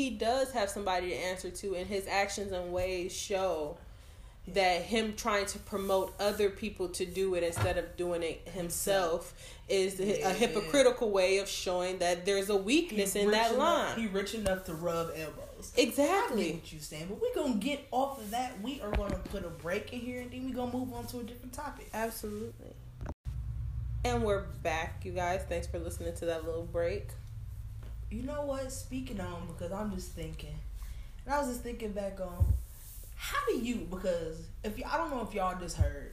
he 0.00 0.08
does 0.08 0.50
have 0.52 0.70
somebody 0.70 1.10
to 1.10 1.14
answer 1.14 1.50
to, 1.50 1.74
and 1.74 1.86
his 1.86 2.06
actions 2.06 2.52
and 2.52 2.72
ways 2.72 3.14
show 3.14 3.76
that 4.48 4.80
him 4.80 5.12
trying 5.14 5.44
to 5.44 5.58
promote 5.58 6.14
other 6.18 6.48
people 6.48 6.88
to 6.88 7.04
do 7.04 7.34
it 7.34 7.42
instead 7.42 7.76
of 7.76 7.98
doing 7.98 8.22
it 8.22 8.48
himself 8.48 9.34
is 9.68 10.00
yeah. 10.00 10.30
a 10.30 10.32
hypocritical 10.32 11.10
way 11.10 11.36
of 11.36 11.46
showing 11.46 11.98
that 11.98 12.24
there's 12.24 12.48
a 12.48 12.56
weakness 12.56 13.14
in 13.14 13.30
that 13.30 13.52
enough, 13.52 13.58
line. 13.58 13.98
He 13.98 14.06
rich 14.06 14.34
enough 14.34 14.64
to 14.64 14.74
rub 14.74 15.10
elbows. 15.14 15.70
Exactly. 15.76 16.44
I 16.44 16.46
get 16.46 16.54
what 16.54 16.72
you're 16.72 16.80
saying, 16.80 17.06
but 17.10 17.20
we're 17.20 17.34
gonna 17.34 17.60
get 17.60 17.86
off 17.90 18.18
of 18.18 18.30
that. 18.30 18.58
We 18.62 18.80
are 18.80 18.90
gonna 18.92 19.16
put 19.16 19.44
a 19.44 19.50
break 19.50 19.92
in 19.92 20.00
here, 20.00 20.22
and 20.22 20.30
then 20.30 20.46
we're 20.46 20.56
gonna 20.56 20.72
move 20.72 20.94
on 20.94 21.06
to 21.08 21.18
a 21.18 21.22
different 21.24 21.52
topic. 21.52 21.90
Absolutely. 21.92 22.72
And 24.06 24.24
we're 24.24 24.44
back, 24.62 25.04
you 25.04 25.12
guys. 25.12 25.42
Thanks 25.46 25.66
for 25.66 25.78
listening 25.78 26.14
to 26.16 26.24
that 26.24 26.46
little 26.46 26.62
break 26.64 27.08
you 28.10 28.22
know 28.22 28.42
what? 28.42 28.72
Speaking 28.72 29.20
on 29.20 29.46
because 29.48 29.72
I'm 29.72 29.94
just 29.94 30.12
thinking, 30.12 30.54
and 31.24 31.34
I 31.34 31.38
was 31.38 31.48
just 31.48 31.62
thinking 31.62 31.92
back 31.92 32.20
on 32.20 32.44
how 33.16 33.38
do 33.48 33.58
you 33.58 33.86
because 33.90 34.42
if 34.64 34.78
you, 34.78 34.84
I 34.90 34.96
don't 34.96 35.10
know 35.10 35.22
if 35.22 35.34
y'all 35.34 35.58
just 35.60 35.76
heard, 35.76 36.12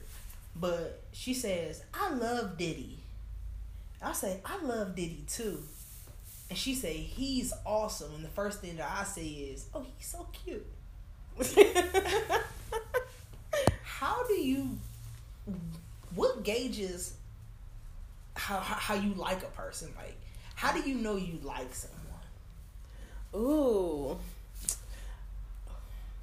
but 0.56 1.02
she 1.12 1.34
says 1.34 1.82
I 1.94 2.10
love 2.10 2.58
Diddy. 2.58 2.98
I 4.02 4.12
say 4.12 4.40
I 4.44 4.62
love 4.62 4.94
Diddy 4.94 5.24
too, 5.26 5.62
and 6.48 6.58
she 6.58 6.74
say 6.74 6.94
he's 6.94 7.52
awesome. 7.66 8.14
And 8.14 8.24
the 8.24 8.28
first 8.28 8.60
thing 8.60 8.76
that 8.76 8.90
I 8.90 9.04
say 9.04 9.26
is, 9.26 9.66
oh, 9.74 9.84
he's 9.96 10.06
so 10.06 10.26
cute. 10.44 10.66
how 13.82 14.26
do 14.26 14.34
you? 14.34 14.78
What 16.14 16.42
gauges 16.42 17.14
how 18.38 18.60
how 18.60 18.94
you 18.94 19.12
like 19.14 19.42
a 19.42 19.46
person. 19.48 19.88
Like, 19.96 20.16
how 20.58 20.72
do 20.72 20.80
you 20.80 20.96
know 20.96 21.14
you 21.14 21.38
like 21.44 21.72
someone? 21.72 21.96
Ooh. 23.32 24.18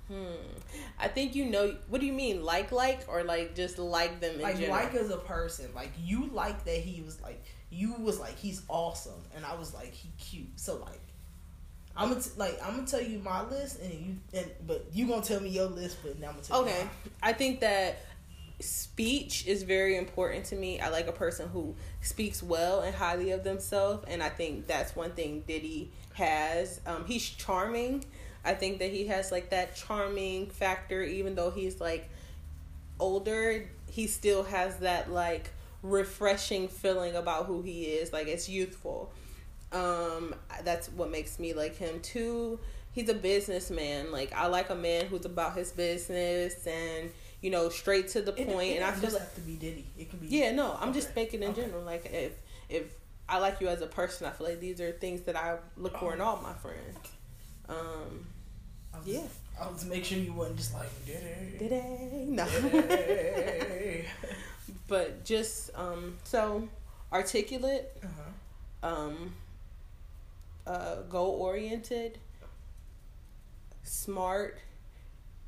Hmm. 0.09 0.35
I 0.99 1.07
think 1.07 1.35
you 1.35 1.45
know. 1.45 1.73
What 1.87 2.01
do 2.01 2.05
you 2.05 2.11
mean, 2.11 2.43
like, 2.43 2.73
like, 2.73 2.99
or 3.07 3.23
like 3.23 3.55
just 3.55 3.79
like 3.79 4.19
them? 4.19 4.41
like, 4.41 4.57
general? 4.57 4.75
like 4.75 4.93
as 4.93 5.09
a 5.09 5.15
person. 5.17 5.69
Like 5.73 5.91
you 6.03 6.27
like 6.33 6.65
that 6.65 6.79
he 6.79 7.01
was 7.01 7.21
like 7.21 7.41
you 7.71 7.93
was 7.93 8.19
like 8.19 8.37
he's 8.37 8.61
awesome, 8.67 9.23
and 9.37 9.45
I 9.45 9.55
was 9.55 9.73
like 9.73 9.93
he 9.93 10.09
cute. 10.19 10.59
So 10.59 10.79
like, 10.79 10.99
I'm 11.95 12.09
gonna 12.09 12.21
t- 12.21 12.31
like 12.35 12.59
I'm 12.61 12.75
gonna 12.75 12.87
tell 12.87 13.01
you 13.01 13.19
my 13.19 13.41
list, 13.43 13.79
and 13.81 13.93
you 13.93 14.17
and 14.33 14.51
but 14.67 14.85
you 14.91 15.07
gonna 15.07 15.21
tell 15.21 15.39
me 15.39 15.47
your 15.47 15.67
list, 15.67 15.99
but 16.03 16.19
now 16.19 16.27
I'm 16.27 16.33
gonna 16.33 16.45
tell 16.45 16.61
okay. 16.63 16.71
you. 16.71 16.77
Okay, 16.77 16.89
I 17.23 17.31
think 17.31 17.61
that 17.61 17.99
speech 18.59 19.45
is 19.47 19.63
very 19.63 19.97
important 19.97 20.45
to 20.45 20.55
me. 20.55 20.79
I 20.79 20.89
like 20.89 21.07
a 21.07 21.11
person 21.11 21.49
who 21.49 21.75
speaks 22.01 22.41
well 22.41 22.81
and 22.81 22.95
highly 22.95 23.31
of 23.31 23.43
themselves, 23.43 24.05
and 24.07 24.23
I 24.23 24.29
think 24.29 24.67
that's 24.67 24.95
one 24.95 25.11
thing 25.11 25.43
Diddy 25.47 25.91
has. 26.13 26.79
Um, 26.85 27.05
he's 27.05 27.27
charming. 27.27 28.05
I 28.43 28.53
think 28.53 28.79
that 28.79 28.91
he 28.91 29.07
has 29.07 29.31
like 29.31 29.49
that 29.49 29.75
charming 29.75 30.47
factor, 30.49 31.01
even 31.01 31.35
though 31.35 31.51
he's 31.51 31.81
like 31.81 32.09
older. 32.99 33.69
He 33.89 34.07
still 34.07 34.43
has 34.43 34.77
that 34.77 35.11
like 35.11 35.49
refreshing 35.81 36.67
feeling 36.67 37.15
about 37.15 37.45
who 37.45 37.61
he 37.61 37.83
is. 37.83 38.13
Like 38.13 38.27
it's 38.27 38.47
youthful. 38.47 39.11
Um, 39.71 40.33
that's 40.63 40.87
what 40.89 41.11
makes 41.11 41.39
me 41.39 41.53
like 41.53 41.75
him 41.75 41.99
too. 42.01 42.59
He's 42.93 43.09
a 43.09 43.13
businessman. 43.13 44.11
Like 44.11 44.31
I 44.33 44.47
like 44.47 44.69
a 44.69 44.75
man 44.75 45.07
who's 45.07 45.25
about 45.25 45.57
his 45.57 45.71
business 45.71 46.65
and 46.65 47.09
you 47.41 47.49
know 47.49 47.69
straight 47.69 48.09
to 48.09 48.21
the 48.21 48.31
point. 48.31 48.49
It, 48.49 48.51
it 48.51 48.75
and 48.77 48.85
I 48.85 48.91
feel 48.91 49.11
like 49.11 49.21
have 49.21 49.35
to 49.35 49.41
be 49.41 49.55
Diddy. 49.55 49.85
It 49.97 50.09
can 50.09 50.19
be. 50.19 50.27
Yeah, 50.27 50.51
no, 50.51 50.77
I'm 50.79 50.89
okay. 50.89 50.99
just 50.99 51.09
speaking 51.09 51.43
in 51.43 51.49
okay. 51.51 51.61
general. 51.61 51.83
Like 51.83 52.09
if 52.11 52.33
if 52.69 52.93
I 53.27 53.39
like 53.39 53.59
you 53.61 53.67
as 53.67 53.81
a 53.81 53.87
person, 53.87 54.27
I 54.27 54.31
feel 54.31 54.47
like 54.47 54.59
these 54.59 54.79
are 54.81 54.91
things 54.91 55.21
that 55.21 55.35
I 55.35 55.57
look 55.77 55.97
for 55.97 56.13
in 56.13 56.21
all 56.21 56.37
my 56.41 56.53
friends. 56.53 56.97
Um, 57.67 58.27
I 58.93 58.99
was, 58.99 59.07
yeah. 59.07 59.21
I 59.59 59.67
was 59.67 59.85
make 59.85 60.05
sure 60.05 60.17
you 60.17 60.33
wasn't 60.33 60.57
just 60.57 60.73
like 60.73 60.89
Diddy. 61.05 61.57
Diddy, 61.57 62.25
no. 62.29 62.45
Diddy. 62.47 64.05
but 64.87 65.23
just 65.25 65.71
um, 65.75 66.17
so 66.23 66.67
articulate, 67.11 67.97
uh-huh. 68.03 68.95
um, 68.95 69.33
uh, 70.67 71.01
goal 71.09 71.31
oriented, 71.31 72.19
smart, 73.83 74.59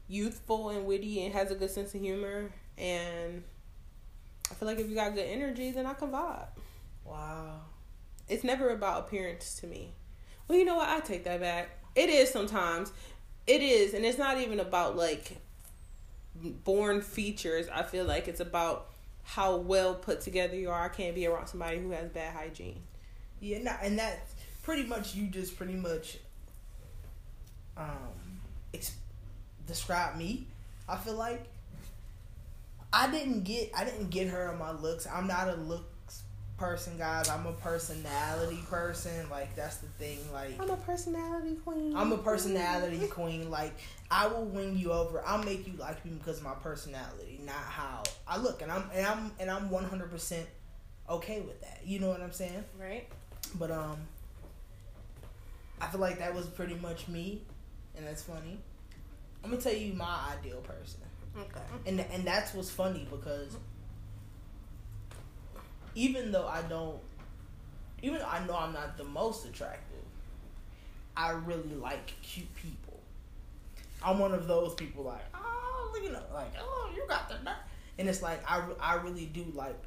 youthful 0.08 0.70
and 0.70 0.86
witty, 0.86 1.26
and 1.26 1.34
has 1.34 1.52
a 1.52 1.56
good 1.56 1.72
sense 1.72 1.94
of 1.94 2.02
humor. 2.02 2.52
And 2.78 3.44
I 4.50 4.54
feel 4.54 4.68
like 4.68 4.80
if 4.80 4.90
you 4.90 4.96
got 4.96 5.16
good 5.16 5.28
energy, 5.28 5.72
then 5.72 5.86
I 5.86 5.94
can 5.94 6.10
vibe. 6.10 6.48
Wow. 7.06 7.62
It's 8.28 8.44
never 8.44 8.70
about 8.70 9.06
appearance 9.06 9.56
to 9.62 9.68
me. 9.68 9.94
Well, 10.48 10.58
you 10.58 10.66
know 10.66 10.76
what? 10.76 10.90
I 10.90 11.00
take 11.00 11.24
that 11.26 11.40
back. 11.40 11.70
It 11.96 12.10
is 12.10 12.30
sometimes. 12.30 12.92
It 13.48 13.62
is, 13.62 13.94
and 13.94 14.06
it's 14.06 14.18
not 14.18 14.38
even 14.38 14.60
about 14.60 14.98
like 14.98 15.38
born 16.36 17.02
features. 17.02 17.68
I 17.74 17.84
feel 17.84 18.06
like 18.06 18.28
it's 18.28 18.42
about 18.42 18.90
how 19.24 19.58
well 19.58 19.96
put 19.96 20.22
together 20.22 20.56
you 20.56 20.70
are. 20.70 20.86
I 20.86 20.90
can't 20.90 21.16
be 21.16 21.26
around 21.28 21.48
somebody 21.48 21.80
who 21.80 21.92
has 21.92 22.10
bad 22.10 22.34
hygiene. 22.36 22.82
Yeah, 23.40 23.60
nah, 23.60 23.76
and 23.82 23.98
that's 23.98 24.36
pretty 24.64 24.84
much 24.84 25.16
you 25.16 25.28
just 25.28 25.58
pretty 25.58 25.76
much 25.76 26.18
um 27.78 28.42
ex- 28.74 28.98
describe 29.68 30.18
me. 30.18 30.48
I 30.90 30.98
feel 30.98 31.16
like 31.16 31.46
I 32.92 33.12
didn't 33.12 33.44
get 33.44 33.72
I 33.76 33.84
didn't 33.84 34.10
get 34.10 34.28
her 34.30 34.50
on 34.50 34.58
my 34.58 34.72
looks. 34.72 35.08
I'm 35.08 35.28
not 35.28 35.50
a 35.50 35.56
looks 35.56 36.24
person, 36.58 36.98
guys. 36.98 37.30
I'm 37.30 37.46
a 37.46 37.54
personality 37.54 38.60
person. 38.70 39.30
Like 39.30 39.56
that's 39.56 39.78
the 39.78 39.88
thing. 39.88 40.20
Like 40.34 40.60
I'm 40.60 40.70
a 40.70 40.78
personality 40.78 41.56
queen. 41.64 41.96
I'm 41.96 42.12
a 42.12 42.18
personality 42.18 43.06
queen. 43.08 43.50
Like 43.52 43.74
I 44.10 44.28
will 44.28 44.46
win 44.46 44.78
you 44.78 44.92
over. 44.92 45.24
I'll 45.26 45.44
make 45.44 45.68
you 45.68 45.74
like 45.78 46.04
me 46.06 46.12
because 46.12 46.38
of 46.38 46.44
my 46.44 46.56
personality, 46.56 47.40
not 47.46 47.56
how 47.56 48.04
I 48.28 48.38
look. 48.38 48.62
And 48.62 48.72
I'm 48.72 48.90
and 48.94 49.06
I'm 49.06 49.32
and 49.40 49.52
I'm 49.52 49.70
100 49.70 50.10
percent 50.10 50.48
okay 51.10 51.42
with 51.42 51.62
that. 51.62 51.82
You 51.86 52.00
know 52.00 52.10
what 52.10 52.22
I'm 52.22 52.32
saying? 52.32 52.64
Right. 52.80 53.08
But 53.56 53.72
um, 53.72 53.98
I 55.82 55.88
feel 55.88 56.02
like 56.02 56.20
that 56.20 56.34
was 56.34 56.48
pretty 56.48 56.76
much 56.76 57.08
me, 57.08 57.42
and 57.96 58.06
that's 58.06 58.24
funny. 58.24 58.58
I'm 59.44 59.52
gonna 59.52 59.62
tell 59.62 59.74
you 59.74 59.94
my 59.94 60.34
ideal 60.38 60.62
person. 60.62 61.02
Okay. 61.40 61.62
And 61.86 62.00
and 62.00 62.26
that's 62.26 62.54
what's 62.54 62.70
funny 62.70 63.08
because 63.10 63.56
even 65.96 66.32
though 66.32 66.48
I 66.48 66.62
don't, 66.64 67.00
even 68.02 68.20
though 68.20 68.26
I 68.26 68.46
know 68.46 68.56
I'm 68.56 68.74
not 68.74 68.98
the 68.98 69.04
most 69.04 69.46
attractive, 69.46 69.98
I 71.16 71.32
really 71.32 71.76
like 71.76 72.14
cute 72.22 72.54
people. 72.56 73.00
I'm 74.04 74.20
one 74.20 74.34
of 74.34 74.48
those 74.48 74.76
people 74.76 75.04
like, 75.04 75.26
oh, 75.34 75.92
look 75.94 76.06
at 76.06 76.34
like, 76.34 76.54
oh, 76.60 76.92
you 76.96 77.04
got 77.08 77.28
the 77.30 77.36
nerve. 77.44 77.56
And 77.98 78.08
it's 78.08 78.22
like, 78.22 78.40
I, 78.50 78.62
I 78.80 78.96
really 78.96 79.26
do 79.26 79.44
like 79.56 79.80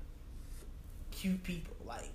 cute 1.12 1.42
people. 1.44 1.76
Like, 1.86 2.10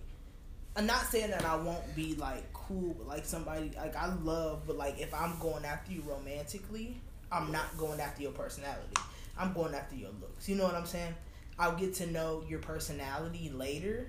I'm 0.75 0.85
not 0.85 1.05
saying 1.05 1.31
that 1.31 1.45
I 1.45 1.55
won't 1.55 1.95
be 1.95 2.15
like 2.15 2.51
cool, 2.51 2.95
but 2.97 3.07
like 3.07 3.25
somebody, 3.25 3.71
like 3.77 3.95
I 3.95 4.13
love, 4.13 4.63
but 4.67 4.75
like 4.77 4.99
if 4.99 5.13
I'm 5.13 5.39
going 5.39 5.63
after 5.63 5.93
you 5.93 6.03
romantically, 6.05 6.99
I'm 7.35 7.51
not 7.51 7.77
going 7.77 7.99
after 7.99 8.21
your 8.21 8.31
personality. 8.31 8.95
I'm 9.37 9.51
going 9.51 9.75
after 9.75 9.95
your 9.95 10.11
looks. 10.21 10.47
You 10.47 10.55
know 10.55 10.63
what 10.63 10.75
I'm 10.75 10.85
saying? 10.85 11.13
I'll 11.59 11.75
get 11.75 11.93
to 11.95 12.07
know 12.07 12.43
your 12.47 12.59
personality 12.59 13.51
later. 13.53 14.07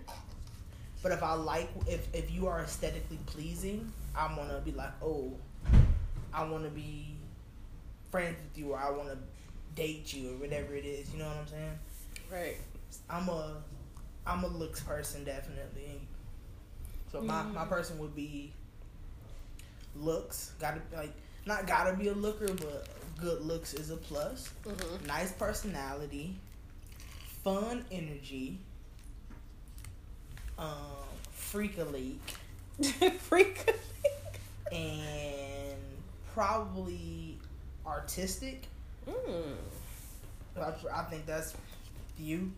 But 1.03 1.11
if 1.11 1.23
I 1.25 1.35
like, 1.35 1.69
if 1.89 2.07
if 2.15 2.31
you 2.31 2.47
are 2.47 2.61
aesthetically 2.61 3.19
pleasing, 3.27 3.93
I'm 4.17 4.37
gonna 4.37 4.61
be 4.65 4.71
like, 4.71 4.93
oh, 5.03 5.33
I 6.33 6.45
want 6.45 6.65
to 6.65 6.71
be 6.71 7.17
friends 8.13 8.37
with 8.43 8.57
you 8.57 8.73
or 8.73 8.79
I 8.79 8.91
want 8.91 9.09
to 9.09 9.19
date 9.75 10.15
you 10.15 10.31
or 10.31 10.37
whatever 10.37 10.75
it 10.75 10.85
is. 10.85 11.13
You 11.13 11.19
know 11.19 11.27
what 11.27 11.37
I'm 11.37 11.49
saying? 11.49 11.79
Right. 12.33 12.57
I'm 13.11 13.29
a 13.29 13.57
I'm 14.25 14.45
a 14.45 14.49
looks 14.49 14.81
person 14.81 15.25
definitely. 15.25 16.01
So 17.11 17.21
my 17.23 17.43
mm. 17.43 17.55
my 17.55 17.65
person 17.65 17.99
would 17.99 18.15
be 18.15 18.53
looks. 19.97 20.53
Gotta 20.61 20.81
like 20.95 21.13
not 21.45 21.67
gotta 21.67 21.97
be 21.97 22.09
a 22.09 22.15
looker, 22.15 22.49
but 22.55 22.89
good 23.21 23.43
looks 23.43 23.75
is 23.75 23.91
a 23.91 23.97
plus. 23.97 24.51
Mm-hmm. 24.65 25.07
Nice 25.07 25.33
personality, 25.33 26.37
fun 27.43 27.85
energy, 27.91 28.59
um, 30.59 30.69
freak 31.33 31.79
a 31.79 31.85
leak, 31.85 32.21
freak 33.21 33.65
a 33.69 33.73
leak, 33.73 34.81
and 34.81 35.81
probably 36.35 37.39
artistic. 37.87 38.65
Mm. 39.09 39.55
I, 40.59 40.73
I 40.93 41.03
think 41.05 41.27
that's 41.27 41.55
you, 42.19 42.51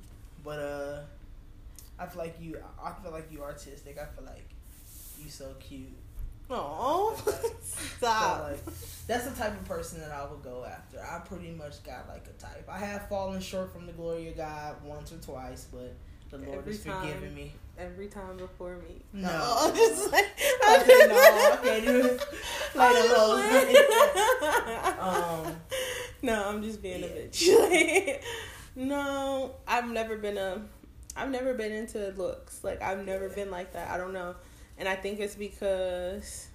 but 0.44 0.59
uh, 0.59 1.01
I 1.99 2.07
feel 2.07 2.23
like 2.23 2.37
you. 2.40 2.59
I 2.83 2.92
feel 3.03 3.12
like 3.12 3.31
you 3.31 3.42
artistic. 3.42 3.99
I 3.99 4.07
feel 4.14 4.25
like 4.25 4.49
you 5.23 5.29
so 5.31 5.55
cute. 5.61 5.88
Oh, 6.51 7.15
stop! 7.63 8.39
So 8.39 8.45
like, 8.45 8.65
that's 9.07 9.27
the 9.27 9.37
type 9.37 9.53
of 9.53 9.65
person 9.67 10.01
that 10.01 10.11
I 10.11 10.25
would 10.25 10.43
go 10.43 10.65
after. 10.65 10.99
I 11.01 11.19
pretty 11.21 11.51
much 11.53 11.83
got 11.85 12.09
like 12.09 12.27
a 12.27 12.41
type. 12.41 12.69
I 12.69 12.79
have 12.79 13.09
fallen 13.09 13.41
short 13.41 13.73
from 13.73 13.87
the 13.87 13.93
glory 13.93 14.29
of 14.29 14.37
God 14.37 14.77
once 14.85 15.13
or 15.13 15.19
twice, 15.19 15.67
but 15.71 15.95
the 16.31 16.39
Lord 16.39 16.59
Every 16.59 16.73
is 16.73 16.83
forgiving 16.85 17.35
me 17.35 17.53
every 17.79 18.09
time 18.09 18.37
before 18.37 18.77
me. 18.77 19.03
No, 19.13 19.29
no. 19.29 19.73
just 19.75 20.13
like, 20.13 20.27
okay, 20.71 21.07
no, 21.09 21.17
I 21.17 21.59
can't 21.63 21.85
do 21.85 22.07
it. 22.07 22.25
Like 22.75 22.97
a 22.97 23.09
um, 25.03 25.57
no, 26.23 26.49
I'm 26.49 26.63
just 26.63 26.83
being 26.83 27.01
yeah. 27.01 27.07
a 27.07 27.29
bitch. 27.29 28.23
no, 28.77 29.55
I've 29.67 29.89
never 29.89 30.17
been 30.17 30.37
a, 30.37 30.63
I've 31.17 31.31
never 31.31 31.55
been 31.55 31.73
into 31.73 32.13
looks. 32.17 32.63
Like 32.63 32.83
I've 32.83 33.07
never 33.07 33.29
yeah. 33.29 33.35
been 33.35 33.51
like 33.51 33.73
that. 33.73 33.91
I 33.91 33.97
don't 33.97 34.13
know, 34.13 34.35
and 34.79 34.88
I 34.88 34.95
think 34.97 35.21
it's 35.21 35.35
because 35.35 36.49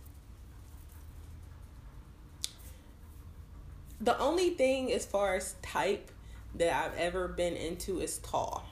the 3.99 4.17
only 4.19 4.51
thing 4.51 4.91
as 4.91 5.05
far 5.05 5.36
as 5.36 5.55
type 5.62 6.12
that 6.55 6.73
I've 6.73 6.97
ever 6.97 7.27
been 7.27 7.55
into 7.55 7.99
is 7.99 8.17
tall 8.19 8.65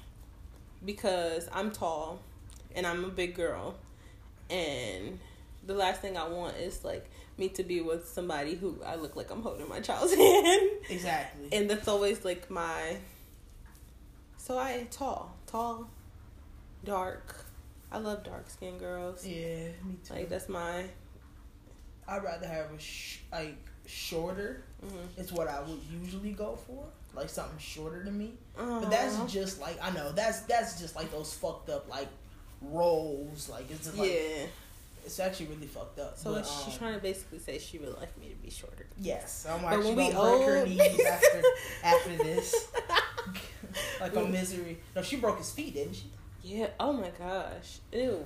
because 0.86 1.50
I'm 1.52 1.72
tall 1.72 2.22
and 2.76 2.88
I'm 2.88 3.04
a 3.04 3.10
big 3.10 3.36
girl, 3.36 3.76
and 4.50 5.20
the 5.66 5.74
last 5.74 6.02
thing 6.02 6.18
I 6.18 6.28
want 6.28 6.58
is 6.58 6.84
like 6.84 7.10
me 7.38 7.50
to 7.50 7.64
be 7.64 7.82
with 7.82 8.08
somebody 8.08 8.56
who 8.56 8.78
I 8.86 8.96
look 8.96 9.16
like 9.16 9.30
I'm 9.32 9.42
holding 9.42 9.68
my 9.68 9.80
child's 9.80 10.14
hand. 10.16 10.72
Exactly. 10.90 11.50
And 11.52 11.70
that's 11.70 11.88
always 11.88 12.24
like 12.24 12.50
my. 12.50 12.98
So 14.38 14.58
I 14.58 14.88
tall, 14.90 15.36
tall, 15.48 15.90
dark. 16.84 17.41
I 17.92 17.98
love 17.98 18.24
dark 18.24 18.50
skinned 18.50 18.80
girls. 18.80 19.26
Yeah, 19.26 19.68
me 19.84 19.98
too. 20.06 20.14
Like 20.14 20.30
that's 20.30 20.48
my. 20.48 20.86
I'd 22.08 22.24
rather 22.24 22.48
have 22.48 22.72
a 22.72 22.80
sh- 22.80 23.20
like 23.32 23.58
shorter. 23.86 24.64
Mm-hmm. 24.84 25.20
It's 25.22 25.32
what 25.32 25.48
I 25.48 25.62
would 25.62 25.80
usually 25.92 26.32
go 26.32 26.56
for, 26.56 26.86
like 27.14 27.30
something 27.30 27.60
shorter 27.60 28.04
than 28.04 28.18
me. 28.18 28.34
But 28.56 28.90
that's 28.90 29.32
just 29.32 29.60
like 29.60 29.78
I 29.82 29.92
know 29.92 30.12
that's 30.12 30.42
that's 30.42 30.80
just 30.80 30.96
like 30.96 31.12
those 31.12 31.34
fucked 31.34 31.70
up 31.70 31.90
like 31.90 32.08
rolls. 32.62 33.50
Like 33.50 33.70
it's 33.70 33.86
just 33.86 33.98
like 33.98 34.10
yeah. 34.10 34.46
It's 35.04 35.20
actually 35.20 35.48
really 35.48 35.66
fucked 35.66 35.98
up. 35.98 36.16
So 36.18 36.36
but, 36.36 36.46
she's 36.46 36.74
um, 36.76 36.80
trying 36.80 36.94
to 36.94 37.00
basically 37.00 37.40
say 37.40 37.58
she 37.58 37.80
would 37.80 37.98
like 37.98 38.16
me 38.20 38.30
to 38.30 38.36
be 38.36 38.52
shorter. 38.52 38.86
Yes, 39.00 39.48
I'm 39.50 39.64
like, 39.64 39.78
but 39.78 39.86
when 39.86 39.96
we 39.96 40.14
old... 40.14 40.46
break 40.46 40.48
her 40.48 40.66
knees 40.68 41.06
after 41.06 41.42
after 41.84 42.18
this, 42.18 42.72
like 44.02 44.16
a 44.16 44.24
misery. 44.26 44.80
No, 44.96 45.02
she 45.02 45.16
broke 45.16 45.40
his 45.40 45.52
feet, 45.52 45.74
didn't 45.74 45.96
she? 45.96 46.06
Yeah. 46.44 46.68
Oh 46.80 46.94
my 46.94 47.10
gosh. 47.18 47.80
Ew. 47.92 48.26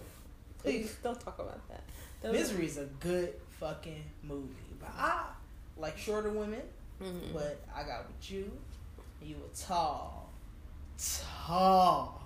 Please 0.60 0.96
don't 1.04 1.20
talk 1.20 1.40
about 1.40 1.68
that. 1.70 1.84
that 2.22 2.32
Misery 2.32 2.66
is 2.66 2.78
a 2.78 2.86
good 3.00 3.34
fucking 3.60 4.04
movie. 4.24 4.54
But 4.80 4.92
I 4.98 5.26
like 5.78 5.98
shorter 5.98 6.30
women. 6.30 6.62
Mm-hmm. 7.02 7.34
But 7.34 7.60
I 7.76 7.84
got 7.84 8.08
with 8.08 8.32
you. 8.32 8.52
You 9.22 9.36
were 9.36 9.50
tall, 9.56 10.30
tall. 10.98 12.22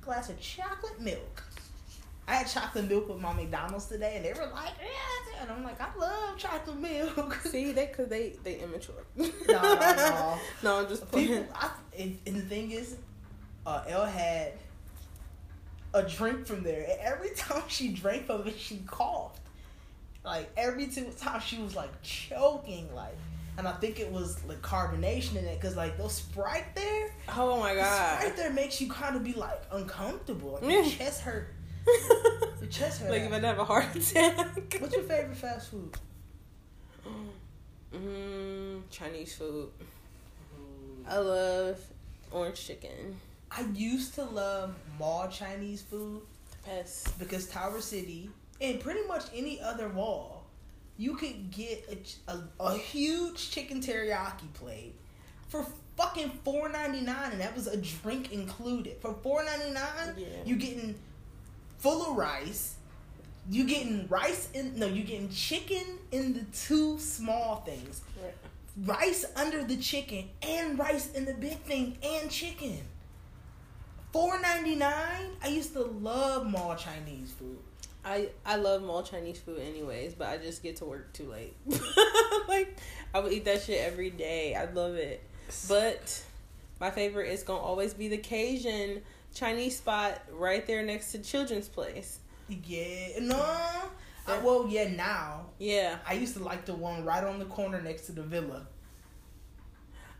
Glass 0.00 0.30
of 0.30 0.40
chocolate 0.40 1.00
milk. 1.00 1.42
I 2.26 2.36
had 2.36 2.46
chocolate 2.46 2.88
milk 2.88 3.08
with 3.08 3.20
my 3.20 3.34
McDonald's 3.34 3.86
today, 3.86 4.14
and 4.16 4.24
they 4.24 4.32
were 4.32 4.50
like, 4.52 4.72
"Yeah," 4.80 5.42
and 5.42 5.50
I'm 5.50 5.62
like, 5.62 5.78
"I 5.80 5.88
love 5.98 6.38
chocolate 6.38 6.78
milk." 6.78 7.34
See, 7.44 7.72
they 7.72 7.86
because 7.86 8.08
they 8.08 8.36
they 8.42 8.60
immature. 8.60 9.04
no, 9.16 9.26
no, 9.46 9.74
no. 9.78 10.38
no, 10.62 10.80
I'm 10.80 10.88
just 10.88 11.10
playing. 11.10 11.28
People, 11.28 11.46
I, 11.54 11.70
and, 11.98 12.18
and 12.26 12.36
the 12.36 12.42
thing 12.42 12.70
is, 12.70 12.96
uh, 13.66 13.84
Elle 13.88 14.06
had 14.06 14.52
a 15.94 16.02
drink 16.02 16.46
from 16.46 16.62
there. 16.62 16.82
And 16.82 17.00
every 17.00 17.30
time 17.36 17.62
she 17.68 17.88
drank 17.88 18.26
from 18.26 18.46
it, 18.46 18.58
she 18.58 18.82
coughed. 18.86 19.40
Like 20.24 20.50
every 20.56 20.88
single 20.90 21.12
time 21.12 21.40
she 21.40 21.58
was 21.58 21.76
like 21.76 21.90
choking, 22.02 22.92
like, 22.94 23.14
and 23.58 23.68
I 23.68 23.72
think 23.72 24.00
it 24.00 24.10
was 24.10 24.42
like 24.46 24.62
carbonation 24.62 25.36
in 25.36 25.44
it 25.44 25.60
because 25.60 25.76
like 25.76 25.98
those 25.98 26.14
Sprite 26.14 26.74
there. 26.74 27.10
Oh 27.36 27.60
my 27.60 27.74
god! 27.74 28.20
Sprite 28.20 28.36
there 28.36 28.50
makes 28.50 28.80
you 28.80 28.88
kind 28.88 29.16
of 29.16 29.22
be 29.22 29.34
like 29.34 29.62
uncomfortable. 29.70 30.58
Like, 30.62 30.72
your 30.72 30.84
chest 30.86 31.20
hurt. 31.20 31.48
your 32.60 32.70
chest 32.70 33.02
hurt. 33.02 33.10
Like 33.10 33.22
you 33.22 33.28
might 33.28 33.44
have 33.44 33.58
a 33.58 33.64
heart 33.64 33.94
attack. 33.94 34.78
What's 34.80 34.94
your 34.94 35.04
favorite 35.04 35.36
fast 35.36 35.70
food? 35.70 35.94
Mm, 37.94 38.82
Chinese 38.90 39.34
food. 39.34 39.68
I 41.06 41.18
love 41.18 41.78
orange 42.32 42.66
chicken. 42.66 43.20
I 43.56 43.62
used 43.74 44.14
to 44.14 44.24
love 44.24 44.74
mall 44.98 45.28
Chinese 45.28 45.82
food. 45.82 46.22
Best. 46.66 47.18
Because 47.18 47.46
Tower 47.46 47.80
City 47.80 48.30
and 48.60 48.80
pretty 48.80 49.06
much 49.06 49.24
any 49.34 49.60
other 49.60 49.88
mall, 49.88 50.44
you 50.96 51.14
could 51.14 51.50
get 51.50 52.08
a, 52.28 52.32
a, 52.32 52.42
a 52.60 52.78
huge 52.78 53.50
chicken 53.50 53.80
teriyaki 53.80 54.52
plate 54.54 54.94
for 55.48 55.66
fucking 55.96 56.30
four 56.42 56.68
ninety 56.68 57.00
nine, 57.00 57.32
and 57.32 57.40
that 57.40 57.54
was 57.54 57.66
a 57.66 57.76
drink 57.76 58.32
included. 58.32 58.96
For 59.00 59.14
four 59.22 59.44
ninety 59.44 59.70
nine, 59.72 60.14
yeah. 60.16 60.26
you 60.46 60.56
getting 60.56 60.94
full 61.78 62.10
of 62.10 62.16
rice. 62.16 62.76
You 63.50 63.64
getting 63.64 64.08
rice 64.08 64.48
in 64.54 64.78
no, 64.78 64.86
you 64.86 65.02
getting 65.02 65.28
chicken 65.28 65.84
in 66.12 66.32
the 66.32 66.44
two 66.56 66.98
small 66.98 67.56
things. 67.56 68.00
Right. 68.22 68.34
Rice 68.86 69.26
under 69.36 69.62
the 69.62 69.76
chicken 69.76 70.30
and 70.42 70.78
rice 70.78 71.12
in 71.12 71.26
the 71.26 71.34
big 71.34 71.58
thing 71.58 71.98
and 72.02 72.30
chicken. 72.30 72.78
Four 74.14 74.40
ninety 74.40 74.76
nine. 74.76 75.32
I 75.42 75.48
used 75.48 75.72
to 75.72 75.82
love 75.82 76.46
mall 76.46 76.76
Chinese 76.76 77.32
food. 77.32 77.58
I 78.04 78.28
I 78.46 78.54
love 78.54 78.84
mall 78.84 79.02
Chinese 79.02 79.40
food 79.40 79.58
anyways, 79.58 80.14
but 80.14 80.28
I 80.28 80.36
just 80.36 80.62
get 80.62 80.76
to 80.76 80.84
work 80.84 81.12
too 81.12 81.28
late. 81.28 81.56
like 82.48 82.78
I 83.12 83.18
would 83.18 83.32
eat 83.32 83.44
that 83.46 83.62
shit 83.62 83.80
every 83.80 84.10
day. 84.10 84.54
I 84.54 84.70
love 84.70 84.94
it. 84.94 85.20
But 85.66 86.22
my 86.78 86.92
favorite 86.92 87.32
is 87.32 87.42
gonna 87.42 87.58
always 87.58 87.92
be 87.92 88.06
the 88.06 88.18
Cajun 88.18 89.02
Chinese 89.34 89.78
spot 89.78 90.22
right 90.30 90.64
there 90.64 90.84
next 90.84 91.10
to 91.10 91.18
Children's 91.18 91.68
Place. 91.68 92.20
Yeah, 92.48 93.18
no. 93.18 93.36
Uh, 93.36 94.40
well, 94.44 94.68
yeah, 94.68 94.90
now. 94.90 95.46
Yeah. 95.58 95.98
I 96.06 96.12
used 96.12 96.36
to 96.36 96.42
like 96.44 96.66
the 96.66 96.74
one 96.74 97.04
right 97.04 97.24
on 97.24 97.40
the 97.40 97.46
corner 97.46 97.82
next 97.82 98.06
to 98.06 98.12
the 98.12 98.22
villa. 98.22 98.68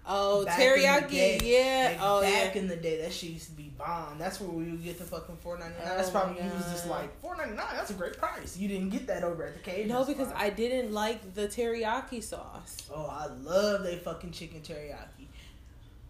Oh, 0.07 0.45
back 0.45 0.59
teriyaki, 0.59 1.41
yeah. 1.43 1.89
Like 1.93 1.99
oh, 2.03 2.21
back 2.21 2.55
yeah. 2.55 2.61
in 2.61 2.69
the 2.69 2.77
day, 2.77 3.01
that 3.01 3.13
shit 3.13 3.31
used 3.31 3.47
to 3.47 3.53
be 3.53 3.73
bomb. 3.79 4.19
That's 4.19 4.39
where 4.39 4.51
we 4.51 4.65
would 4.65 4.85
get 4.85 4.99
the 4.99 5.05
fucking 5.05 5.37
four 5.37 5.59
ninety 5.59 5.79
nine. 5.79 5.89
Oh 5.93 5.97
that's 5.97 6.11
probably 6.11 6.43
you 6.43 6.51
was 6.51 6.65
just 6.71 6.89
like 6.89 7.19
four 7.21 7.37
ninety 7.37 7.55
nine. 7.57 7.69
That's 7.75 7.91
a 7.91 7.95
great 7.95 8.19
price. 8.19 8.57
You 8.59 8.69
didn't 8.69 8.91
get 8.91 9.07
that 9.07 9.25
over 9.25 9.47
at 9.47 9.55
the 9.55 9.61
cage. 9.61 9.89
No, 9.89 10.05
because 10.05 10.29
spot. 10.29 10.41
I 10.41 10.51
didn't 10.51 10.93
like 10.93 11.35
the 11.35 11.49
teriyaki 11.49 12.23
sauce. 12.23 12.77
Oh, 12.93 13.07
I 13.07 13.27
love 13.43 13.83
they 13.83 13.97
fucking 13.97 14.33
chicken 14.33 14.61
teriyaki. 14.61 15.27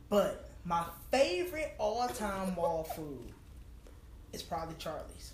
But 0.08 0.50
my 0.64 0.84
favorite 1.12 1.74
all 1.78 2.08
time 2.08 2.56
wall 2.56 2.82
food 2.96 3.32
is 4.32 4.42
probably 4.42 4.74
Charley's. 4.78 5.33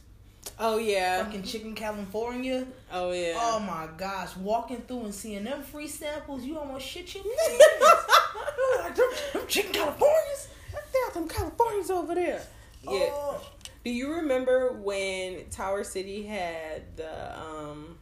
Oh 0.58 0.78
yeah. 0.78 1.24
Fucking 1.24 1.42
chicken 1.42 1.74
California. 1.74 2.66
Oh 2.92 3.12
yeah. 3.12 3.34
Oh 3.36 3.60
my 3.60 3.88
gosh, 3.96 4.36
walking 4.36 4.82
through 4.82 5.04
and 5.04 5.14
seeing 5.14 5.44
them 5.44 5.62
free 5.62 5.88
samples, 5.88 6.44
you 6.44 6.58
almost 6.58 6.86
shit 6.86 7.14
your 7.14 7.24
like 8.78 8.94
them, 8.94 9.08
them 9.32 9.42
chicken 9.46 9.72
Californias. 9.72 10.48
There, 10.72 11.10
them 11.14 11.28
Californias 11.28 11.90
over 11.90 12.14
there. 12.14 12.42
Yeah. 12.82 13.08
Oh. 13.12 13.40
Do 13.84 13.90
you 13.90 14.12
remember 14.12 14.72
when 14.72 15.48
Tower 15.50 15.84
City 15.84 16.24
had 16.24 16.96
the 16.96 17.40
um? 17.40 17.98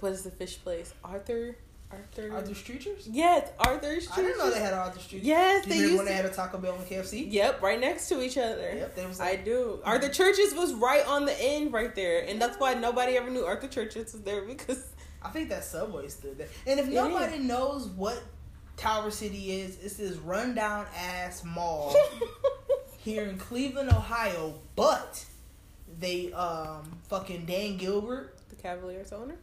What 0.00 0.12
is 0.12 0.22
the 0.22 0.30
fish 0.30 0.58
place? 0.62 0.94
Arthur. 1.02 1.56
Arthur. 1.90 2.30
Arthur 2.32 2.54
Treacher's? 2.54 3.08
Yes, 3.08 3.50
Arthur 3.58 3.94
Treacher's. 3.94 4.10
I 4.12 4.16
didn't 4.16 4.38
know 4.38 4.50
they 4.50 4.60
had 4.60 4.74
Arthur 4.74 5.00
Treacher's. 5.00 5.26
Yes, 5.26 5.66
they 5.66 5.78
used 5.78 5.96
when 5.96 6.06
to... 6.06 6.10
they 6.10 6.14
had 6.14 6.26
a 6.26 6.30
Taco 6.30 6.58
Bell 6.58 6.74
and 6.74 6.86
KFC. 6.86 7.32
Yep, 7.32 7.62
right 7.62 7.80
next 7.80 8.08
to 8.08 8.22
each 8.22 8.36
other. 8.36 8.74
Yep, 8.74 8.94
they 8.94 9.06
was. 9.06 9.18
Like... 9.18 9.40
I 9.40 9.42
do. 9.42 9.80
Arthur 9.84 10.10
Treacher's 10.10 10.54
was 10.54 10.74
right 10.74 11.06
on 11.06 11.24
the 11.24 11.40
end, 11.40 11.72
right 11.72 11.94
there, 11.94 12.24
and 12.26 12.40
that's 12.40 12.58
why 12.58 12.74
nobody 12.74 13.16
ever 13.16 13.30
knew 13.30 13.44
Arthur 13.44 13.68
Treacher's 13.68 14.12
was 14.12 14.22
there 14.22 14.42
because. 14.42 14.86
I 15.22 15.30
think 15.30 15.48
that 15.48 15.64
Subway 15.64 16.06
stood 16.08 16.38
there, 16.38 16.46
and 16.64 16.78
if 16.78 16.86
nobody 16.86 17.38
knows 17.38 17.88
what 17.88 18.22
Tower 18.76 19.10
City 19.10 19.60
is, 19.60 19.76
it's 19.82 19.96
this 19.96 20.16
rundown 20.18 20.86
ass 20.96 21.42
mall 21.44 21.92
here 22.98 23.24
in 23.24 23.36
Cleveland, 23.36 23.90
Ohio, 23.90 24.60
but 24.76 25.24
they 25.98 26.32
um 26.34 27.00
fucking 27.08 27.46
Dan 27.46 27.78
Gilbert, 27.78 28.36
the 28.48 28.54
Cavaliers 28.54 29.12
owner 29.12 29.38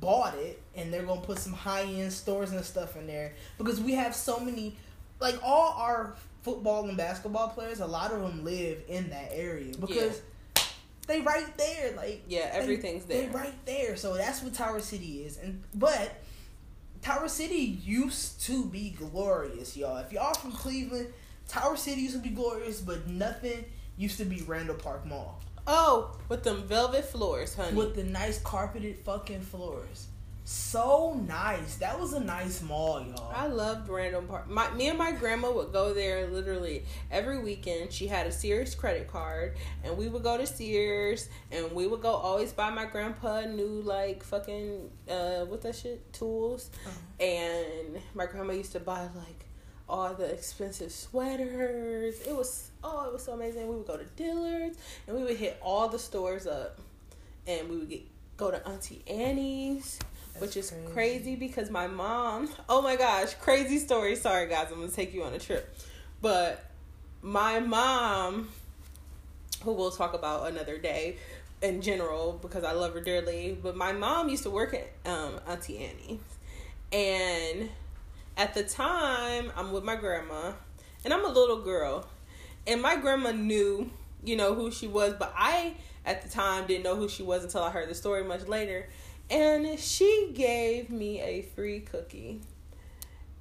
bought 0.00 0.34
it 0.36 0.60
and 0.74 0.92
they're 0.92 1.02
gonna 1.02 1.20
put 1.20 1.38
some 1.38 1.52
high 1.52 1.82
end 1.82 2.12
stores 2.12 2.52
and 2.52 2.64
stuff 2.64 2.96
in 2.96 3.06
there. 3.06 3.34
Because 3.58 3.80
we 3.80 3.92
have 3.92 4.14
so 4.14 4.40
many 4.40 4.76
like 5.20 5.38
all 5.42 5.74
our 5.76 6.14
football 6.42 6.88
and 6.88 6.96
basketball 6.96 7.48
players 7.48 7.80
a 7.80 7.86
lot 7.86 8.12
of 8.12 8.20
them 8.22 8.44
live 8.44 8.82
in 8.88 9.10
that 9.10 9.30
area. 9.32 9.74
Because 9.78 10.22
yeah. 10.56 10.62
they 11.06 11.20
right 11.20 11.56
there 11.56 11.92
like 11.96 12.22
yeah 12.26 12.50
everything's 12.52 13.04
they, 13.04 13.22
there. 13.22 13.28
they 13.28 13.34
right 13.36 13.66
there. 13.66 13.96
So 13.96 14.16
that's 14.16 14.42
what 14.42 14.54
tower 14.54 14.80
city 14.80 15.24
is. 15.24 15.38
And 15.38 15.62
but 15.74 16.22
tower 17.02 17.28
city 17.28 17.78
used 17.84 18.42
to 18.42 18.64
be 18.66 18.90
glorious 18.90 19.76
y'all. 19.76 19.98
If 19.98 20.12
y'all 20.12 20.34
from 20.34 20.52
cleveland 20.52 21.12
tower 21.50 21.76
city 21.76 22.02
used 22.02 22.14
to 22.14 22.20
be 22.20 22.28
glorious 22.30 22.80
but 22.80 23.08
nothing 23.08 23.64
used 23.96 24.16
to 24.18 24.24
be 24.24 24.40
randall 24.42 24.76
park 24.76 25.04
mall 25.04 25.40
Oh, 25.66 26.16
with 26.28 26.42
them 26.42 26.62
velvet 26.64 27.04
floors, 27.04 27.54
honey. 27.54 27.76
With 27.76 27.94
the 27.94 28.04
nice 28.04 28.40
carpeted 28.40 28.98
fucking 28.98 29.42
floors. 29.42 30.08
So 30.44 31.14
nice. 31.28 31.76
That 31.76 32.00
was 32.00 32.12
a 32.12 32.18
nice 32.18 32.60
mall, 32.60 33.00
y'all. 33.00 33.32
I 33.32 33.46
loved 33.46 33.88
Randall 33.88 34.22
Park. 34.22 34.50
My 34.50 34.68
me 34.72 34.88
and 34.88 34.98
my 34.98 35.12
grandma 35.12 35.52
would 35.52 35.72
go 35.72 35.94
there 35.94 36.26
literally 36.26 36.84
every 37.08 37.38
weekend. 37.38 37.92
She 37.92 38.08
had 38.08 38.26
a 38.26 38.32
Sears 38.32 38.74
credit 38.74 39.06
card, 39.06 39.56
and 39.84 39.96
we 39.96 40.08
would 40.08 40.24
go 40.24 40.36
to 40.36 40.46
Sears, 40.48 41.28
and 41.52 41.70
we 41.70 41.86
would 41.86 42.02
go 42.02 42.10
always 42.10 42.52
buy 42.52 42.70
my 42.70 42.86
grandpa 42.86 43.42
new 43.42 43.80
like 43.82 44.24
fucking 44.24 44.90
uh 45.08 45.44
what 45.44 45.62
that 45.62 45.76
shit 45.76 46.12
tools, 46.12 46.70
uh-huh. 46.84 47.24
and 47.24 48.02
my 48.14 48.26
grandma 48.26 48.52
used 48.52 48.72
to 48.72 48.80
buy 48.80 49.02
like 49.02 49.46
all 49.90 50.14
the 50.14 50.24
expensive 50.24 50.92
sweaters. 50.92 52.20
It 52.22 52.34
was 52.34 52.70
oh, 52.82 53.06
it 53.06 53.12
was 53.12 53.24
so 53.24 53.32
amazing. 53.32 53.68
We 53.68 53.76
would 53.76 53.86
go 53.86 53.96
to 53.96 54.04
Dillard's 54.16 54.78
and 55.06 55.16
we 55.16 55.24
would 55.24 55.36
hit 55.36 55.58
all 55.60 55.88
the 55.88 55.98
stores 55.98 56.46
up, 56.46 56.78
and 57.46 57.68
we 57.68 57.76
would 57.76 57.90
get 57.90 58.02
go 58.36 58.50
to 58.50 58.66
Auntie 58.66 59.02
Annie's. 59.06 59.98
That's 60.32 60.42
which 60.42 60.56
is 60.56 60.70
crazy. 60.70 60.92
crazy 60.92 61.36
because 61.36 61.70
my 61.70 61.88
mom, 61.88 62.48
oh 62.68 62.80
my 62.80 62.94
gosh, 62.94 63.34
crazy 63.34 63.78
story. 63.78 64.14
Sorry 64.14 64.48
guys, 64.48 64.68
I'm 64.70 64.78
gonna 64.78 64.92
take 64.92 65.12
you 65.12 65.24
on 65.24 65.34
a 65.34 65.38
trip. 65.38 65.76
But 66.22 66.64
my 67.20 67.58
mom, 67.58 68.48
who 69.64 69.72
we'll 69.72 69.90
talk 69.90 70.14
about 70.14 70.48
another 70.48 70.78
day 70.78 71.16
in 71.62 71.82
general 71.82 72.38
because 72.40 72.64
I 72.64 72.72
love 72.72 72.94
her 72.94 73.00
dearly, 73.00 73.58
but 73.60 73.76
my 73.76 73.92
mom 73.92 74.28
used 74.28 74.44
to 74.44 74.50
work 74.50 74.72
at 74.72 74.88
um, 75.10 75.40
Auntie 75.48 75.78
Annie's. 75.78 76.20
And 76.92 77.68
at 78.40 78.54
the 78.54 78.62
time, 78.62 79.52
I'm 79.54 79.70
with 79.70 79.84
my 79.84 79.96
grandma, 79.96 80.52
and 81.04 81.12
I'm 81.12 81.26
a 81.26 81.28
little 81.28 81.60
girl, 81.60 82.08
and 82.66 82.80
my 82.80 82.96
grandma 82.96 83.32
knew, 83.32 83.90
you 84.24 84.34
know, 84.34 84.54
who 84.54 84.70
she 84.70 84.86
was, 84.86 85.12
but 85.12 85.34
I 85.36 85.74
at 86.06 86.22
the 86.22 86.30
time 86.30 86.66
didn't 86.66 86.84
know 86.84 86.96
who 86.96 87.06
she 87.06 87.22
was 87.22 87.44
until 87.44 87.62
I 87.62 87.70
heard 87.70 87.90
the 87.90 87.94
story 87.94 88.24
much 88.24 88.48
later, 88.48 88.88
and 89.28 89.78
she 89.78 90.30
gave 90.32 90.88
me 90.88 91.20
a 91.20 91.42
free 91.54 91.80
cookie. 91.80 92.40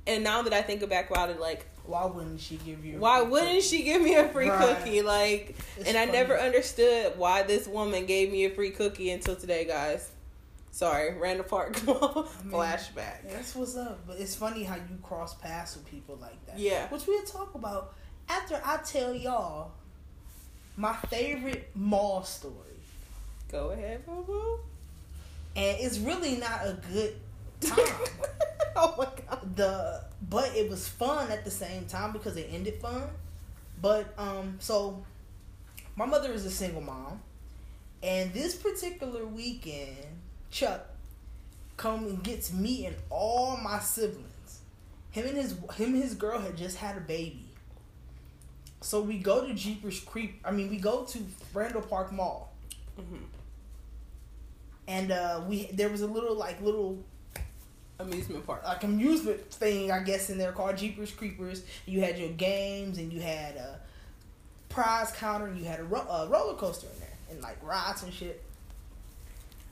and 0.05 0.21
now 0.21 0.41
that 0.41 0.51
I 0.51 0.61
think 0.61 0.87
back 0.89 1.09
about 1.09 1.29
it, 1.29 1.39
like 1.39 1.65
why 1.85 2.05
wouldn't 2.05 2.41
she 2.41 2.57
give 2.57 2.83
you? 2.83 2.99
why 2.99 3.21
wouldn't 3.21 3.51
cookie? 3.51 3.61
she 3.61 3.83
give 3.83 4.01
me 4.01 4.15
a 4.15 4.27
free 4.27 4.49
right. 4.49 4.77
cookie? 4.77 5.01
Like, 5.01 5.55
it's 5.77 5.87
and 5.87 5.95
funny. 5.95 6.11
I 6.11 6.11
never 6.11 6.37
understood 6.37 7.13
why 7.17 7.43
this 7.43 7.67
woman 7.67 8.05
gave 8.05 8.33
me 8.33 8.43
a 8.43 8.49
free 8.49 8.71
cookie 8.71 9.11
until 9.11 9.37
today, 9.37 9.63
guys. 9.63 10.11
Sorry, 10.71 11.17
Randall 11.17 11.45
Park 11.45 11.77
I 11.83 11.87
mean, 11.87 11.95
flashback. 12.53 13.27
That's 13.29 13.55
what's 13.55 13.75
up. 13.75 14.05
But 14.07 14.19
it's 14.19 14.35
funny 14.35 14.63
how 14.63 14.75
you 14.75 14.97
cross 15.01 15.33
paths 15.35 15.75
with 15.75 15.85
people 15.89 16.17
like 16.21 16.45
that. 16.45 16.57
Yeah, 16.59 16.87
which 16.89 17.07
we'll 17.07 17.23
talk 17.23 17.55
about 17.55 17.93
after 18.29 18.61
I 18.63 18.77
tell 18.77 19.13
y'all 19.13 19.71
my 20.77 20.93
favorite 20.93 21.69
mall 21.75 22.23
story. 22.23 22.53
Go 23.51 23.71
ahead, 23.71 24.05
boo 24.05 24.23
boo. 24.25 24.59
And 25.55 25.77
it's 25.79 25.97
really 25.97 26.37
not 26.37 26.61
a 26.65 26.77
good 26.93 27.15
time. 27.61 27.77
oh 28.75 28.95
my 28.97 29.05
god. 29.05 29.55
The 29.55 30.03
but 30.29 30.55
it 30.55 30.69
was 30.69 30.87
fun 30.87 31.31
at 31.31 31.43
the 31.43 31.51
same 31.51 31.85
time 31.85 32.13
because 32.13 32.37
it 32.37 32.49
ended 32.51 32.79
fun. 32.79 33.03
But 33.81 34.13
um 34.17 34.57
so 34.59 35.03
my 35.95 36.05
mother 36.05 36.31
is 36.31 36.45
a 36.45 36.51
single 36.51 36.81
mom. 36.81 37.21
And 38.01 38.31
this 38.33 38.55
particular 38.55 39.25
weekend, 39.25 39.97
Chuck 40.51 40.85
come 41.77 42.05
and 42.05 42.23
gets 42.23 42.51
me 42.51 42.85
and 42.85 42.95
all 43.09 43.57
my 43.57 43.79
siblings. 43.79 44.59
Him 45.11 45.27
and 45.27 45.37
his 45.37 45.53
him 45.75 45.93
and 45.93 46.03
his 46.03 46.13
girl 46.13 46.39
had 46.39 46.57
just 46.57 46.77
had 46.77 46.97
a 46.97 47.01
baby. 47.01 47.45
So 48.81 49.01
we 49.01 49.17
go 49.17 49.45
to 49.45 49.53
Jeepers 49.53 49.99
Creep. 49.99 50.39
I 50.45 50.51
mean, 50.51 50.69
we 50.69 50.77
go 50.77 51.03
to 51.03 51.19
Randall 51.53 51.81
Park 51.81 52.11
Mall. 52.11 52.53
Mm-hmm. 52.99 53.23
And 54.87 55.11
uh, 55.11 55.41
we 55.47 55.65
there 55.73 55.89
was 55.89 56.01
a 56.01 56.07
little 56.07 56.35
like 56.35 56.61
little 56.61 57.03
amusement 57.99 58.45
park, 58.45 58.63
like 58.63 58.83
amusement 58.83 59.51
thing, 59.51 59.91
I 59.91 59.99
guess, 59.99 60.29
in 60.29 60.37
there 60.37 60.51
called 60.51 60.77
Jeepers 60.77 61.11
Creepers. 61.11 61.63
You 61.85 62.01
had 62.01 62.17
your 62.17 62.29
games, 62.29 62.97
and 62.97 63.11
you 63.11 63.21
had 63.21 63.55
a 63.55 63.79
prize 64.69 65.11
counter, 65.11 65.47
and 65.47 65.57
you 65.57 65.65
had 65.65 65.79
a, 65.79 65.83
ro- 65.83 66.07
a 66.09 66.27
roller 66.27 66.55
coaster 66.55 66.87
in 66.93 66.99
there, 66.99 67.17
and 67.31 67.41
like 67.41 67.57
rides 67.63 68.03
and 68.03 68.13
shit. 68.13 68.43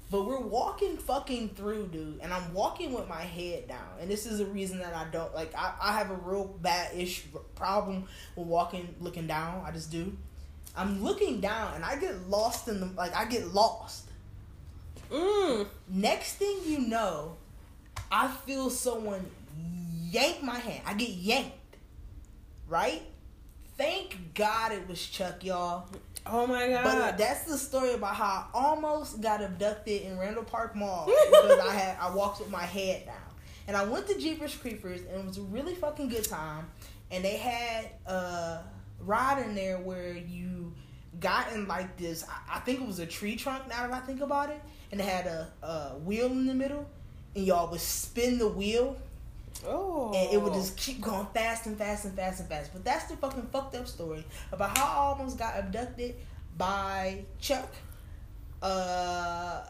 But 0.10 0.26
we're 0.26 0.40
walking 0.40 0.96
fucking 0.96 1.50
through, 1.50 1.88
dude, 1.88 2.20
and 2.22 2.32
I'm 2.32 2.54
walking 2.54 2.94
with 2.94 3.10
my 3.10 3.22
head 3.22 3.68
down. 3.68 3.90
And 4.00 4.10
this 4.10 4.26
is 4.26 4.40
a 4.40 4.46
reason 4.46 4.80
that 4.80 4.96
I 4.96 5.06
don't 5.12 5.34
like. 5.36 5.54
I, 5.54 5.74
I 5.82 5.98
have 5.98 6.12
a 6.12 6.16
real 6.16 6.46
bad 6.46 6.96
ish 6.96 7.26
problem 7.56 8.06
with 8.38 8.48
walking, 8.48 8.96
looking 9.02 9.28
down. 9.28 9.64
I 9.66 9.72
just 9.72 9.92
do. 9.92 10.16
I'm 10.78 11.04
looking 11.04 11.42
down, 11.42 11.74
and 11.76 11.84
I 11.84 11.98
get 11.98 12.30
lost 12.30 12.70
in 12.70 12.80
the 12.80 12.86
like. 12.86 13.16
I 13.16 13.26
get 13.26 13.54
lost. 13.54 14.06
Mm. 15.12 15.68
Next 15.90 16.36
thing 16.36 16.58
you 16.66 16.80
know, 16.80 17.36
I 18.12 18.30
feel 18.30 18.70
someone 18.70 19.26
yank 20.10 20.42
my 20.42 20.58
hand. 20.58 20.82
I 20.86 20.94
get 20.94 21.10
yanked. 21.10 21.56
Right? 22.68 23.02
Thank 23.78 24.34
God 24.34 24.72
it 24.72 24.88
was 24.88 25.06
Chuck, 25.06 25.44
y'all. 25.44 25.88
Oh 26.30 26.48
my 26.48 26.68
god! 26.70 26.84
But 26.84 27.18
that's 27.18 27.44
the 27.44 27.58
story 27.58 27.94
about 27.94 28.16
how 28.16 28.26
I 28.26 28.46
almost 28.54 29.22
got 29.22 29.42
abducted 29.42 30.04
in 30.04 30.18
Randall 30.18 30.44
Park 30.44 30.76
Mall 30.76 31.06
because 31.32 31.60
I 31.60 31.74
had 31.74 31.98
I 32.00 32.14
walked 32.14 32.40
with 32.40 32.50
my 32.50 32.64
head 32.64 33.06
down, 33.06 33.16
and 33.68 33.78
I 33.78 33.84
went 33.86 34.08
to 34.08 34.18
Jeepers 34.18 34.56
Creepers, 34.56 35.02
and 35.02 35.20
it 35.22 35.26
was 35.26 35.38
a 35.38 35.44
really 35.44 35.76
fucking 35.76 36.10
good 36.10 36.26
time. 36.26 36.68
And 37.12 37.24
they 37.24 37.38
had 37.38 37.90
a 38.06 38.60
ride 39.00 39.46
in 39.46 39.56
there 39.56 39.78
where 39.78 40.14
you 40.14 40.74
got 41.20 41.52
in 41.54 41.68
like 41.68 41.98
this. 41.98 42.26
I 42.50 42.60
think 42.60 42.82
it 42.82 42.88
was 42.88 43.00
a 43.00 43.06
tree 43.06 43.36
trunk. 43.36 43.68
Now 43.70 43.88
that 43.88 43.94
I 43.94 44.00
think 44.00 44.22
about 44.22 44.50
it, 44.50 44.62
and 44.92 45.00
it 45.00 45.06
had 45.06 45.28
a, 45.28 45.48
a 45.64 45.98
wheel 46.00 46.28
in 46.28 46.46
the 46.46 46.54
middle, 46.54 46.88
and 47.36 47.46
y'all 47.46 47.70
would 47.72 47.82
spin 47.82 48.38
the 48.38 48.48
wheel. 48.48 48.98
Oh. 49.68 50.14
And 50.16 50.34
it 50.34 50.42
would 50.42 50.54
just 50.54 50.78
keep 50.78 51.02
going 51.02 51.28
fast 51.34 51.66
and 51.66 51.78
fast 51.78 52.06
and 52.06 52.16
fast 52.16 52.40
and 52.40 52.50
fast. 52.50 52.72
But 52.74 52.86
that's 52.86 53.06
the 53.06 53.18
fucking 53.18 53.50
fucked 53.52 53.76
up 53.76 53.88
story 53.88 54.26
about 54.52 54.78
how 54.78 54.86
I 54.86 54.96
almost 54.98 55.38
got 55.38 55.60
abducted 55.60 56.16
by 56.58 57.26
Chuck. 57.40 57.74
Uh, 58.62 59.64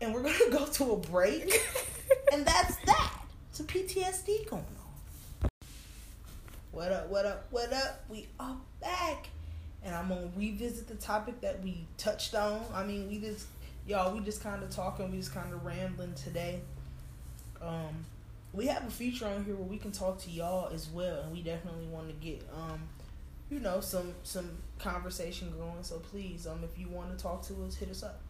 and 0.00 0.12
we're 0.12 0.22
gonna 0.22 0.38
go 0.50 0.66
to 0.66 0.92
a 0.92 0.96
break. 0.96 1.52
and 2.32 2.44
that's 2.44 2.76
that. 2.84 3.12
It's 3.50 3.60
a 3.60 3.64
PTSD 3.64 4.50
going 4.50 4.64
on. 4.64 5.50
What 6.72 6.90
up, 6.90 7.08
what 7.08 7.24
up, 7.24 7.46
what 7.50 7.72
up? 7.72 8.04
We 8.08 8.26
are 8.40 8.56
back. 8.80 9.28
And 9.84 9.94
I'm 9.94 10.08
gonna 10.08 10.28
revisit 10.36 10.88
the 10.88 10.96
topic 10.96 11.40
that 11.42 11.62
we 11.62 11.86
touched 11.96 12.34
on. 12.34 12.60
I 12.74 12.84
mean, 12.84 13.08
we 13.08 13.18
just 13.18 13.46
y'all, 13.86 14.12
we 14.14 14.20
just 14.20 14.42
kind 14.42 14.62
of 14.62 14.70
talking, 14.70 15.10
we 15.10 15.18
just 15.18 15.32
kind 15.32 15.52
of 15.52 15.64
rambling 15.64 16.14
today. 16.14 16.60
Um, 17.62 18.04
we 18.54 18.66
have 18.66 18.86
a 18.86 18.90
feature 18.90 19.26
on 19.26 19.44
here 19.44 19.56
where 19.56 19.66
we 19.66 19.78
can 19.78 19.92
talk 19.92 20.20
to 20.22 20.30
y'all 20.30 20.72
as 20.72 20.88
well, 20.88 21.22
and 21.22 21.32
we 21.32 21.42
definitely 21.42 21.86
want 21.86 22.08
to 22.08 22.14
get 22.14 22.42
um, 22.54 22.80
you 23.50 23.60
know, 23.60 23.80
some 23.80 24.14
some 24.22 24.50
conversation 24.78 25.52
going. 25.58 25.82
So 25.82 25.98
please, 25.98 26.46
um, 26.46 26.60
if 26.64 26.78
you 26.78 26.88
want 26.88 27.14
to 27.16 27.22
talk 27.22 27.42
to 27.46 27.54
us, 27.66 27.76
hit 27.76 27.90
us 27.90 28.02
up. 28.02 28.20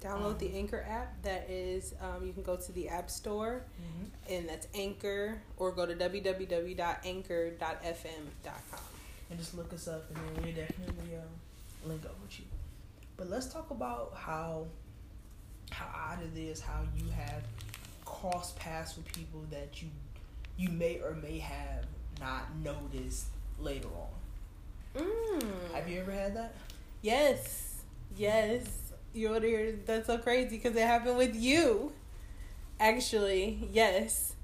Download 0.00 0.32
um, 0.32 0.38
the 0.38 0.56
Anchor 0.56 0.84
app. 0.88 1.22
That 1.22 1.48
is, 1.50 1.94
um, 2.00 2.26
you 2.26 2.32
can 2.32 2.42
go 2.42 2.56
to 2.56 2.72
the 2.72 2.88
App 2.88 3.10
Store, 3.10 3.62
mm-hmm. 3.80 4.06
and 4.32 4.48
that's 4.48 4.66
Anchor, 4.74 5.42
or 5.58 5.72
go 5.72 5.84
to 5.84 5.94
www.anchor.fm.com. 5.94 8.80
And 9.28 9.38
just 9.38 9.54
look 9.54 9.70
us 9.72 9.88
up, 9.88 10.08
and 10.08 10.16
then 10.16 10.44
we 10.44 10.52
definitely 10.52 11.16
uh, 11.16 11.86
link 11.86 12.06
up 12.06 12.16
with 12.22 12.40
you. 12.40 12.46
But 13.16 13.28
let's 13.28 13.46
talk 13.46 13.70
about 13.70 14.14
how 14.16 14.66
how 15.70 15.86
odd 15.94 16.18
it 16.22 16.36
is 16.36 16.60
how 16.60 16.80
you 16.96 17.08
have 17.10 17.44
cross 18.10 18.52
paths 18.52 18.96
with 18.96 19.10
people 19.12 19.44
that 19.50 19.80
you 19.80 19.88
you 20.56 20.68
may 20.68 21.00
or 21.00 21.14
may 21.14 21.38
have 21.38 21.86
not 22.20 22.54
noticed 22.62 23.26
later 23.58 23.88
on. 23.88 25.02
Mm. 25.02 25.72
Have 25.72 25.88
you 25.88 26.00
ever 26.00 26.12
had 26.12 26.36
that? 26.36 26.54
Yes, 27.00 27.82
yes. 28.16 28.66
You 29.14 29.30
would 29.30 29.42
hear 29.42 29.78
that's 29.86 30.06
so 30.06 30.18
crazy 30.18 30.56
because 30.56 30.76
it 30.76 30.82
happened 30.82 31.16
with 31.16 31.34
you. 31.34 31.92
Actually, 32.78 33.68
yes. 33.72 34.34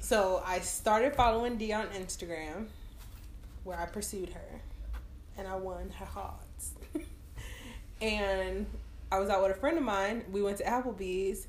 So 0.00 0.42
I 0.44 0.60
started 0.60 1.14
following 1.14 1.56
Dee 1.56 1.72
on 1.72 1.86
Instagram, 1.88 2.66
where 3.62 3.78
I 3.78 3.86
pursued 3.86 4.30
her, 4.30 4.60
and 5.38 5.46
I 5.46 5.56
won 5.56 5.90
her 5.98 6.04
hearts. 6.04 6.72
and 8.00 8.66
I 9.12 9.18
was 9.18 9.30
out 9.30 9.42
with 9.42 9.52
a 9.52 9.60
friend 9.60 9.78
of 9.78 9.84
mine. 9.84 10.24
We 10.32 10.42
went 10.42 10.58
to 10.58 10.64
Applebee's, 10.64 11.46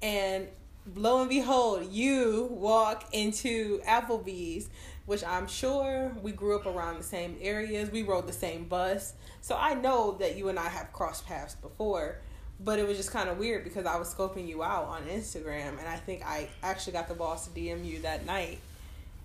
and 0.00 0.46
lo 0.94 1.20
and 1.20 1.28
behold, 1.28 1.90
you 1.90 2.48
walk 2.50 3.08
into 3.12 3.80
Applebee's, 3.86 4.68
which 5.06 5.24
I'm 5.24 5.46
sure 5.46 6.12
we 6.22 6.32
grew 6.32 6.56
up 6.56 6.66
around 6.66 6.98
the 6.98 7.04
same 7.04 7.36
areas. 7.40 7.90
We 7.90 8.02
rode 8.02 8.26
the 8.26 8.32
same 8.32 8.64
bus. 8.64 9.14
So 9.40 9.56
I 9.56 9.74
know 9.74 10.16
that 10.20 10.36
you 10.36 10.48
and 10.48 10.58
I 10.58 10.68
have 10.68 10.92
crossed 10.92 11.26
paths 11.26 11.54
before. 11.54 12.18
But 12.60 12.80
it 12.80 12.88
was 12.88 12.96
just 12.96 13.12
kind 13.12 13.28
of 13.28 13.38
weird 13.38 13.62
because 13.62 13.86
I 13.86 13.96
was 13.96 14.12
scoping 14.12 14.48
you 14.48 14.64
out 14.64 14.88
on 14.88 15.04
Instagram, 15.04 15.78
and 15.78 15.86
I 15.86 15.94
think 15.94 16.26
I 16.26 16.48
actually 16.60 16.94
got 16.94 17.06
the 17.06 17.14
boss 17.14 17.46
to 17.46 17.50
DM 17.52 17.84
you 17.84 18.00
that 18.00 18.26
night. 18.26 18.58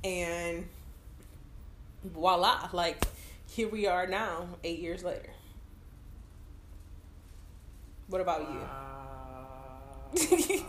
And 0.04 0.67
voila, 2.04 2.69
like 2.73 3.04
here 3.49 3.67
we 3.67 3.88
are 3.88 4.06
now, 4.06 4.49
eight 4.63 4.78
years 4.80 5.04
later. 5.04 5.32
What 8.08 8.21
about 8.21 8.41
you? 8.41 8.60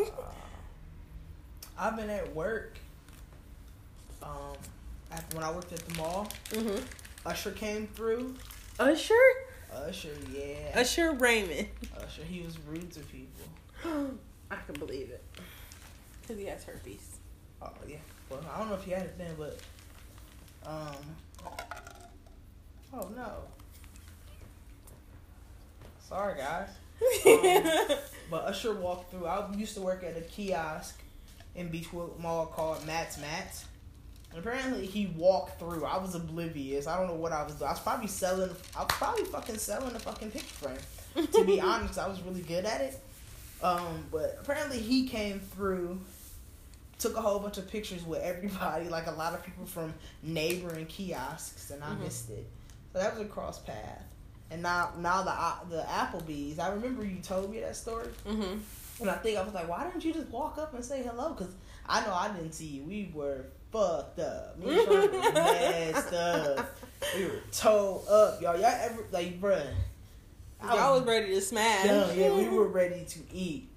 Uh, 0.00 0.04
I've 1.78 1.96
been 1.96 2.10
at 2.10 2.34
work. 2.34 2.78
Um, 4.22 4.56
after 5.10 5.36
when 5.36 5.44
I 5.44 5.50
worked 5.50 5.72
at 5.72 5.80
the 5.80 5.94
mall, 5.98 6.28
mm-hmm. 6.50 6.82
Usher 7.26 7.50
came 7.50 7.88
through. 7.88 8.34
Usher. 8.78 9.14
Usher, 9.72 10.10
yeah. 10.32 10.80
Usher 10.80 11.12
Raymond. 11.12 11.68
Usher, 11.96 12.22
he 12.22 12.42
was 12.42 12.58
rude 12.60 12.90
to 12.92 13.00
people. 13.00 13.44
I 14.50 14.56
can 14.66 14.74
believe 14.78 15.10
it. 15.10 15.22
Cause 16.26 16.38
he 16.38 16.46
has 16.46 16.64
herpes. 16.64 17.18
Oh 17.60 17.70
yeah. 17.86 17.96
Well, 18.30 18.40
I 18.52 18.58
don't 18.58 18.68
know 18.68 18.76
if 18.76 18.84
he 18.84 18.92
had 18.92 19.02
it 19.02 19.18
then, 19.18 19.34
but 19.36 19.58
um. 20.66 20.94
Oh 22.92 23.08
no. 23.14 23.32
Sorry, 26.08 26.38
guys. 26.38 26.68
Um, 27.26 27.98
but 28.30 28.44
Usher 28.44 28.72
walked 28.72 29.10
through. 29.10 29.26
I 29.26 29.52
used 29.54 29.74
to 29.74 29.82
work 29.82 30.02
at 30.02 30.16
a 30.16 30.22
kiosk 30.22 31.03
in 31.54 31.70
Beachwood 31.70 32.18
Mall 32.18 32.46
called 32.46 32.86
Matt's 32.86 33.18
Mats. 33.18 33.66
And 34.30 34.44
apparently 34.44 34.86
he 34.86 35.06
walked 35.16 35.60
through. 35.60 35.84
I 35.84 35.96
was 35.98 36.14
oblivious. 36.14 36.86
I 36.86 36.98
don't 36.98 37.06
know 37.06 37.14
what 37.14 37.32
I 37.32 37.44
was 37.44 37.54
doing. 37.54 37.68
I 37.68 37.72
was 37.72 37.80
probably 37.80 38.08
selling. 38.08 38.50
I 38.76 38.80
was 38.80 38.88
probably 38.88 39.24
fucking 39.24 39.58
selling 39.58 39.94
a 39.94 39.98
fucking 39.98 40.32
picture 40.32 40.74
frame. 41.14 41.26
to 41.32 41.44
be 41.44 41.60
honest, 41.60 41.98
I 41.98 42.08
was 42.08 42.20
really 42.22 42.42
good 42.42 42.64
at 42.64 42.80
it. 42.80 42.98
Um, 43.62 44.04
but 44.10 44.36
apparently 44.40 44.78
he 44.78 45.08
came 45.08 45.38
through, 45.38 46.00
took 46.98 47.16
a 47.16 47.20
whole 47.20 47.38
bunch 47.38 47.58
of 47.58 47.70
pictures 47.70 48.04
with 48.04 48.22
everybody, 48.22 48.88
like 48.88 49.06
a 49.06 49.12
lot 49.12 49.34
of 49.34 49.44
people 49.44 49.66
from 49.66 49.94
neighboring 50.22 50.86
kiosks, 50.86 51.70
and 51.70 51.82
I 51.82 51.88
mm-hmm. 51.88 52.04
missed 52.04 52.30
it. 52.30 52.46
So 52.92 52.98
that 52.98 53.16
was 53.16 53.22
a 53.22 53.28
cross 53.28 53.60
path. 53.60 54.02
And 54.50 54.62
now, 54.62 54.92
now 54.98 55.22
the 55.22 55.30
uh, 55.30 55.54
the 55.70 55.82
Applebee's. 55.82 56.58
I 56.58 56.70
remember 56.70 57.04
you 57.04 57.20
told 57.20 57.50
me 57.50 57.60
that 57.60 57.76
story. 57.76 58.08
Mm-hmm. 58.26 58.58
And 59.00 59.10
I 59.10 59.14
think 59.14 59.38
I 59.38 59.42
was 59.42 59.54
like, 59.54 59.68
why 59.68 59.84
didn't 59.84 60.04
you 60.04 60.12
just 60.12 60.28
walk 60.28 60.58
up 60.58 60.74
and 60.74 60.84
say 60.84 61.02
hello? 61.02 61.34
Because 61.34 61.54
I 61.86 62.04
know 62.04 62.12
I 62.12 62.28
didn't 62.28 62.52
see 62.52 62.66
you. 62.66 62.82
We 62.84 63.10
were 63.12 63.46
fucked 63.72 64.20
up. 64.20 64.58
Me 64.58 64.78
and 64.78 64.86
Shorty 64.86 65.08
was 65.08 65.34
messed 65.34 66.12
up. 66.14 66.78
We 67.16 67.24
were 67.24 67.42
towed 67.52 68.06
up, 68.08 68.40
y'all. 68.40 68.56
Y'all 68.56 68.66
ever 68.66 69.04
like, 69.10 69.40
bruh? 69.40 69.66
I 70.60 70.90
was, 70.90 71.00
was 71.00 71.08
ready 71.08 71.34
to 71.34 71.40
smash. 71.40 71.86
Dumb. 71.86 72.18
Yeah, 72.18 72.32
we 72.32 72.48
were 72.48 72.68
ready 72.68 73.04
to 73.04 73.20
eat. 73.32 73.68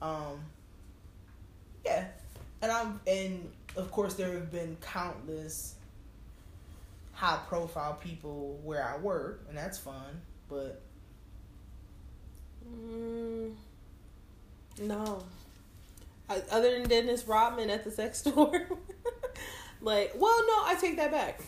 Um. 0.00 0.40
Yeah, 1.84 2.06
and 2.62 2.72
I'm 2.72 3.00
and 3.06 3.50
of 3.76 3.90
course 3.90 4.14
there 4.14 4.32
have 4.32 4.50
been 4.50 4.76
countless 4.80 5.74
high 7.12 7.40
profile 7.48 7.94
people 8.02 8.58
where 8.64 8.82
I 8.82 8.96
work, 8.98 9.44
and 9.48 9.58
that's 9.58 9.78
fun. 9.78 10.22
But 10.48 10.80
mm, 12.66 13.52
no, 14.80 15.22
other 16.28 16.78
than 16.78 16.88
Dennis 16.88 17.26
Rodman 17.26 17.70
at 17.70 17.84
the 17.84 17.90
sex 17.90 18.18
store. 18.26 18.68
like, 19.80 20.12
well, 20.16 20.44
no, 20.46 20.64
I 20.64 20.76
take 20.80 20.96
that 20.96 21.10
back. 21.10 21.40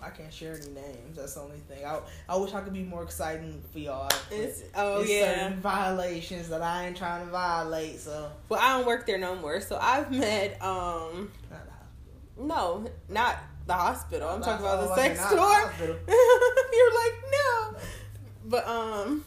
I 0.00 0.10
can't 0.10 0.32
share 0.32 0.54
any 0.54 0.70
names. 0.70 1.16
That's 1.16 1.34
the 1.34 1.40
only 1.40 1.60
thing. 1.68 1.84
I 1.86 1.98
I 2.28 2.36
wish 2.36 2.52
I 2.52 2.60
could 2.60 2.74
be 2.74 2.82
more 2.82 3.02
exciting 3.02 3.62
for 3.72 3.78
y'all. 3.78 4.10
It's 4.30 4.62
oh 4.74 5.00
it's 5.00 5.10
yeah, 5.10 5.44
certain 5.44 5.60
violations 5.60 6.50
that 6.50 6.60
I 6.60 6.86
ain't 6.86 6.96
trying 6.96 7.24
to 7.24 7.30
violate. 7.30 8.00
So 8.00 8.30
well, 8.50 8.60
I 8.60 8.76
don't 8.76 8.86
work 8.86 9.06
there 9.06 9.16
no 9.16 9.34
more. 9.34 9.60
So 9.60 9.78
I've 9.80 10.10
met 10.10 10.60
um. 10.62 11.30
No, 12.36 12.84
not 13.08 13.38
the 13.66 13.72
hospital. 13.72 14.28
I'm 14.28 14.42
talking 14.42 14.66
about 14.66 14.88
the 14.88 14.94
sex 14.96 15.24
store. 15.24 15.72
You're 15.80 16.94
like 16.94 17.14
no, 17.32 17.76
but 18.44 18.66
um, 18.68 19.24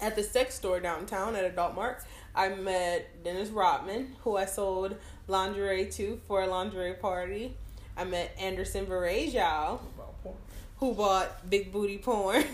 at 0.00 0.16
the 0.16 0.22
sex 0.22 0.54
store 0.54 0.80
downtown 0.80 1.36
at 1.36 1.44
Adult 1.44 1.74
Mart, 1.74 2.02
I 2.34 2.48
met 2.50 3.24
Dennis 3.24 3.48
Rodman, 3.50 4.14
who 4.22 4.36
I 4.36 4.44
sold 4.44 4.96
lingerie 5.26 5.86
to 5.92 6.20
for 6.26 6.42
a 6.42 6.46
lingerie 6.46 6.94
party. 6.94 7.54
I 7.96 8.04
met 8.04 8.34
Anderson 8.38 8.86
Varejao, 8.86 9.80
who 10.78 10.94
bought 10.94 11.50
big 11.50 11.72
booty 11.72 11.98
porn. 11.98 12.44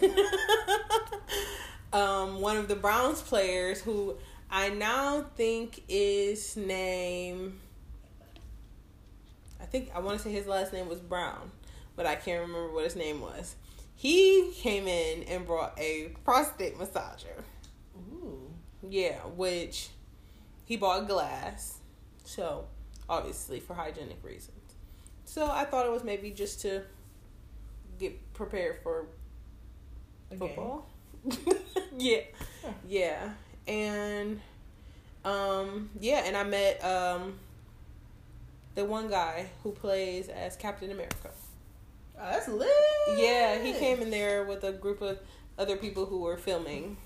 um, 1.93 2.41
one 2.41 2.57
of 2.57 2.69
the 2.69 2.75
Browns 2.77 3.21
players 3.21 3.81
who 3.81 4.17
I 4.51 4.71
now 4.71 5.27
think 5.37 5.83
is 5.89 6.57
name. 6.57 7.61
I 9.61 9.65
think 9.65 9.91
I 9.95 10.01
want 10.01 10.19
to 10.19 10.25
say 10.25 10.33
his 10.33 10.47
last 10.47 10.73
name 10.73 10.89
was 10.89 11.01
Brown, 11.01 11.51
but 11.97 12.07
I 12.07 12.15
can't 12.15 12.41
remember 12.41 12.73
what 12.73 12.85
his 12.85 12.97
name 12.97 13.21
was. 13.21 13.57
He 13.95 14.53
came 14.57 14.87
in 14.87 15.23
and 15.25 15.47
brought 15.47 15.79
a 15.79 16.11
prostate 16.25 16.79
massager. 16.79 17.43
Yeah, 18.91 19.19
which 19.35 19.89
he 20.65 20.77
bought 20.77 21.07
glass. 21.07 21.79
So, 22.25 22.67
obviously 23.09 23.61
for 23.61 23.75
hygienic 23.75 24.19
reasons. 24.23 24.53
So 25.25 25.51
I 25.51 25.65
thought 25.65 25.87
it 25.87 25.93
was 25.93 26.05
maybe 26.05 26.31
just 26.31 26.61
to 26.63 26.83
get 27.99 28.33
prepared 28.33 28.79
for 28.83 29.07
football. 30.39 30.87
yeah. 31.99 32.21
Yeah. 32.89 33.31
And 33.67 34.41
um 35.25 35.91
yeah, 36.01 36.23
and 36.25 36.37
I 36.37 36.45
met 36.45 36.85
um 36.85 37.39
the 38.75 38.85
one 38.85 39.09
guy 39.09 39.47
who 39.63 39.73
plays 39.73 40.29
as 40.29 40.57
Captain 40.57 40.91
America. 40.91 41.31
Oh, 42.19 42.31
that's 42.31 42.49
lit. 42.49 42.69
Yeah, 43.17 43.63
he 43.63 43.73
came 43.73 44.01
in 44.01 44.11
there 44.11 44.45
with 44.45 44.65
a 44.65 44.73
group 44.73 45.03
of 45.03 45.19
other 45.59 45.77
people 45.77 46.07
who 46.07 46.21
were 46.21 46.37
filming. 46.37 46.97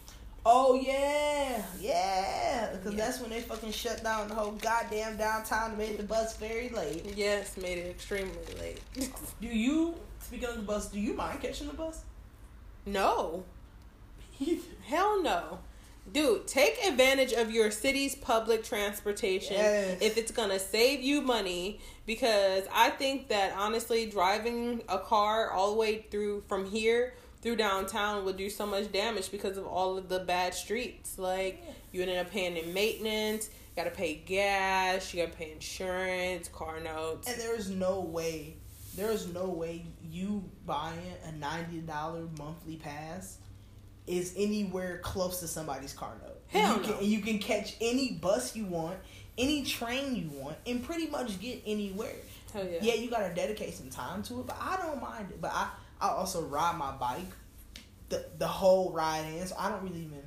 Oh 0.45 0.75
yeah, 0.75 1.63
yeah, 1.79 2.71
because 2.73 2.95
yeah. 2.95 3.05
that's 3.05 3.21
when 3.21 3.29
they 3.29 3.41
fucking 3.41 3.73
shut 3.73 4.03
down 4.03 4.29
the 4.29 4.35
whole 4.35 4.53
goddamn 4.53 5.19
downtown 5.19 5.71
and 5.71 5.79
made 5.79 5.99
the 5.99 6.03
bus 6.03 6.37
very 6.39 6.71
late. 6.71 7.13
Yes, 7.15 7.59
made 7.59 7.77
it 7.77 7.91
extremely 7.91 8.33
late. 8.59 8.81
do 9.41 9.49
you 9.49 9.95
speaking 10.21 10.49
of 10.49 10.57
the 10.57 10.63
bus? 10.63 10.89
Do 10.89 10.99
you 10.99 11.13
mind 11.13 11.43
catching 11.43 11.67
the 11.67 11.75
bus? 11.75 12.05
No. 12.87 13.45
Hell 14.85 15.23
no. 15.23 15.59
Dude, 16.11 16.47
take 16.47 16.83
advantage 16.85 17.33
of 17.33 17.51
your 17.51 17.71
city's 17.71 18.15
public 18.15 18.65
transportation 18.65 19.57
yes. 19.57 19.99
if 20.01 20.17
it's 20.17 20.33
gonna 20.33 20.59
save 20.59 21.03
you 21.03 21.21
money. 21.21 21.81
Because 22.07 22.65
I 22.73 22.91
think 22.91 23.29
that 23.29 23.53
honestly, 23.57 24.07
driving 24.07 24.83
a 24.89 24.99
car 24.99 25.51
all 25.51 25.73
the 25.73 25.77
way 25.77 26.07
through 26.11 26.45
from 26.49 26.65
here 26.65 27.13
through 27.43 27.57
downtown 27.57 28.25
would 28.25 28.37
do 28.37 28.51
so 28.51 28.67
much 28.67 28.93
damage 28.93 29.31
because 29.31 29.57
of 29.57 29.67
all 29.67 29.97
of 29.97 30.09
the 30.09 30.21
bad 30.21 30.55
streets. 30.55 31.19
Like 31.19 31.63
you 31.93 32.03
end 32.03 32.11
up 32.13 32.31
paying 32.31 32.57
in 32.57 32.73
maintenance, 32.75 33.49
you 33.49 33.83
gotta 33.83 33.95
pay 33.95 34.15
gas, 34.15 35.13
you 35.13 35.25
gotta 35.25 35.37
pay 35.37 35.53
insurance, 35.53 36.49
car 36.49 36.81
notes. 36.81 37.29
And 37.29 37.41
there 37.41 37.57
is 37.57 37.71
no 37.71 38.01
way 38.01 38.57
there 38.97 39.11
is 39.11 39.33
no 39.33 39.47
way 39.47 39.87
you 40.03 40.45
buying 40.67 40.99
a 41.27 41.33
ninety 41.33 41.79
dollar 41.79 42.23
monthly 42.39 42.77
pass 42.77 43.39
is 44.07 44.35
anywhere 44.37 44.99
close 44.99 45.41
to 45.41 45.49
somebody's 45.49 45.93
car 45.93 46.15
note. 46.23 46.41
Hell 46.49 46.75
and 46.75 46.85
you, 46.85 46.91
no. 46.91 46.95
can, 46.95 47.05
and 47.05 47.13
you 47.13 47.21
can 47.21 47.39
catch 47.39 47.77
any 47.81 48.13
bus 48.13 48.57
you 48.57 48.65
want, 48.65 48.97
any 49.39 49.63
train 49.63 50.17
you 50.17 50.29
want, 50.31 50.57
and 50.67 50.83
pretty 50.83 51.07
much 51.07 51.41
get 51.41 51.63
anywhere. 51.65 52.17
Hell 52.53 52.67
yeah. 52.67 52.79
Yeah, 52.83 52.95
you 52.95 53.09
gotta 53.09 53.33
dedicate 53.33 53.75
some 53.75 53.89
time 53.89 54.23
to 54.25 54.41
it, 54.41 54.47
but 54.47 54.57
I 54.61 54.77
don't 54.77 55.01
mind 55.01 55.31
it. 55.31 55.41
But 55.41 55.53
I 55.55 55.69
I 56.01 56.09
also 56.09 56.43
ride 56.43 56.77
my 56.77 56.93
bike 56.93 57.27
the 58.11 58.27
the 58.39 58.47
whole 58.47 58.93
ride 58.93 59.25
in, 59.35 59.47
so 59.47 59.55
I 59.59 59.71
don't 59.71 59.83
really 59.83 60.01
even. 60.01 60.23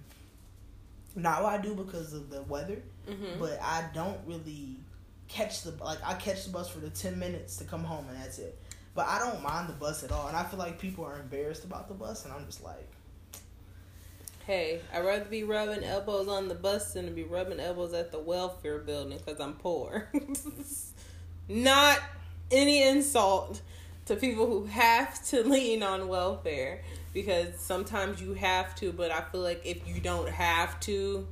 not 1.16 1.44
what 1.44 1.54
I 1.54 1.62
do 1.62 1.76
because 1.76 2.14
of 2.14 2.32
the 2.32 2.42
weather, 2.44 2.82
mm-hmm. 3.08 3.40
but 3.40 3.62
I 3.62 3.86
don't 3.94 4.20
really 4.26 4.78
catch 5.28 5.62
the 5.62 5.72
like 5.84 6.00
I 6.04 6.16
catch 6.16 6.46
the 6.46 6.52
bus 6.52 6.70
for 6.70 6.80
the 6.80 6.90
ten 6.90 7.20
minutes 7.20 7.58
to 7.58 7.66
come 7.66 7.84
home 7.84 8.06
and 8.10 8.18
that's 8.18 8.40
it. 8.40 8.58
But 8.96 9.08
I 9.08 9.20
don't 9.20 9.44
mind 9.44 9.70
the 9.70 9.74
bus 9.74 10.04
at 10.04 10.12
all, 10.12 10.28
and 10.28 10.38
I 10.38 10.44
feel 10.44 10.60
like 10.60 10.80
people 10.80 11.04
are 11.06 11.20
embarrassed 11.20 11.64
about 11.64 11.88
the 11.88 11.94
bus, 11.94 12.26
and 12.26 12.34
I'm 12.34 12.46
just 12.46 12.64
like. 12.64 12.90
Hey, 14.46 14.82
I'd 14.94 15.06
rather 15.06 15.24
be 15.24 15.46
rubbing 15.46 15.86
elbows 15.86 16.28
on 16.28 16.50
the 16.50 16.56
bus 16.56 16.94
than 16.94 17.06
to 17.06 17.12
be 17.12 17.24
rubbing 17.24 17.62
elbows 17.62 17.94
at 17.94 18.12
the 18.12 18.20
welfare 18.20 18.80
building 18.80 19.18
because 19.18 19.40
I'm 19.40 19.54
poor. 19.54 20.10
Not 21.48 22.00
any 22.52 22.84
insult 22.84 23.62
to 24.06 24.16
people 24.16 24.46
who 24.46 24.66
have 24.66 25.24
to 25.28 25.44
lean 25.48 25.84
on 25.84 26.08
welfare 26.08 26.82
because 27.14 27.60
sometimes 27.60 28.22
you 28.22 28.34
have 28.34 28.76
to, 28.76 28.92
but 28.92 29.12
I 29.12 29.22
feel 29.22 29.42
like 29.42 29.62
if 29.66 29.88
you 29.88 30.02
don't 30.02 30.30
have 30.30 30.80
to, 30.82 31.28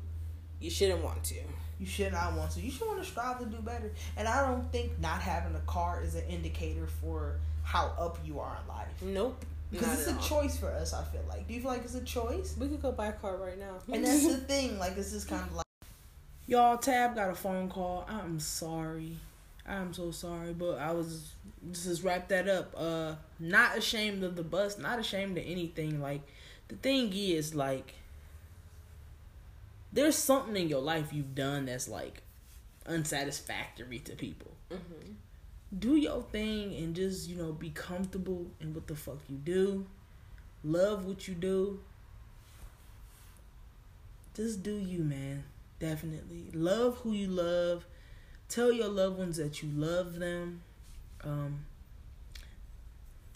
you 0.60 0.70
shouldn't 0.70 1.04
want 1.04 1.24
to. 1.26 1.36
You 1.80 1.88
should 1.88 2.12
not 2.12 2.36
want 2.36 2.52
to. 2.52 2.62
You 2.62 2.70
should 2.70 2.88
want 2.88 3.00
to 3.02 3.10
strive 3.10 3.40
to 3.40 3.46
do 3.46 3.58
better. 3.58 3.92
And 4.16 4.28
I 4.28 4.48
don't 4.48 4.72
think 4.72 5.00
not 5.00 5.20
having 5.20 5.56
a 5.56 5.62
car 5.62 6.04
is 6.04 6.14
an 6.14 6.24
indicator 6.30 6.86
for 6.86 7.38
how 7.64 7.94
up 7.98 8.20
you 8.24 8.40
are 8.40 8.56
in 8.62 8.68
life. 8.68 9.02
Nope. 9.02 9.44
Because 9.72 10.02
it's 10.02 10.12
a 10.12 10.16
all. 10.16 10.44
choice 10.44 10.58
for 10.58 10.70
us, 10.70 10.94
I 10.94 11.04
feel 11.06 11.24
like. 11.28 11.48
Do 11.48 11.56
you 11.56 11.62
feel 11.62 11.72
like 11.72 11.84
it's 11.84 11.96
a 11.96 12.04
choice? 12.04 12.56
We 12.60 12.68
could 12.68 12.82
go 12.82 12.92
buy 12.92 13.08
a 13.08 13.14
car 13.14 13.38
right 13.38 13.58
now. 13.58 13.78
and 13.92 14.06
that's 14.06 14.28
the 14.28 14.38
thing. 14.38 14.78
Like, 14.78 14.96
this 14.96 15.12
is 15.12 15.26
kind 15.26 15.42
of 15.42 15.56
like. 15.56 15.66
Y'all, 16.46 16.78
Tab 16.78 17.16
got 17.16 17.32
a 17.32 17.36
phone 17.36 17.70
call. 17.70 18.06
I'm 18.08 18.40
sorry. 18.40 19.18
I'm 19.72 19.94
so 19.94 20.12
sorry, 20.12 20.54
but 20.54 20.80
I 20.80 20.92
was 20.92 21.32
just 21.72 22.04
wrap 22.04 22.28
that 22.28 22.50
up. 22.50 22.74
Uh, 22.78 23.16
not 23.40 23.78
ashamed 23.78 24.22
of 24.24 24.36
the 24.36 24.44
bus, 24.44 24.78
not 24.78 25.00
ashamed 25.00 25.38
of 25.38 25.46
anything. 25.46 26.02
Like 26.02 26.22
the 26.68 26.76
thing 26.76 27.14
is, 27.14 27.56
like, 27.56 27.94
there's 29.94 30.18
something 30.18 30.58
in 30.58 30.68
your 30.68 30.82
life 30.82 31.14
you've 31.14 31.36
done 31.36 31.66
that's 31.66 31.88
like 31.88 32.22
unsatisfactory 32.86 34.00
to 34.00 34.16
people. 34.16 34.52
Mm-hmm. 34.70 35.14
Do 35.80 35.96
your 35.96 36.22
thing 36.22 36.76
and 36.76 36.94
just 36.94 37.30
you 37.30 37.38
know 37.38 37.54
be 37.54 37.70
comfortable 37.70 38.48
in 38.60 38.74
what 38.74 38.88
the 38.88 38.96
fuck 38.96 39.20
you 39.30 39.38
do. 39.38 39.86
Love 40.66 41.06
what 41.06 41.30
you 41.30 41.34
do. 41.34 41.80
Just 44.36 44.64
do 44.64 44.76
you, 44.76 45.00
man. 45.00 45.46
Definitely 45.80 46.48
love 46.54 46.98
who 46.98 47.14
you 47.14 47.28
love 47.28 47.86
Tell 48.52 48.70
your 48.70 48.90
loved 48.90 49.18
ones 49.18 49.38
that 49.38 49.64
you 49.64 49.70
love 49.74 50.20
them. 50.20 50.62
Um, 51.24 51.60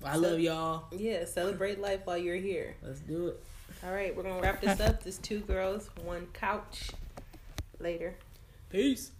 I 0.04 0.18
love 0.18 0.42
y'all. 0.42 0.88
Yeah, 0.92 1.24
celebrate 1.24 1.80
life 1.80 2.02
while 2.04 2.18
you're 2.18 2.36
here. 2.36 2.76
Let's 2.84 3.00
do 3.00 3.28
it. 3.28 3.42
All 3.86 3.94
right, 3.94 4.14
we're 4.14 4.24
gonna 4.24 4.42
wrap 4.42 4.60
this 4.60 4.82
up. 4.82 5.04
This 5.06 5.18
two 5.18 5.40
girls, 5.40 5.90
one 6.04 6.28
couch. 6.34 6.92
Later. 7.80 8.16
Peace. 8.70 9.12